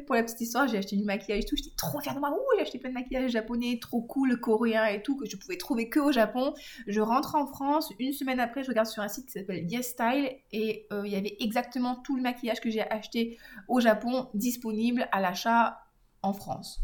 Pour 0.06 0.14
la 0.14 0.22
petite 0.22 0.40
histoire, 0.40 0.66
j'ai 0.68 0.78
acheté 0.78 0.96
du 0.96 1.04
maquillage 1.04 1.40
et 1.40 1.44
tout. 1.44 1.56
J'étais 1.56 1.74
trop 1.76 2.00
fière 2.00 2.14
de 2.14 2.20
moi. 2.20 2.30
Ouh, 2.30 2.56
j'ai 2.56 2.62
acheté 2.62 2.78
plein 2.78 2.90
de 2.90 2.94
maquillage 2.94 3.30
japonais, 3.30 3.78
trop 3.80 4.02
cool, 4.02 4.40
coréen 4.40 4.86
et 4.86 5.02
tout, 5.02 5.16
que 5.16 5.26
je 5.26 5.36
pouvais 5.36 5.56
trouver 5.56 5.88
que 5.88 6.00
au 6.00 6.12
Japon. 6.12 6.54
Je 6.86 7.00
rentre 7.00 7.34
en 7.34 7.46
France. 7.46 7.92
Une 7.98 8.12
semaine 8.12 8.40
après, 8.40 8.64
je 8.64 8.68
regarde 8.68 8.88
sur 8.88 9.02
un 9.02 9.08
site 9.08 9.26
qui 9.26 9.32
s'appelle 9.32 9.70
Yes 9.70 9.90
Style 9.90 10.30
et 10.52 10.86
euh, 10.92 11.02
il 11.06 11.12
y 11.12 11.16
avait 11.16 11.36
exactement 11.40 11.96
tout 11.96 12.16
le 12.16 12.22
maquillage 12.22 12.60
que 12.60 12.70
j'ai 12.70 12.82
acheté 12.82 13.38
au 13.68 13.80
Japon 13.80 14.28
disponible 14.34 15.08
à 15.12 15.20
l'achat 15.20 15.78
en 16.22 16.32
France. 16.32 16.80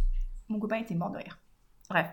Mon 0.48 0.58
copain 0.58 0.76
était 0.76 0.94
mort 0.94 1.10
de 1.10 1.18
rire. 1.18 1.38
Bref, 1.88 2.08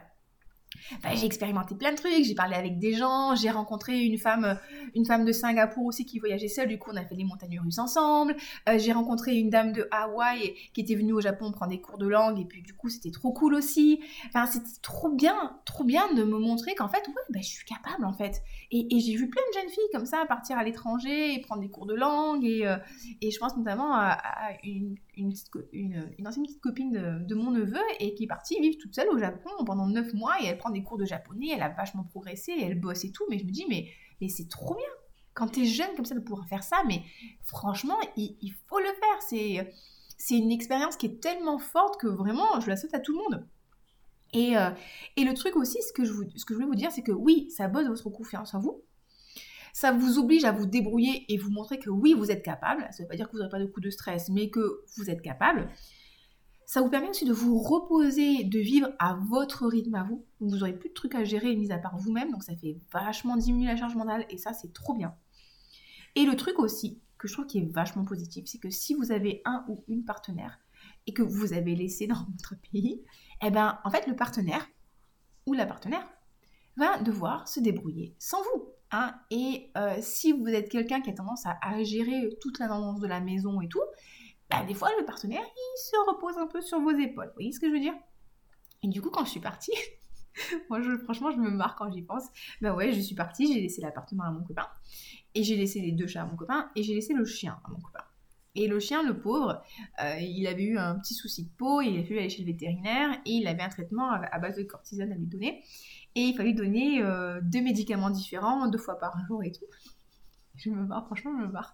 j'ai 1.16 1.26
expérimenté 1.26 1.76
plein 1.76 1.92
de 1.92 1.98
trucs, 1.98 2.24
j'ai 2.24 2.36
parlé 2.36 2.56
avec 2.56 2.80
des 2.80 2.94
gens, 2.94 3.36
j'ai 3.36 3.50
rencontré 3.50 4.02
une 4.04 4.18
femme, 4.18 4.58
une 4.96 5.06
femme 5.06 5.26
de 5.26 5.32
Singapour 5.32 5.86
aussi 5.86 6.06
qui 6.06 6.20
voyageait 6.20 6.48
seule, 6.48 6.68
du 6.68 6.78
coup 6.78 6.92
on 6.94 6.98
a 6.98 7.06
fait 7.06 7.16
des 7.16 7.24
montagnes 7.24 7.60
russes 7.60 7.80
ensemble. 7.80 8.36
Euh, 8.70 8.78
j'ai 8.78 8.92
rencontré 8.92 9.36
une 9.38 9.50
dame 9.50 9.72
de 9.72 9.88
Hawaï 9.92 10.54
qui 10.74 10.82
était 10.82 10.96
venue 10.96 11.14
au 11.14 11.22
Japon 11.22 11.52
prendre 11.52 11.72
des 11.72 11.82
cours 11.82 11.98
de 11.98 12.08
langue 12.08 12.40
et 12.40 12.46
puis 12.46 12.62
du 12.62 12.74
coup 12.74 12.90
c'était 12.90 13.12
trop 13.12 13.32
cool 13.32 13.56
aussi. 13.56 14.00
Enfin 14.28 14.46
c'était 14.46 14.82
trop 14.82 15.10
bien, 15.10 15.58
trop 15.66 15.84
bien 15.84 16.14
de 16.14 16.24
me 16.24 16.38
montrer 16.38 16.76
qu'en 16.76 16.88
fait 16.88 17.06
ouais 17.08 17.14
bah, 17.30 17.40
je 17.42 17.48
suis 17.48 17.66
capable 17.66 18.06
en 18.06 18.14
fait. 18.14 18.42
Et, 18.72 18.88
j'ai 19.00 19.16
vu 19.16 19.30
plein 19.30 19.42
de 19.52 19.60
jeunes 19.60 19.70
filles 19.70 19.90
comme 19.92 20.06
ça 20.06 20.26
partir 20.28 20.58
à 20.58 20.64
l'étranger 20.64 21.34
et 21.34 21.42
prendre 21.42 21.62
des 21.62 21.70
cours 21.70 21.86
de 21.86 21.94
langue 21.94 22.46
et, 22.46 22.66
euh, 22.66 22.78
et 23.22 23.32
je 23.32 23.40
pense 23.40 23.56
notamment 23.58 23.94
à, 23.94 24.18
une, 24.64 24.96
une, 25.18 25.34
une, 25.72 26.28
ancienne 26.28 26.46
petite 26.46 26.62
copine 26.62 26.92
de, 27.28 27.36
mon 27.36 27.52
neveu 27.52 27.80
et 28.00 28.14
qui 28.14 28.24
est 28.24 28.28
partie 28.28 28.60
vivre 28.62 28.78
toute 28.80 28.96
seule 28.96 29.10
au 29.10 29.18
Japon 29.18 29.50
pendant 29.66 29.88
9 29.88 30.14
mois 30.14 30.36
et 30.42 30.50
prend 30.64 30.72
des 30.72 30.84
cours 30.84 30.98
de 30.98 31.06
japonais, 31.06 31.50
elle 31.54 31.62
a 31.62 31.70
vachement 31.70 32.04
progressé, 32.04 32.54
elle 32.62 32.80
bosse 32.80 33.04
et 33.04 33.12
tout, 33.12 33.26
mais 33.30 33.38
je 33.38 33.44
me 33.44 33.52
dis, 33.52 33.66
mais, 33.68 33.90
mais 34.22 34.30
c'est 34.30 34.48
trop 34.48 34.76
bien. 34.76 34.88
Quand 35.34 35.48
tu 35.48 35.64
es 35.64 35.66
jeune 35.66 35.94
comme 35.96 36.06
ça 36.06 36.16
de 36.16 36.22
pouvoir 36.22 36.48
faire 36.48 36.64
ça, 36.64 36.78
mais 36.88 37.04
franchement, 37.44 37.98
il, 38.16 38.54
faut 38.68 38.80
le 38.80 38.86
faire. 38.86 39.74
C'est, 40.18 40.38
une 40.38 40.52
expérience 40.52 40.96
qui 40.96 41.08
est 41.08 41.22
tellement 41.22 41.60
forte 41.60 42.00
que 42.00 42.08
vraiment, 42.08 42.60
je 42.62 42.70
la 42.70 42.78
souhaite 42.78 42.94
à 42.94 43.00
tout 43.00 43.12
le 43.12 43.18
monde. 43.18 43.48
Et, 44.32 44.58
euh, 44.58 44.70
et 45.18 45.26
le 45.26 45.34
truc 45.34 45.56
aussi, 45.56 45.82
ce 45.82 45.92
que, 45.92 46.06
je 46.06 46.14
vous, 46.14 46.24
ce 46.36 46.46
que 46.46 46.54
je 46.54 46.56
voulais 46.56 46.68
vous 46.68 46.76
dire, 46.76 46.92
c'est 46.92 47.04
que 47.04 47.12
oui, 47.12 47.50
ça 47.52 47.68
bosse 47.68 47.88
votre 47.88 48.10
confiance 48.10 48.54
en 48.54 48.60
vous. 48.60 48.82
Ça 49.74 49.92
vous 49.92 50.20
oblige 50.20 50.46
à 50.46 50.52
vous 50.52 50.68
débrouiller 50.68 51.26
et 51.28 51.38
vous 51.38 51.50
montrer 51.50 51.80
que 51.80 51.90
oui, 51.90 52.14
vous 52.14 52.32
êtes 52.32 52.44
capable. 52.44 52.88
Ça 52.92 53.00
ne 53.00 53.04
veut 53.04 53.10
pas 53.10 53.16
dire 53.16 53.28
que 53.28 53.34
vous 53.34 53.40
n'aurez 53.40 53.50
pas 53.50 53.60
de 53.60 53.66
coup 53.66 53.82
de 53.82 53.90
stress, 53.90 54.30
mais 54.30 54.50
que 54.50 54.84
vous 54.96 55.10
êtes 55.10 55.22
capable. 55.22 55.68
Ça 56.74 56.82
vous 56.82 56.90
permet 56.90 57.10
aussi 57.10 57.26
de 57.26 57.34
vous 57.34 57.60
reposer, 57.60 58.46
de 58.46 58.58
vivre 58.58 58.90
à 58.98 59.14
votre 59.14 59.68
rythme 59.68 59.94
à 59.94 60.02
vous. 60.02 60.26
vous 60.40 60.58
n'aurez 60.58 60.74
plus 60.74 60.90
de 60.90 60.96
trucs 60.96 61.14
à 61.14 61.24
gérer 61.24 61.56
mis 61.56 61.72
à 61.72 61.78
part 61.78 62.00
vous-même, 62.00 62.32
donc 62.32 62.42
ça 62.42 62.56
fait 62.56 62.80
vachement 62.92 63.38
diminuer 63.38 63.68
la 63.68 63.76
charge 63.76 63.96
mentale 63.96 64.26
et 64.32 64.40
ça 64.40 64.54
c'est 64.54 64.74
trop 64.74 64.96
bien. 64.96 65.14
Et 66.16 66.26
le 66.26 66.36
truc 66.36 66.58
aussi 66.58 67.00
que 67.20 67.28
je 67.28 67.34
trouve 67.34 67.46
qui 67.46 67.60
est 67.60 67.72
vachement 67.72 68.06
positif, 68.06 68.46
c'est 68.48 68.58
que 68.58 68.72
si 68.72 68.96
vous 68.96 69.12
avez 69.12 69.44
un 69.46 69.64
ou 69.70 69.84
une 69.88 70.04
partenaire 70.04 70.58
et 71.06 71.14
que 71.14 71.22
vous 71.22 71.54
avez 71.54 71.76
laissé 71.76 72.08
dans 72.08 72.26
votre 72.40 72.56
pays, 72.72 73.04
eh 73.46 73.52
ben 73.52 73.78
en 73.84 73.92
fait 73.92 74.08
le 74.08 74.16
partenaire 74.16 74.68
ou 75.46 75.54
la 75.54 75.68
partenaire 75.68 76.10
va 76.76 76.98
devoir 77.04 77.48
se 77.48 77.60
débrouiller 77.60 78.16
sans 78.18 78.42
vous. 78.42 78.66
Hein. 78.90 79.14
Et 79.30 79.70
euh, 79.78 79.94
si 80.02 80.32
vous 80.32 80.48
êtes 80.48 80.70
quelqu'un 80.70 81.02
qui 81.02 81.12
a 81.12 81.14
tendance 81.14 81.46
à, 81.46 81.56
à 81.62 81.84
gérer 81.84 82.36
toute 82.42 82.58
la 82.58 82.68
tendance 82.68 83.00
de 83.00 83.06
la 83.06 83.20
maison 83.20 83.62
et 83.62 83.68
tout, 83.68 83.84
bah, 84.54 84.66
des 84.66 84.74
fois, 84.74 84.90
le 85.00 85.06
partenaire, 85.06 85.44
il 85.44 85.80
se 85.80 85.96
repose 86.10 86.38
un 86.38 86.48
peu 86.48 86.62
sur 86.62 86.80
vos 86.80 86.92
épaules. 86.92 87.28
Vous 87.28 87.34
voyez 87.36 87.52
ce 87.52 87.60
que 87.60 87.68
je 87.68 87.74
veux 87.74 87.80
dire? 87.80 87.96
Et 88.84 88.88
du 88.88 89.02
coup, 89.02 89.10
quand 89.10 89.26
je 89.26 89.32
suis 89.32 89.40
partie, 89.40 89.72
moi, 90.70 90.82
je, 90.82 90.96
franchement, 90.98 91.32
je 91.32 91.38
me 91.38 91.50
marre 91.50 91.76
quand 91.76 91.92
j'y 91.92 92.04
pense. 92.04 92.26
Bah 92.62 92.74
ouais, 92.76 92.92
je 92.92 93.00
suis 93.00 93.16
partie, 93.16 93.52
j'ai 93.52 93.62
laissé 93.62 93.82
l'appartement 93.82 94.26
à 94.26 94.32
mon 94.32 94.44
copain, 94.44 94.68
et 95.34 95.44
j'ai 95.44 95.56
laissé 95.56 95.80
les 95.80 95.92
deux 95.92 96.08
chats 96.08 96.22
à 96.22 96.26
mon 96.26 96.36
copain, 96.36 96.70
et 96.76 96.84
j'ai 96.84 96.94
laissé 96.94 97.14
le 97.14 97.26
chien 97.26 97.60
à 97.66 97.70
mon 97.70 97.80
copain. 97.80 98.04
Et 98.56 98.68
le 98.68 98.80
chien, 98.80 99.02
le 99.02 99.20
pauvre, 99.20 99.64
euh, 100.04 100.20
il 100.20 100.46
avait 100.46 100.64
eu 100.64 100.78
un 100.78 101.00
petit 101.00 101.16
souci 101.16 101.46
de 101.46 101.50
peau, 101.58 101.82
il 101.82 102.00
a 102.00 102.04
fallu 102.04 102.20
aller 102.20 102.30
chez 102.30 102.44
le 102.44 102.52
vétérinaire, 102.52 103.18
et 103.26 103.32
il 103.32 103.48
avait 103.48 103.64
un 103.64 103.70
traitement 103.70 104.12
à 104.12 104.38
base 104.38 104.58
de 104.58 104.64
cortisone 104.64 105.12
à 105.12 105.16
lui 105.16 105.26
donner. 105.26 105.64
Et 106.14 106.22
il 106.22 106.36
fallait 106.36 106.54
donner 106.54 107.02
euh, 107.02 107.42
deux 107.42 107.62
médicaments 107.62 108.12
différents, 108.12 108.68
deux 108.68 108.78
fois 108.78 109.00
par 109.00 109.18
jour 109.26 109.44
et 109.44 109.52
tout. 109.52 109.66
Je 110.56 110.70
me 110.70 110.86
marre, 110.86 111.06
franchement, 111.06 111.32
je 111.40 111.46
me 111.46 111.52
marre. 111.52 111.74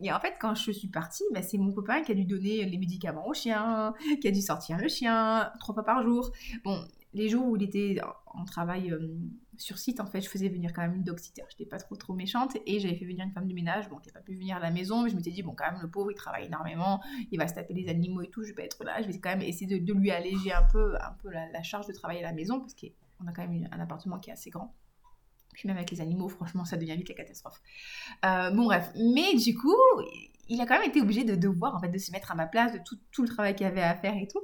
Et 0.00 0.12
en 0.12 0.18
fait, 0.18 0.34
quand 0.40 0.54
je 0.54 0.72
suis 0.72 0.88
partie, 0.88 1.22
bah, 1.32 1.42
c'est 1.42 1.58
mon 1.58 1.72
copain 1.72 2.02
qui 2.02 2.12
a 2.12 2.14
dû 2.14 2.24
donner 2.24 2.64
les 2.64 2.78
médicaments 2.78 3.26
au 3.26 3.34
chien, 3.34 3.94
qui 4.20 4.28
a 4.28 4.30
dû 4.30 4.40
sortir 4.40 4.78
le 4.78 4.88
chien 4.88 5.52
trois 5.60 5.74
fois 5.74 5.84
par 5.84 6.02
jour. 6.02 6.32
Bon, 6.64 6.84
les 7.14 7.28
jours 7.28 7.46
où 7.46 7.56
il 7.56 7.62
était 7.62 7.98
en 8.34 8.44
travail 8.44 8.90
euh, 8.90 9.16
sur 9.56 9.78
site, 9.78 10.00
en 10.00 10.06
fait, 10.06 10.20
je 10.20 10.28
faisais 10.28 10.48
venir 10.48 10.72
quand 10.72 10.82
même 10.82 10.96
une 10.96 11.04
Je 11.06 11.12
n'étais 11.12 11.64
pas 11.64 11.78
trop 11.78 11.96
trop 11.96 12.14
méchante 12.14 12.56
et 12.66 12.80
j'avais 12.80 12.96
fait 12.96 13.04
venir 13.04 13.24
une 13.24 13.32
femme 13.32 13.48
de 13.48 13.54
ménage, 13.54 13.88
bon, 13.88 13.96
qui 13.96 14.08
n'a 14.08 14.14
pas 14.14 14.20
pu 14.20 14.34
venir 14.34 14.56
à 14.56 14.60
la 14.60 14.70
maison, 14.70 15.02
mais 15.02 15.10
je 15.10 15.16
m'étais 15.16 15.30
dit, 15.30 15.42
bon, 15.42 15.54
quand 15.56 15.70
même, 15.70 15.80
le 15.80 15.88
pauvre, 15.88 16.10
il 16.10 16.14
travaille 16.14 16.46
énormément, 16.46 17.02
il 17.30 17.38
va 17.38 17.48
se 17.48 17.54
taper 17.54 17.74
les 17.74 17.88
animaux 17.88 18.22
et 18.22 18.28
tout, 18.28 18.42
je 18.42 18.48
vais 18.48 18.54
pas 18.54 18.62
être 18.64 18.84
là, 18.84 19.00
je 19.02 19.06
vais 19.06 19.18
quand 19.18 19.30
même 19.30 19.42
essayer 19.42 19.80
de, 19.80 19.92
lui 19.92 20.10
alléger 20.10 20.52
un 20.52 20.64
peu, 20.70 20.96
un 20.96 21.12
peu 21.22 21.30
la, 21.30 21.50
la, 21.50 21.62
charge 21.62 21.86
de 21.86 21.92
travail 21.92 22.18
à 22.18 22.22
la 22.22 22.32
maison, 22.32 22.60
parce 22.60 22.74
qu'on 22.74 23.26
a 23.26 23.32
quand 23.32 23.48
même 23.48 23.68
un 23.72 23.80
appartement 23.80 24.18
qui 24.18 24.30
est 24.30 24.34
assez 24.34 24.50
grand. 24.50 24.74
Puis 25.56 25.66
même 25.66 25.78
avec 25.78 25.90
les 25.90 26.02
animaux, 26.02 26.28
franchement, 26.28 26.66
ça 26.66 26.76
devient 26.76 26.96
vite 26.96 27.08
la 27.08 27.14
catastrophe. 27.14 27.60
Euh, 28.26 28.50
bon, 28.50 28.66
bref. 28.66 28.90
Mais 28.94 29.34
du 29.34 29.56
coup, 29.56 29.74
il 30.48 30.60
a 30.60 30.66
quand 30.66 30.78
même 30.78 30.88
été 30.88 31.00
obligé 31.00 31.24
de 31.24 31.34
devoir, 31.34 31.74
en 31.74 31.80
fait, 31.80 31.88
de 31.88 31.96
se 31.96 32.12
mettre 32.12 32.30
à 32.30 32.34
ma 32.34 32.46
place, 32.46 32.72
de 32.72 32.78
tout, 32.78 33.22
le 33.22 33.28
travail 33.28 33.56
qu'il 33.56 33.66
avait 33.66 33.82
à 33.82 33.96
faire 33.96 34.14
et 34.16 34.28
tout. 34.28 34.42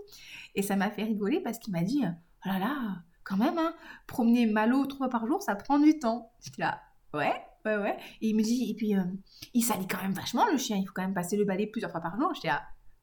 Et 0.55 0.63
ça 0.63 0.75
m'a 0.75 0.91
fait 0.91 1.03
rigoler 1.03 1.41
parce 1.41 1.59
qu'il 1.59 1.73
m'a 1.75 1.83
dit, 1.83 2.03
oh 2.03 2.49
là 2.49 2.59
là, 2.59 3.03
quand 3.25 3.37
même, 3.37 3.59
hein, 3.59 3.75
promener 4.07 4.47
Malo 4.47 4.87
trois 4.87 5.07
fois 5.07 5.11
par 5.11 5.27
jour, 5.27 5.43
ça 5.43 5.55
prend 5.55 5.79
du 5.79 5.99
temps. 5.99 6.33
J'étais 6.43 6.63
là, 6.63 6.81
ouais, 7.13 7.35
ouais, 7.67 7.77
ouais. 7.77 7.97
Et 8.23 8.31
il 8.31 8.37
me 8.37 8.43
dit, 8.43 8.71
et 8.71 8.75
puis, 8.75 8.97
euh, 8.97 9.05
il 9.53 9.63
salit 9.63 9.87
quand 9.87 10.01
même 10.01 10.15
vachement 10.15 10.47
le 10.51 10.57
chien, 10.57 10.79
il 10.79 10.87
faut 10.87 10.95
quand 10.95 11.03
même 11.03 11.15
passer 11.15 11.37
le 11.37 11.45
balai 11.45 11.67
plusieurs 11.67 11.91
fois 11.91 12.01
par 12.01 12.17
jour. 12.17 12.33
J'étais 12.35 12.49
là, 12.49 12.63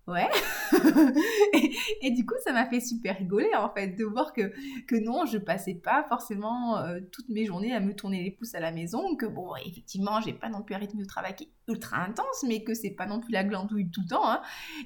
ouais. 0.09 0.29
et, 2.01 2.11
du 2.11 2.25
coup, 2.25 2.35
ça 2.43 2.53
m'a 2.53 2.65
fait 2.67 2.79
super 2.79 3.17
rigoler 3.17 3.49
en 3.55 3.69
fait 3.69 3.89
de 3.89 4.03
voir 4.03 4.33
que, 4.33 4.51
que 4.85 4.95
non, 4.95 5.25
je 5.25 5.37
passais 5.37 5.75
pas 5.75 6.05
forcément 6.09 6.77
euh, 6.77 6.99
toutes 7.11 7.29
mes 7.29 7.45
journées 7.45 7.73
à 7.73 7.79
me 7.79 7.93
tourner 7.93 8.23
les 8.23 8.31
pouces 8.31 8.55
à 8.55 8.59
la 8.59 8.71
maison, 8.71 9.15
que 9.15 9.25
bon, 9.25 9.55
effectivement, 9.65 10.19
j'ai 10.21 10.33
pas 10.33 10.49
non 10.49 10.61
plus 10.61 10.75
un 10.75 10.79
rythme 10.79 10.99
de 10.99 11.05
travail 11.05 11.35
qui 11.35 11.45
est 11.45 11.71
ultra 11.71 12.03
intense, 12.03 12.43
mais 12.47 12.63
que 12.63 12.73
c'est 12.73 12.91
pas 12.91 13.05
non 13.05 13.19
plus 13.19 13.31
la 13.31 13.43
glandouille 13.43 13.89
tout 13.91 14.01
le 14.01 14.07
temps, 14.07 14.29
hein. 14.29 14.41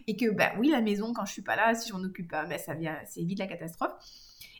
et 0.07 0.15
que 0.15 0.29
bah 0.29 0.51
oui, 0.59 0.69
la 0.69 0.81
maison 0.81 1.13
quand 1.13 1.25
je 1.25 1.33
suis 1.33 1.41
pas 1.41 1.55
là, 1.55 1.73
si 1.75 1.89
je 1.89 1.93
m'en 1.93 2.03
occupe 2.03 2.29
pas, 2.29 2.45
bah, 2.45 2.57
ça 2.57 2.73
vient, 2.73 2.97
c'est 3.05 3.23
vite 3.23 3.39
la 3.39 3.47
catastrophe. 3.47 3.93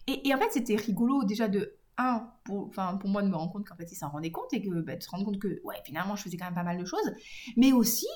Et, 0.08 0.34
en 0.34 0.38
fait, 0.38 0.50
c'était 0.52 0.76
rigolo 0.76 1.24
déjà 1.24 1.48
de 1.48 1.78
un, 1.98 2.28
pour, 2.44 2.68
enfin, 2.68 2.98
pour 2.98 3.10
moi 3.10 3.22
de 3.22 3.30
me 3.30 3.36
rendre 3.36 3.54
compte 3.54 3.68
qu'en 3.68 3.76
fait, 3.76 3.90
il 3.92 3.96
s'en 3.96 4.10
rendait 4.10 4.32
compte 4.32 4.52
et 4.52 4.62
que 4.62 4.82
bah, 4.82 4.96
de 4.96 5.04
se 5.04 5.10
rendre 5.10 5.26
compte 5.26 5.40
que, 5.40 5.62
ouais, 5.64 5.76
finalement, 5.86 6.16
je 6.16 6.24
faisais 6.24 6.38
quand 6.38 6.46
même 6.46 6.56
pas 6.56 6.64
mal 6.64 6.78
de 6.78 6.86
choses, 6.86 7.14
mais 7.56 7.72
aussi 7.72 8.08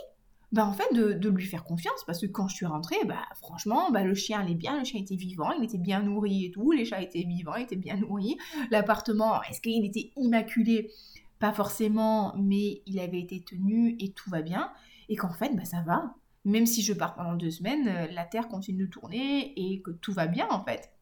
bah 0.54 0.66
en 0.66 0.74
fait 0.74 0.94
de, 0.94 1.30
lui 1.30 1.46
faire 1.46 1.66
confiance 1.66 2.04
parce 2.06 2.22
que 2.22 2.26
quand 2.26 2.48
je 2.48 2.56
suis 2.56 2.66
rentrée, 2.66 2.98
bah 3.06 3.26
franchement, 3.36 3.92
bah, 3.92 4.04
le 4.04 4.16
chien 4.16 4.40
allait 4.40 4.56
bien, 4.56 4.80
le 4.80 4.86
chien 4.86 5.02
était 5.02 5.16
vivant, 5.16 5.52
il 5.52 5.64
était 5.64 5.78
bien 5.78 6.02
nourri 6.02 6.46
et 6.46 6.52
tout, 6.52 6.72
les 6.72 6.86
chats 6.86 7.02
étaient 7.02 7.24
vivants, 7.24 7.56
ils 7.56 7.64
étaient 7.64 7.76
bien 7.76 7.98
nourris, 7.98 8.38
l'appartement, 8.72 9.42
est-ce 9.44 9.60
qu'il 9.60 9.86
était 9.86 10.12
immaculé? 10.16 10.92
Pas 11.40 11.52
forcément, 11.52 12.34
mais 12.38 12.82
il 12.86 13.00
avait 13.00 13.20
été 13.20 13.44
tenu 13.44 13.96
et 14.00 14.12
tout 14.14 14.30
va 14.30 14.42
bien, 14.42 14.72
et 15.10 15.16
qu'en 15.16 15.34
fait, 15.34 15.56
bah 15.56 15.66
ça 15.66 15.82
va. 15.82 16.16
Même 16.46 16.66
si 16.66 16.82
je 16.82 16.94
pars 16.94 17.14
pendant 17.16 17.36
deux 17.36 17.52
semaines, 17.52 17.88
euh, 17.88 18.08
la 18.14 18.24
Terre 18.24 18.48
continue 18.48 18.86
de 18.86 18.90
tourner 18.90 19.54
et 19.58 19.82
que 19.82 19.92
tout 19.92 20.14
va 20.14 20.28
bien 20.28 20.48
en 20.50 20.64
fait. 20.64 20.94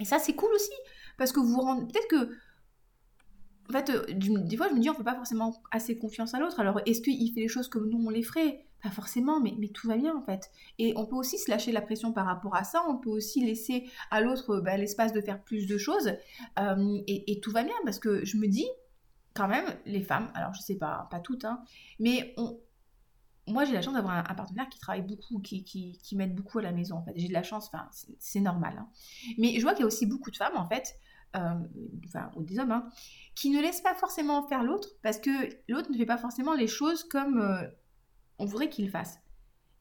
Et 0.00 0.04
ça 0.04 0.18
c'est 0.18 0.34
cool 0.34 0.50
aussi, 0.54 0.72
parce 1.18 1.30
que 1.30 1.38
vous 1.38 1.52
vous 1.52 1.60
rendez... 1.60 1.86
Peut-être 1.86 2.08
que 2.08 2.32
en 3.72 3.78
fait, 3.78 3.90
euh, 3.90 4.04
des 4.12 4.56
fois, 4.56 4.68
je 4.68 4.74
me 4.74 4.80
dis, 4.80 4.90
on 4.90 4.94
fait 4.94 5.02
pas 5.02 5.14
forcément 5.14 5.62
assez 5.70 5.96
confiance 5.98 6.34
à 6.34 6.38
l'autre. 6.38 6.60
Alors, 6.60 6.80
est-ce 6.84 7.00
qu'il 7.00 7.32
fait 7.32 7.40
les 7.40 7.48
choses 7.48 7.68
comme 7.68 7.88
nous, 7.88 8.04
on 8.04 8.10
les 8.10 8.22
ferait? 8.22 8.66
Pas 8.82 8.90
forcément, 8.90 9.40
mais, 9.40 9.54
tout 9.68 9.88
va 9.88 9.96
bien, 9.96 10.14
en 10.14 10.22
fait. 10.22 10.50
Et 10.78 10.92
on 10.96 11.06
peut 11.06 11.16
aussi 11.16 11.38
se 11.38 11.50
lâcher 11.50 11.72
la 11.72 11.80
pression 11.80 12.12
par 12.12 12.26
rapport 12.26 12.54
à 12.54 12.64
ça. 12.64 12.82
On 12.88 12.98
peut 12.98 13.10
aussi 13.10 13.44
laisser 13.44 13.88
à 14.10 14.20
l'autre 14.20 14.60
bah, 14.60 14.76
l'espace 14.76 15.12
de 15.12 15.20
faire 15.20 15.42
plus 15.42 15.66
de 15.66 15.78
choses. 15.78 16.12
Euh, 16.58 16.98
et, 17.06 17.40
tout 17.40 17.52
va 17.52 17.62
bien, 17.62 17.74
parce 17.84 17.98
que 17.98 18.24
je 18.24 18.36
me 18.36 18.46
dis, 18.46 18.66
quand 19.34 19.48
même, 19.48 19.64
les 19.86 20.02
femmes, 20.02 20.30
alors 20.34 20.52
je 20.52 20.60
sais 20.60 20.76
pas, 20.76 21.08
pas 21.10 21.20
toutes, 21.20 21.44
hein, 21.44 21.62
mais 21.98 22.34
moi 23.48 23.64
j'ai 23.64 23.72
la 23.72 23.82
chance 23.82 23.94
d'avoir 23.94 24.30
un, 24.30 24.34
partenaire 24.34 24.68
qui 24.68 24.78
travaille 24.78 25.02
beaucoup, 25.02 25.40
qui, 25.40 25.64
qui, 25.64 25.98
qui 26.02 26.16
m'aide 26.16 26.34
beaucoup 26.34 26.58
à 26.58 26.62
la 26.62 26.72
maison 26.72 26.96
en 26.96 27.02
fait. 27.02 27.12
J'ai 27.16 27.28
de 27.28 27.32
la 27.32 27.42
chance, 27.42 27.68
enfin 27.72 27.88
c'est 28.18 28.40
normal. 28.40 28.76
Hein. 28.78 28.88
Mais 29.38 29.54
je 29.56 29.62
vois 29.62 29.72
qu'il 29.72 29.80
y 29.80 29.84
a 29.84 29.86
aussi 29.86 30.06
beaucoup 30.06 30.30
de 30.30 30.36
femmes 30.36 30.56
en 30.56 30.68
fait 30.68 30.96
euh, 31.36 31.54
enfin, 32.06 32.30
ou 32.36 32.42
des 32.42 32.58
hommes, 32.58 32.72
hein, 32.72 32.88
qui 33.34 33.50
ne 33.50 33.60
laissent 33.60 33.80
pas 33.80 33.94
forcément 33.94 34.46
faire 34.48 34.62
l'autre 34.62 34.88
parce 35.02 35.18
que 35.18 35.30
l'autre 35.68 35.90
ne 35.90 35.96
fait 35.96 36.06
pas 36.06 36.18
forcément 36.18 36.52
les 36.52 36.66
choses 36.66 37.04
comme 37.04 37.40
euh, 37.40 37.66
on 38.38 38.44
voudrait 38.44 38.68
qu'il 38.68 38.90
fasse. 38.90 39.18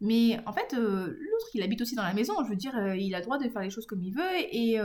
Mais 0.03 0.39
en 0.47 0.53
fait, 0.53 0.73
euh, 0.73 1.07
l'autre, 1.07 1.47
il 1.53 1.61
habite 1.61 1.81
aussi 1.81 1.93
dans 1.93 2.03
la 2.03 2.13
maison. 2.13 2.33
Je 2.43 2.49
veux 2.49 2.55
dire, 2.55 2.73
il 2.95 3.13
a 3.13 3.19
le 3.19 3.23
droit 3.23 3.37
de 3.37 3.47
faire 3.49 3.61
les 3.61 3.69
choses 3.69 3.85
comme 3.85 4.01
il 4.01 4.15
veut. 4.15 4.35
Et, 4.51 4.77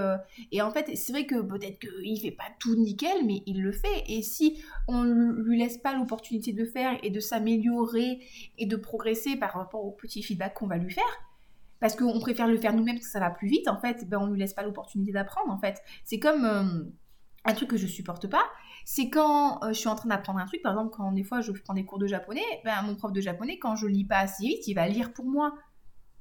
et 0.52 0.60
en 0.60 0.70
fait, 0.70 0.94
c'est 0.94 1.12
vrai 1.12 1.24
que 1.24 1.40
peut-être 1.40 1.78
qu'il 1.78 2.20
fait 2.20 2.32
pas 2.32 2.44
tout 2.58 2.74
nickel, 2.74 3.24
mais 3.24 3.42
il 3.46 3.62
le 3.62 3.72
fait. 3.72 4.04
Et 4.08 4.20
si 4.20 4.62
on 4.88 5.04
lui 5.04 5.58
laisse 5.58 5.78
pas 5.78 5.94
l'opportunité 5.94 6.52
de 6.52 6.66
faire 6.66 6.98
et 7.02 7.08
de 7.08 7.20
s'améliorer 7.20 8.20
et 8.58 8.66
de 8.66 8.76
progresser 8.76 9.36
par 9.36 9.54
rapport 9.54 9.86
au 9.86 9.92
petit 9.92 10.22
feedback 10.22 10.52
qu'on 10.52 10.66
va 10.66 10.76
lui 10.76 10.92
faire, 10.92 11.25
parce 11.80 11.96
qu'on 11.96 12.18
préfère 12.20 12.46
le 12.46 12.56
faire 12.58 12.72
nous-mêmes 12.72 12.96
parce 12.96 13.06
que 13.06 13.12
ça 13.12 13.20
va 13.20 13.30
plus 13.30 13.48
vite, 13.48 13.68
en 13.68 13.78
fait, 13.78 14.08
ben 14.08 14.18
on 14.18 14.26
ne 14.26 14.32
lui 14.32 14.40
laisse 14.40 14.54
pas 14.54 14.62
l'opportunité 14.62 15.12
d'apprendre, 15.12 15.52
en 15.52 15.58
fait. 15.58 15.82
C'est 16.04 16.18
comme 16.18 16.44
euh, 16.44 16.84
un 17.44 17.54
truc 17.54 17.70
que 17.70 17.76
je 17.76 17.86
supporte 17.86 18.26
pas, 18.26 18.44
c'est 18.84 19.08
quand 19.08 19.62
euh, 19.62 19.68
je 19.68 19.74
suis 19.74 19.88
en 19.88 19.94
train 19.94 20.08
d'apprendre 20.08 20.40
un 20.40 20.46
truc, 20.46 20.62
par 20.62 20.72
exemple, 20.72 20.94
quand 20.96 21.12
des 21.12 21.24
fois 21.24 21.40
je 21.40 21.52
prends 21.52 21.74
des 21.74 21.84
cours 21.84 21.98
de 21.98 22.06
japonais, 22.06 22.44
ben 22.64 22.82
mon 22.82 22.94
prof 22.94 23.12
de 23.12 23.20
japonais, 23.20 23.58
quand 23.58 23.76
je 23.76 23.86
lis 23.86 24.04
pas 24.04 24.18
assez 24.18 24.46
vite, 24.46 24.66
il 24.66 24.74
va 24.74 24.88
lire 24.88 25.12
pour 25.12 25.26
moi. 25.26 25.54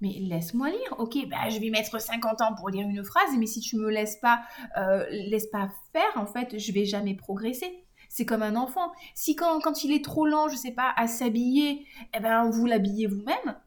Mais 0.01 0.17
laisse-moi 0.19 0.69
lire, 0.69 0.95
ok, 0.99 1.27
ben 1.29 1.49
je 1.49 1.59
vais 1.59 1.69
mettre 1.69 1.99
50 1.99 2.41
ans 2.41 2.53
pour 2.55 2.69
lire 2.69 2.87
une 2.87 3.03
phrase, 3.03 3.29
mais 3.37 3.45
si 3.45 3.61
tu 3.61 3.77
me 3.77 3.89
laisses 3.89 4.17
pas, 4.17 4.41
euh, 4.77 5.05
laisse 5.09 5.47
pas 5.47 5.69
faire, 5.93 6.11
en 6.15 6.25
fait, 6.25 6.59
je 6.59 6.71
vais 6.73 6.85
jamais 6.85 7.15
progresser. 7.15 7.85
C'est 8.09 8.25
comme 8.25 8.43
un 8.43 8.55
enfant. 8.55 8.91
Si 9.13 9.35
quand, 9.35 9.59
quand 9.61 9.83
il 9.83 9.91
est 9.93 10.03
trop 10.03 10.25
lent, 10.25 10.47
je 10.49 10.55
sais 10.55 10.71
pas, 10.71 10.93
à 10.95 11.07
s'habiller, 11.07 11.85
eh 12.15 12.19
ben 12.19 12.49
vous 12.49 12.65
l'habillez 12.65 13.07
vous-même, 13.07 13.57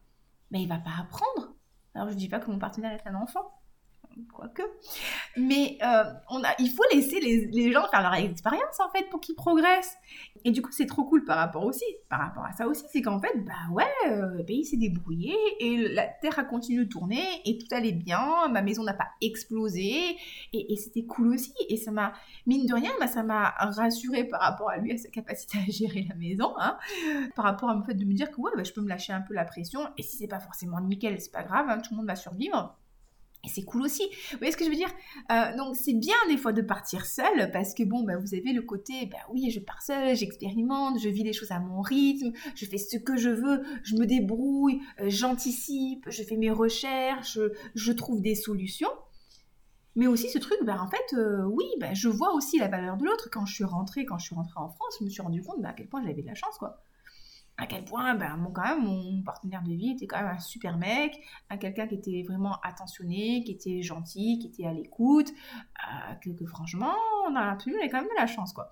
mais 0.51 0.61
il 0.61 0.67
va 0.67 0.77
pas 0.77 0.91
apprendre. 0.99 1.55
Alors 1.95 2.09
je 2.09 2.15
dis 2.15 2.29
pas 2.29 2.39
que 2.39 2.49
mon 2.49 2.59
partenaire 2.59 2.91
est 2.91 3.07
un 3.07 3.15
enfant, 3.15 3.58
quoique. 4.33 4.61
Mais 5.37 5.77
euh, 5.83 6.03
on 6.29 6.43
a, 6.43 6.49
il 6.59 6.69
faut 6.69 6.83
laisser 6.93 7.19
les, 7.19 7.71
gens 7.71 7.87
faire 7.89 8.01
leur 8.01 8.13
expérience 8.15 8.79
en 8.79 8.89
fait 8.91 9.09
pour 9.09 9.19
qu'ils 9.19 9.35
progressent. 9.35 9.97
Et 10.45 10.51
du 10.51 10.61
coup, 10.61 10.71
c'est 10.71 10.85
trop 10.85 11.03
cool 11.03 11.25
par 11.25 11.37
rapport 11.37 11.65
aussi, 11.65 11.83
par 12.07 12.19
rapport 12.19 12.45
à 12.45 12.53
ça 12.53 12.67
aussi, 12.67 12.85
c'est 12.91 13.01
qu'en 13.01 13.19
fait, 13.19 13.33
bah 13.45 13.73
ouais, 13.73 13.83
euh, 14.07 14.37
le 14.37 14.45
pays 14.45 14.63
s'est 14.63 14.77
débrouillé 14.77 15.35
et 15.59 15.89
la 15.89 16.07
Terre 16.07 16.39
a 16.39 16.43
continué 16.43 16.85
de 16.85 16.89
tourner 16.89 17.23
et 17.45 17.57
tout 17.57 17.67
allait 17.71 17.91
bien, 17.91 18.47
ma 18.49 18.61
maison 18.61 18.83
n'a 18.83 18.93
pas 18.93 19.09
explosé 19.21 20.15
et, 20.53 20.75
c'était 20.77 21.03
cool 21.03 21.29
aussi. 21.29 21.53
Et 21.67 21.75
ça 21.75 21.91
m'a, 21.91 22.13
mine 22.45 22.65
de 22.65 22.73
rien, 22.73 22.91
bah, 22.99 23.07
ça 23.07 23.21
m'a 23.21 23.49
rassuré 23.59 24.23
par 24.23 24.39
rapport 24.39 24.69
à 24.69 24.77
lui, 24.77 24.93
à 24.93 24.97
sa 24.97 25.09
capacité 25.09 25.57
à 25.57 25.69
gérer 25.69 26.05
la 26.07 26.15
maison, 26.15 26.53
hein, 26.57 26.77
par 27.35 27.45
rapport 27.45 27.69
à 27.69 27.83
fait 27.83 27.93
de 27.93 28.05
me 28.05 28.13
dire 28.13 28.31
que 28.31 28.39
ouais, 28.39 28.51
bah, 28.55 28.63
je 28.63 28.71
peux 28.71 28.81
me 28.81 28.89
lâcher 28.89 29.11
un 29.11 29.21
peu 29.21 29.33
la 29.33 29.45
pression 29.45 29.81
et 29.97 30.03
si 30.03 30.17
c'est 30.17 30.27
pas 30.27 30.39
forcément 30.39 30.79
nickel, 30.79 31.19
c'est 31.19 31.31
pas 31.31 31.43
grave, 31.43 31.65
hein, 31.69 31.79
tout 31.79 31.93
le 31.93 31.97
monde 31.97 32.07
va 32.07 32.15
survivre. 32.15 32.77
Et 33.45 33.47
c'est 33.47 33.63
cool 33.63 33.83
aussi. 33.83 34.03
Vous 34.31 34.37
voyez 34.39 34.51
ce 34.51 34.57
que 34.57 34.65
je 34.65 34.69
veux 34.69 34.75
dire? 34.75 34.91
Euh, 35.31 35.55
Donc 35.55 35.75
c'est 35.77 35.93
bien 35.93 36.15
des 36.27 36.37
fois 36.37 36.51
de 36.51 36.61
partir 36.61 37.05
seul 37.05 37.51
parce 37.53 37.73
que 37.73 37.83
bon, 37.83 38.03
bah, 38.03 38.17
vous 38.17 38.35
avez 38.35 38.51
le 38.51 38.61
côté, 38.61 39.05
bah 39.05 39.17
oui, 39.31 39.49
je 39.49 39.61
pars 39.61 39.81
seul, 39.81 40.15
j'expérimente, 40.15 40.99
je 40.99 41.07
vis 41.07 41.23
les 41.23 41.31
choses 41.31 41.51
à 41.51 41.59
mon 41.59 41.81
rythme, 41.81 42.33
je 42.55 42.65
fais 42.65 42.77
ce 42.77 42.97
que 42.97 43.15
je 43.15 43.29
veux, 43.29 43.63
je 43.83 43.95
me 43.95 44.05
débrouille, 44.05 44.81
euh, 44.99 45.05
j'anticipe, 45.07 46.05
je 46.09 46.23
fais 46.23 46.35
mes 46.35 46.51
recherches, 46.51 47.39
je, 47.75 47.91
trouve 47.93 48.21
des 48.21 48.35
solutions. 48.35 48.91
Mais 49.95 50.07
aussi 50.07 50.29
ce 50.29 50.37
truc, 50.37 50.57
bah, 50.63 50.77
en 50.81 50.87
fait, 50.89 51.15
euh, 51.17 51.43
oui, 51.45 51.65
bah, 51.79 51.93
je 51.93 52.09
vois 52.09 52.33
aussi 52.33 52.59
la 52.59 52.67
valeur 52.67 52.97
de 52.97 53.05
l'autre. 53.05 53.29
Quand 53.31 53.45
je 53.45 53.53
suis 53.53 53.63
rentrée, 53.63 54.05
quand 54.05 54.17
je 54.17 54.25
suis 54.25 54.35
rentrée 54.35 54.59
en 54.59 54.69
France, 54.69 54.95
je 54.99 55.05
me 55.05 55.09
suis 55.09 55.21
rendu 55.21 55.41
compte 55.41 55.61
bah, 55.61 55.69
à 55.69 55.73
quel 55.73 55.87
point 55.87 56.03
j'avais 56.05 56.21
de 56.21 56.27
la 56.27 56.35
chance, 56.35 56.57
quoi 56.57 56.81
à 57.59 57.67
quel 57.67 57.83
point 57.83 58.15
ben, 58.15 58.37
mon, 58.37 58.51
quand 58.51 58.63
même, 58.63 58.83
mon 58.83 59.21
partenaire 59.21 59.61
de 59.63 59.73
vie 59.73 59.91
était 59.91 60.07
quand 60.07 60.17
même 60.17 60.33
un 60.35 60.39
super 60.39 60.77
mec, 60.77 61.19
un 61.49 61.57
quelqu'un 61.57 61.87
qui 61.87 61.95
était 61.95 62.23
vraiment 62.27 62.55
attentionné, 62.63 63.43
qui 63.43 63.51
était 63.51 63.81
gentil, 63.81 64.39
qui 64.39 64.47
était 64.47 64.65
à 64.65 64.73
l'écoute, 64.73 65.29
euh, 65.29 66.31
que, 66.33 66.45
franchement, 66.45 66.93
on 67.27 67.35
a 67.35 67.41
absolument 67.41 67.81
quand 67.83 67.99
même 67.99 68.09
de 68.09 68.19
la 68.19 68.27
chance, 68.27 68.53
quoi. 68.53 68.71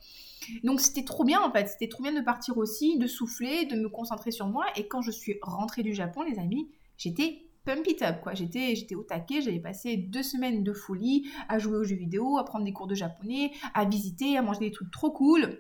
Donc 0.63 0.80
c'était 0.80 1.04
trop 1.04 1.26
bien, 1.26 1.41
en 1.41 1.52
fait, 1.52 1.67
c'était 1.67 1.89
trop 1.89 2.02
bien 2.02 2.13
de 2.13 2.21
partir 2.21 2.58
aussi, 2.58 2.97
de 2.97 3.08
souffler, 3.08 3.65
de 3.65 3.76
me 3.76 3.89
concentrer 3.89 4.32
sur 4.32 4.47
moi, 4.47 4.65
et 4.78 4.88
quand 4.88 5.02
je 5.02 5.12
suis 5.12 5.38
rentrée 5.41 5.84
du 5.84 5.93
Japon, 5.93 6.21
les 6.21 6.39
amis, 6.39 6.69
j'étais 6.97 7.43
pump 7.65 7.86
it 7.86 8.02
up, 8.02 8.21
quoi. 8.21 8.34
J'étais, 8.34 8.76
j'étais 8.76 8.95
au 8.95 9.04
taquet, 9.04 9.41
j'avais 9.41 9.60
passé 9.60 9.97
deux 9.97 10.23
semaines 10.23 10.63
de 10.63 10.71
folie 10.71 11.30
à 11.50 11.60
jouer 11.60 11.76
aux 11.76 11.84
jeux 11.84 11.97
vidéo, 11.97 12.38
à 12.38 12.45
prendre 12.45 12.63
des 12.63 12.71
cours 12.71 12.88
de 12.88 12.95
japonais, 12.95 13.52
à 13.73 13.84
visiter, 13.84 14.38
à 14.38 14.41
manger 14.41 14.62
des 14.62 14.71
trucs 14.71 14.91
trop 14.91 15.12
cool 15.12 15.60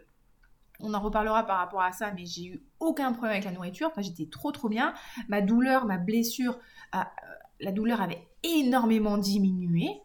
on 0.79 0.93
en 0.93 0.99
reparlera 0.99 1.45
par 1.45 1.57
rapport 1.57 1.81
à 1.81 1.91
ça, 1.91 2.11
mais 2.11 2.25
j'ai 2.25 2.45
eu 2.45 2.63
aucun 2.79 3.11
problème 3.11 3.33
avec 3.33 3.45
la 3.45 3.51
nourriture. 3.51 3.87
Enfin, 3.87 4.01
j'étais 4.01 4.27
trop 4.27 4.51
trop 4.51 4.69
bien. 4.69 4.93
Ma 5.27 5.41
douleur, 5.41 5.85
ma 5.85 5.97
blessure, 5.97 6.57
euh, 6.95 6.99
la 7.59 7.71
douleur 7.71 8.01
avait 8.01 8.27
énormément 8.43 9.17
diminué. 9.17 10.01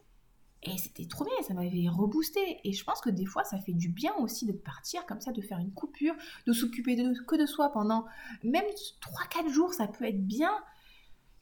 Et 0.65 0.79
c'était 0.79 1.07
trop 1.07 1.25
bien, 1.25 1.35
ça 1.43 1.55
m'avait 1.55 1.89
reboosté. 1.89 2.61
Et 2.65 2.73
je 2.73 2.85
pense 2.85 3.01
que 3.01 3.11
des 3.11 3.27
fois, 3.27 3.43
ça 3.43 3.59
fait 3.59 3.73
du 3.73 3.89
bien 3.89 4.15
aussi 4.21 4.47
de 4.47 4.53
partir 4.53 5.05
comme 5.07 5.21
ça, 5.21 5.33
de 5.33 5.43
faire 5.43 5.59
une 5.59 5.73
coupure, 5.73 6.15
de 6.47 6.53
s'occuper 6.53 6.97
que 7.27 7.37
de 7.37 7.47
soi 7.47 7.71
pendant 7.73 8.05
même 8.45 8.65
3-4 9.01 9.49
jours, 9.49 9.75
ça 9.75 9.89
peut 9.89 10.05
être 10.05 10.25
bien 10.25 10.53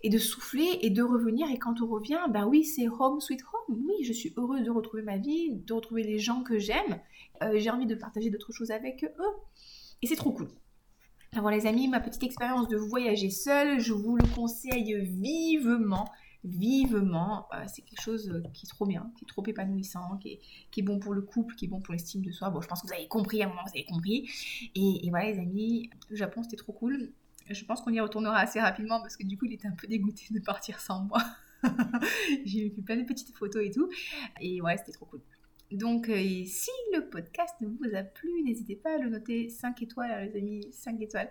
et 0.02 0.10
de 0.10 0.18
souffler 0.18 0.78
et 0.82 0.90
de 0.90 1.02
revenir. 1.02 1.50
Et 1.50 1.58
quand 1.58 1.80
on 1.82 1.86
revient, 1.86 2.20
ben 2.30 2.46
oui, 2.46 2.64
c'est 2.64 2.88
home 2.88 3.20
sweet 3.20 3.40
home. 3.42 3.76
Oui, 3.86 4.04
je 4.04 4.12
suis 4.12 4.32
heureuse 4.36 4.62
de 4.62 4.70
retrouver 4.70 5.02
ma 5.02 5.18
vie, 5.18 5.52
de 5.54 5.72
retrouver 5.72 6.02
les 6.02 6.18
gens 6.18 6.42
que 6.42 6.58
j'aime. 6.58 7.00
Euh, 7.42 7.58
j'ai 7.58 7.70
envie 7.70 7.86
de 7.86 7.94
partager 7.94 8.30
d'autres 8.30 8.52
choses 8.52 8.70
avec 8.70 9.04
eux. 9.04 9.32
Et 10.02 10.06
c'est 10.06 10.16
trop 10.16 10.32
cool. 10.32 10.48
Alors 11.32 11.50
les 11.50 11.66
amis, 11.66 11.86
ma 11.86 12.00
petite 12.00 12.22
expérience 12.24 12.66
de 12.68 12.76
voyager 12.76 13.30
seule, 13.30 13.78
je 13.78 13.92
vous 13.92 14.16
le 14.16 14.26
conseille 14.34 14.96
vivement. 15.00 16.08
Vivement, 16.42 17.46
euh, 17.54 17.64
c'est 17.66 17.82
quelque 17.82 18.00
chose 18.00 18.42
qui 18.54 18.64
est 18.64 18.68
trop 18.68 18.86
bien, 18.86 19.12
qui 19.18 19.24
est 19.24 19.28
trop 19.28 19.46
épanouissant, 19.46 20.16
qui 20.16 20.30
est, 20.30 20.40
qui 20.70 20.80
est 20.80 20.82
bon 20.82 20.98
pour 20.98 21.12
le 21.12 21.20
couple, 21.20 21.54
qui 21.54 21.66
est 21.66 21.68
bon 21.68 21.80
pour 21.80 21.92
l'estime 21.92 22.22
de 22.22 22.32
soi. 22.32 22.48
Bon, 22.48 22.62
je 22.62 22.66
pense 22.66 22.80
que 22.80 22.86
vous 22.86 22.94
avez 22.94 23.06
compris 23.08 23.42
à 23.42 23.44
un 23.44 23.48
moment, 23.50 23.60
vous 23.62 23.72
avez 23.74 23.84
compris. 23.84 24.28
Et, 24.74 25.06
et 25.06 25.10
voilà 25.10 25.30
les 25.30 25.38
amis, 25.38 25.90
le 26.08 26.16
Japon 26.16 26.42
c'était 26.42 26.56
trop 26.56 26.72
cool. 26.72 27.12
Je 27.50 27.64
pense 27.64 27.80
qu'on 27.82 27.92
y 27.92 28.00
retournera 28.00 28.38
assez 28.38 28.60
rapidement 28.60 29.00
parce 29.00 29.16
que 29.16 29.24
du 29.24 29.36
coup, 29.36 29.46
il 29.46 29.52
était 29.52 29.68
un 29.68 29.72
peu 29.72 29.86
dégoûté 29.86 30.26
de 30.30 30.40
partir 30.40 30.80
sans 30.80 31.02
moi. 31.02 31.22
J'ai 32.44 32.70
fait 32.70 32.82
plein 32.82 32.96
de 32.96 33.04
petites 33.04 33.36
photos 33.36 33.64
et 33.64 33.70
tout. 33.70 33.90
Et 34.40 34.62
ouais, 34.62 34.76
c'était 34.76 34.92
trop 34.92 35.06
cool. 35.06 35.20
Donc, 35.72 36.08
euh, 36.08 36.44
si 36.46 36.70
le 36.92 37.08
podcast 37.08 37.54
vous 37.60 37.94
a 37.94 38.02
plu, 38.02 38.28
n'hésitez 38.44 38.74
pas 38.74 38.94
à 38.94 38.98
le 38.98 39.08
noter 39.08 39.48
5 39.48 39.80
étoiles, 39.82 40.10
hein, 40.10 40.24
les 40.24 40.36
amis, 40.36 40.68
5 40.72 41.00
étoiles, 41.00 41.30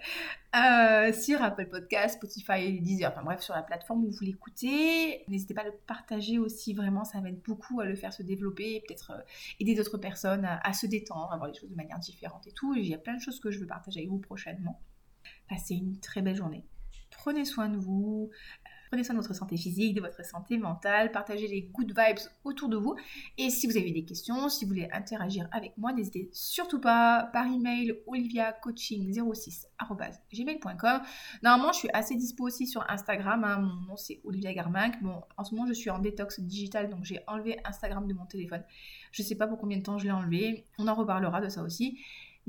euh, 0.55 1.11
sur 1.11 1.41
Apple 1.41 1.67
Podcast, 1.67 2.15
Spotify, 2.15 2.79
Deezer, 2.79 3.11
enfin 3.11 3.23
bref, 3.23 3.41
sur 3.41 3.53
la 3.53 3.63
plateforme 3.63 4.05
où 4.05 4.11
vous 4.11 4.23
l'écoutez. 4.23 5.25
N'hésitez 5.27 5.53
pas 5.53 5.63
à 5.63 5.65
le 5.65 5.73
partager 5.87 6.39
aussi, 6.39 6.73
vraiment, 6.73 7.03
ça 7.03 7.19
m'aide 7.19 7.41
beaucoup 7.41 7.81
à 7.81 7.85
le 7.85 7.95
faire 7.95 8.13
se 8.13 8.23
développer, 8.23 8.81
peut-être 8.87 9.11
euh, 9.11 9.21
aider 9.59 9.75
d'autres 9.75 9.97
personnes 9.97 10.45
à, 10.45 10.71
se 10.71 10.87
détendre, 10.87 11.33
à 11.33 11.37
voir 11.37 11.49
les 11.49 11.59
choses 11.59 11.69
de 11.69 11.75
manière 11.75 11.99
différente 11.99 12.47
et 12.47 12.53
tout. 12.53 12.73
Il 12.75 12.87
y 12.87 12.93
a 12.93 12.97
plein 12.97 13.17
de 13.17 13.21
choses 13.21 13.41
que 13.41 13.51
je 13.51 13.59
veux 13.59 13.67
partager 13.67 13.99
avec 13.99 14.09
vous 14.09 14.19
prochainement. 14.19 14.79
Passez 15.49 15.75
une 15.75 15.99
très 15.99 16.21
belle 16.21 16.35
journée. 16.35 16.63
Prenez 17.11 17.43
soin 17.43 17.69
de 17.69 17.77
vous, 17.77 18.29
prenez 18.89 19.03
soin 19.03 19.15
de 19.15 19.19
votre 19.19 19.33
santé 19.33 19.57
physique, 19.57 19.95
de 19.95 20.01
votre 20.01 20.23
santé 20.25 20.57
mentale, 20.57 21.11
partagez 21.11 21.47
les 21.47 21.63
good 21.63 21.89
vibes 21.89 22.19
autour 22.43 22.69
de 22.69 22.77
vous. 22.77 22.95
Et 23.37 23.49
si 23.49 23.67
vous 23.67 23.75
avez 23.77 23.91
des 23.91 24.05
questions, 24.05 24.47
si 24.49 24.65
vous 24.65 24.69
voulez 24.69 24.87
interagir 24.91 25.47
avec 25.51 25.77
moi, 25.77 25.93
n'hésitez 25.93 26.29
surtout 26.33 26.79
pas 26.79 27.29
par 27.33 27.47
email 27.47 27.99
oliviacoaching06.gmail.com. 28.07 31.01
Normalement, 31.43 31.73
je 31.73 31.79
suis 31.79 31.89
assez 31.93 32.15
dispo 32.15 32.45
aussi 32.45 32.65
sur 32.67 32.89
Instagram. 32.89 33.43
Hein. 33.43 33.57
Mon 33.59 33.81
nom 33.87 33.97
c'est 33.97 34.21
Olivia 34.23 34.53
Garminck. 34.53 35.03
Bon, 35.03 35.21
en 35.37 35.43
ce 35.43 35.53
moment, 35.53 35.67
je 35.67 35.73
suis 35.73 35.89
en 35.89 35.99
détox 35.99 36.39
digital, 36.39 36.89
donc 36.89 37.03
j'ai 37.03 37.19
enlevé 37.27 37.59
Instagram 37.65 38.07
de 38.07 38.13
mon 38.13 38.25
téléphone. 38.25 38.63
Je 39.11 39.23
ne 39.23 39.27
sais 39.27 39.35
pas 39.35 39.47
pour 39.47 39.57
combien 39.57 39.77
de 39.77 39.83
temps 39.83 39.97
je 39.97 40.05
l'ai 40.05 40.11
enlevé. 40.11 40.63
On 40.77 40.87
en 40.87 40.95
reparlera 40.95 41.41
de 41.41 41.49
ça 41.49 41.63
aussi. 41.63 41.99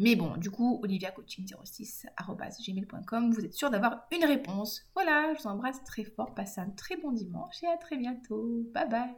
Mais 0.00 0.16
bon, 0.16 0.36
du 0.38 0.50
coup, 0.50 0.80
oliviacoaching06.gmail.com, 0.82 3.32
vous 3.32 3.44
êtes 3.44 3.52
sûr 3.52 3.70
d'avoir 3.70 4.06
une 4.10 4.24
réponse. 4.24 4.90
Voilà, 4.94 5.34
je 5.34 5.42
vous 5.42 5.48
embrasse 5.48 5.84
très 5.84 6.04
fort, 6.04 6.34
passez 6.34 6.62
un 6.62 6.70
très 6.70 6.96
bon 6.96 7.12
dimanche 7.12 7.62
et 7.62 7.66
à 7.66 7.76
très 7.76 7.98
bientôt. 7.98 8.66
Bye 8.72 8.88
bye 8.88 9.14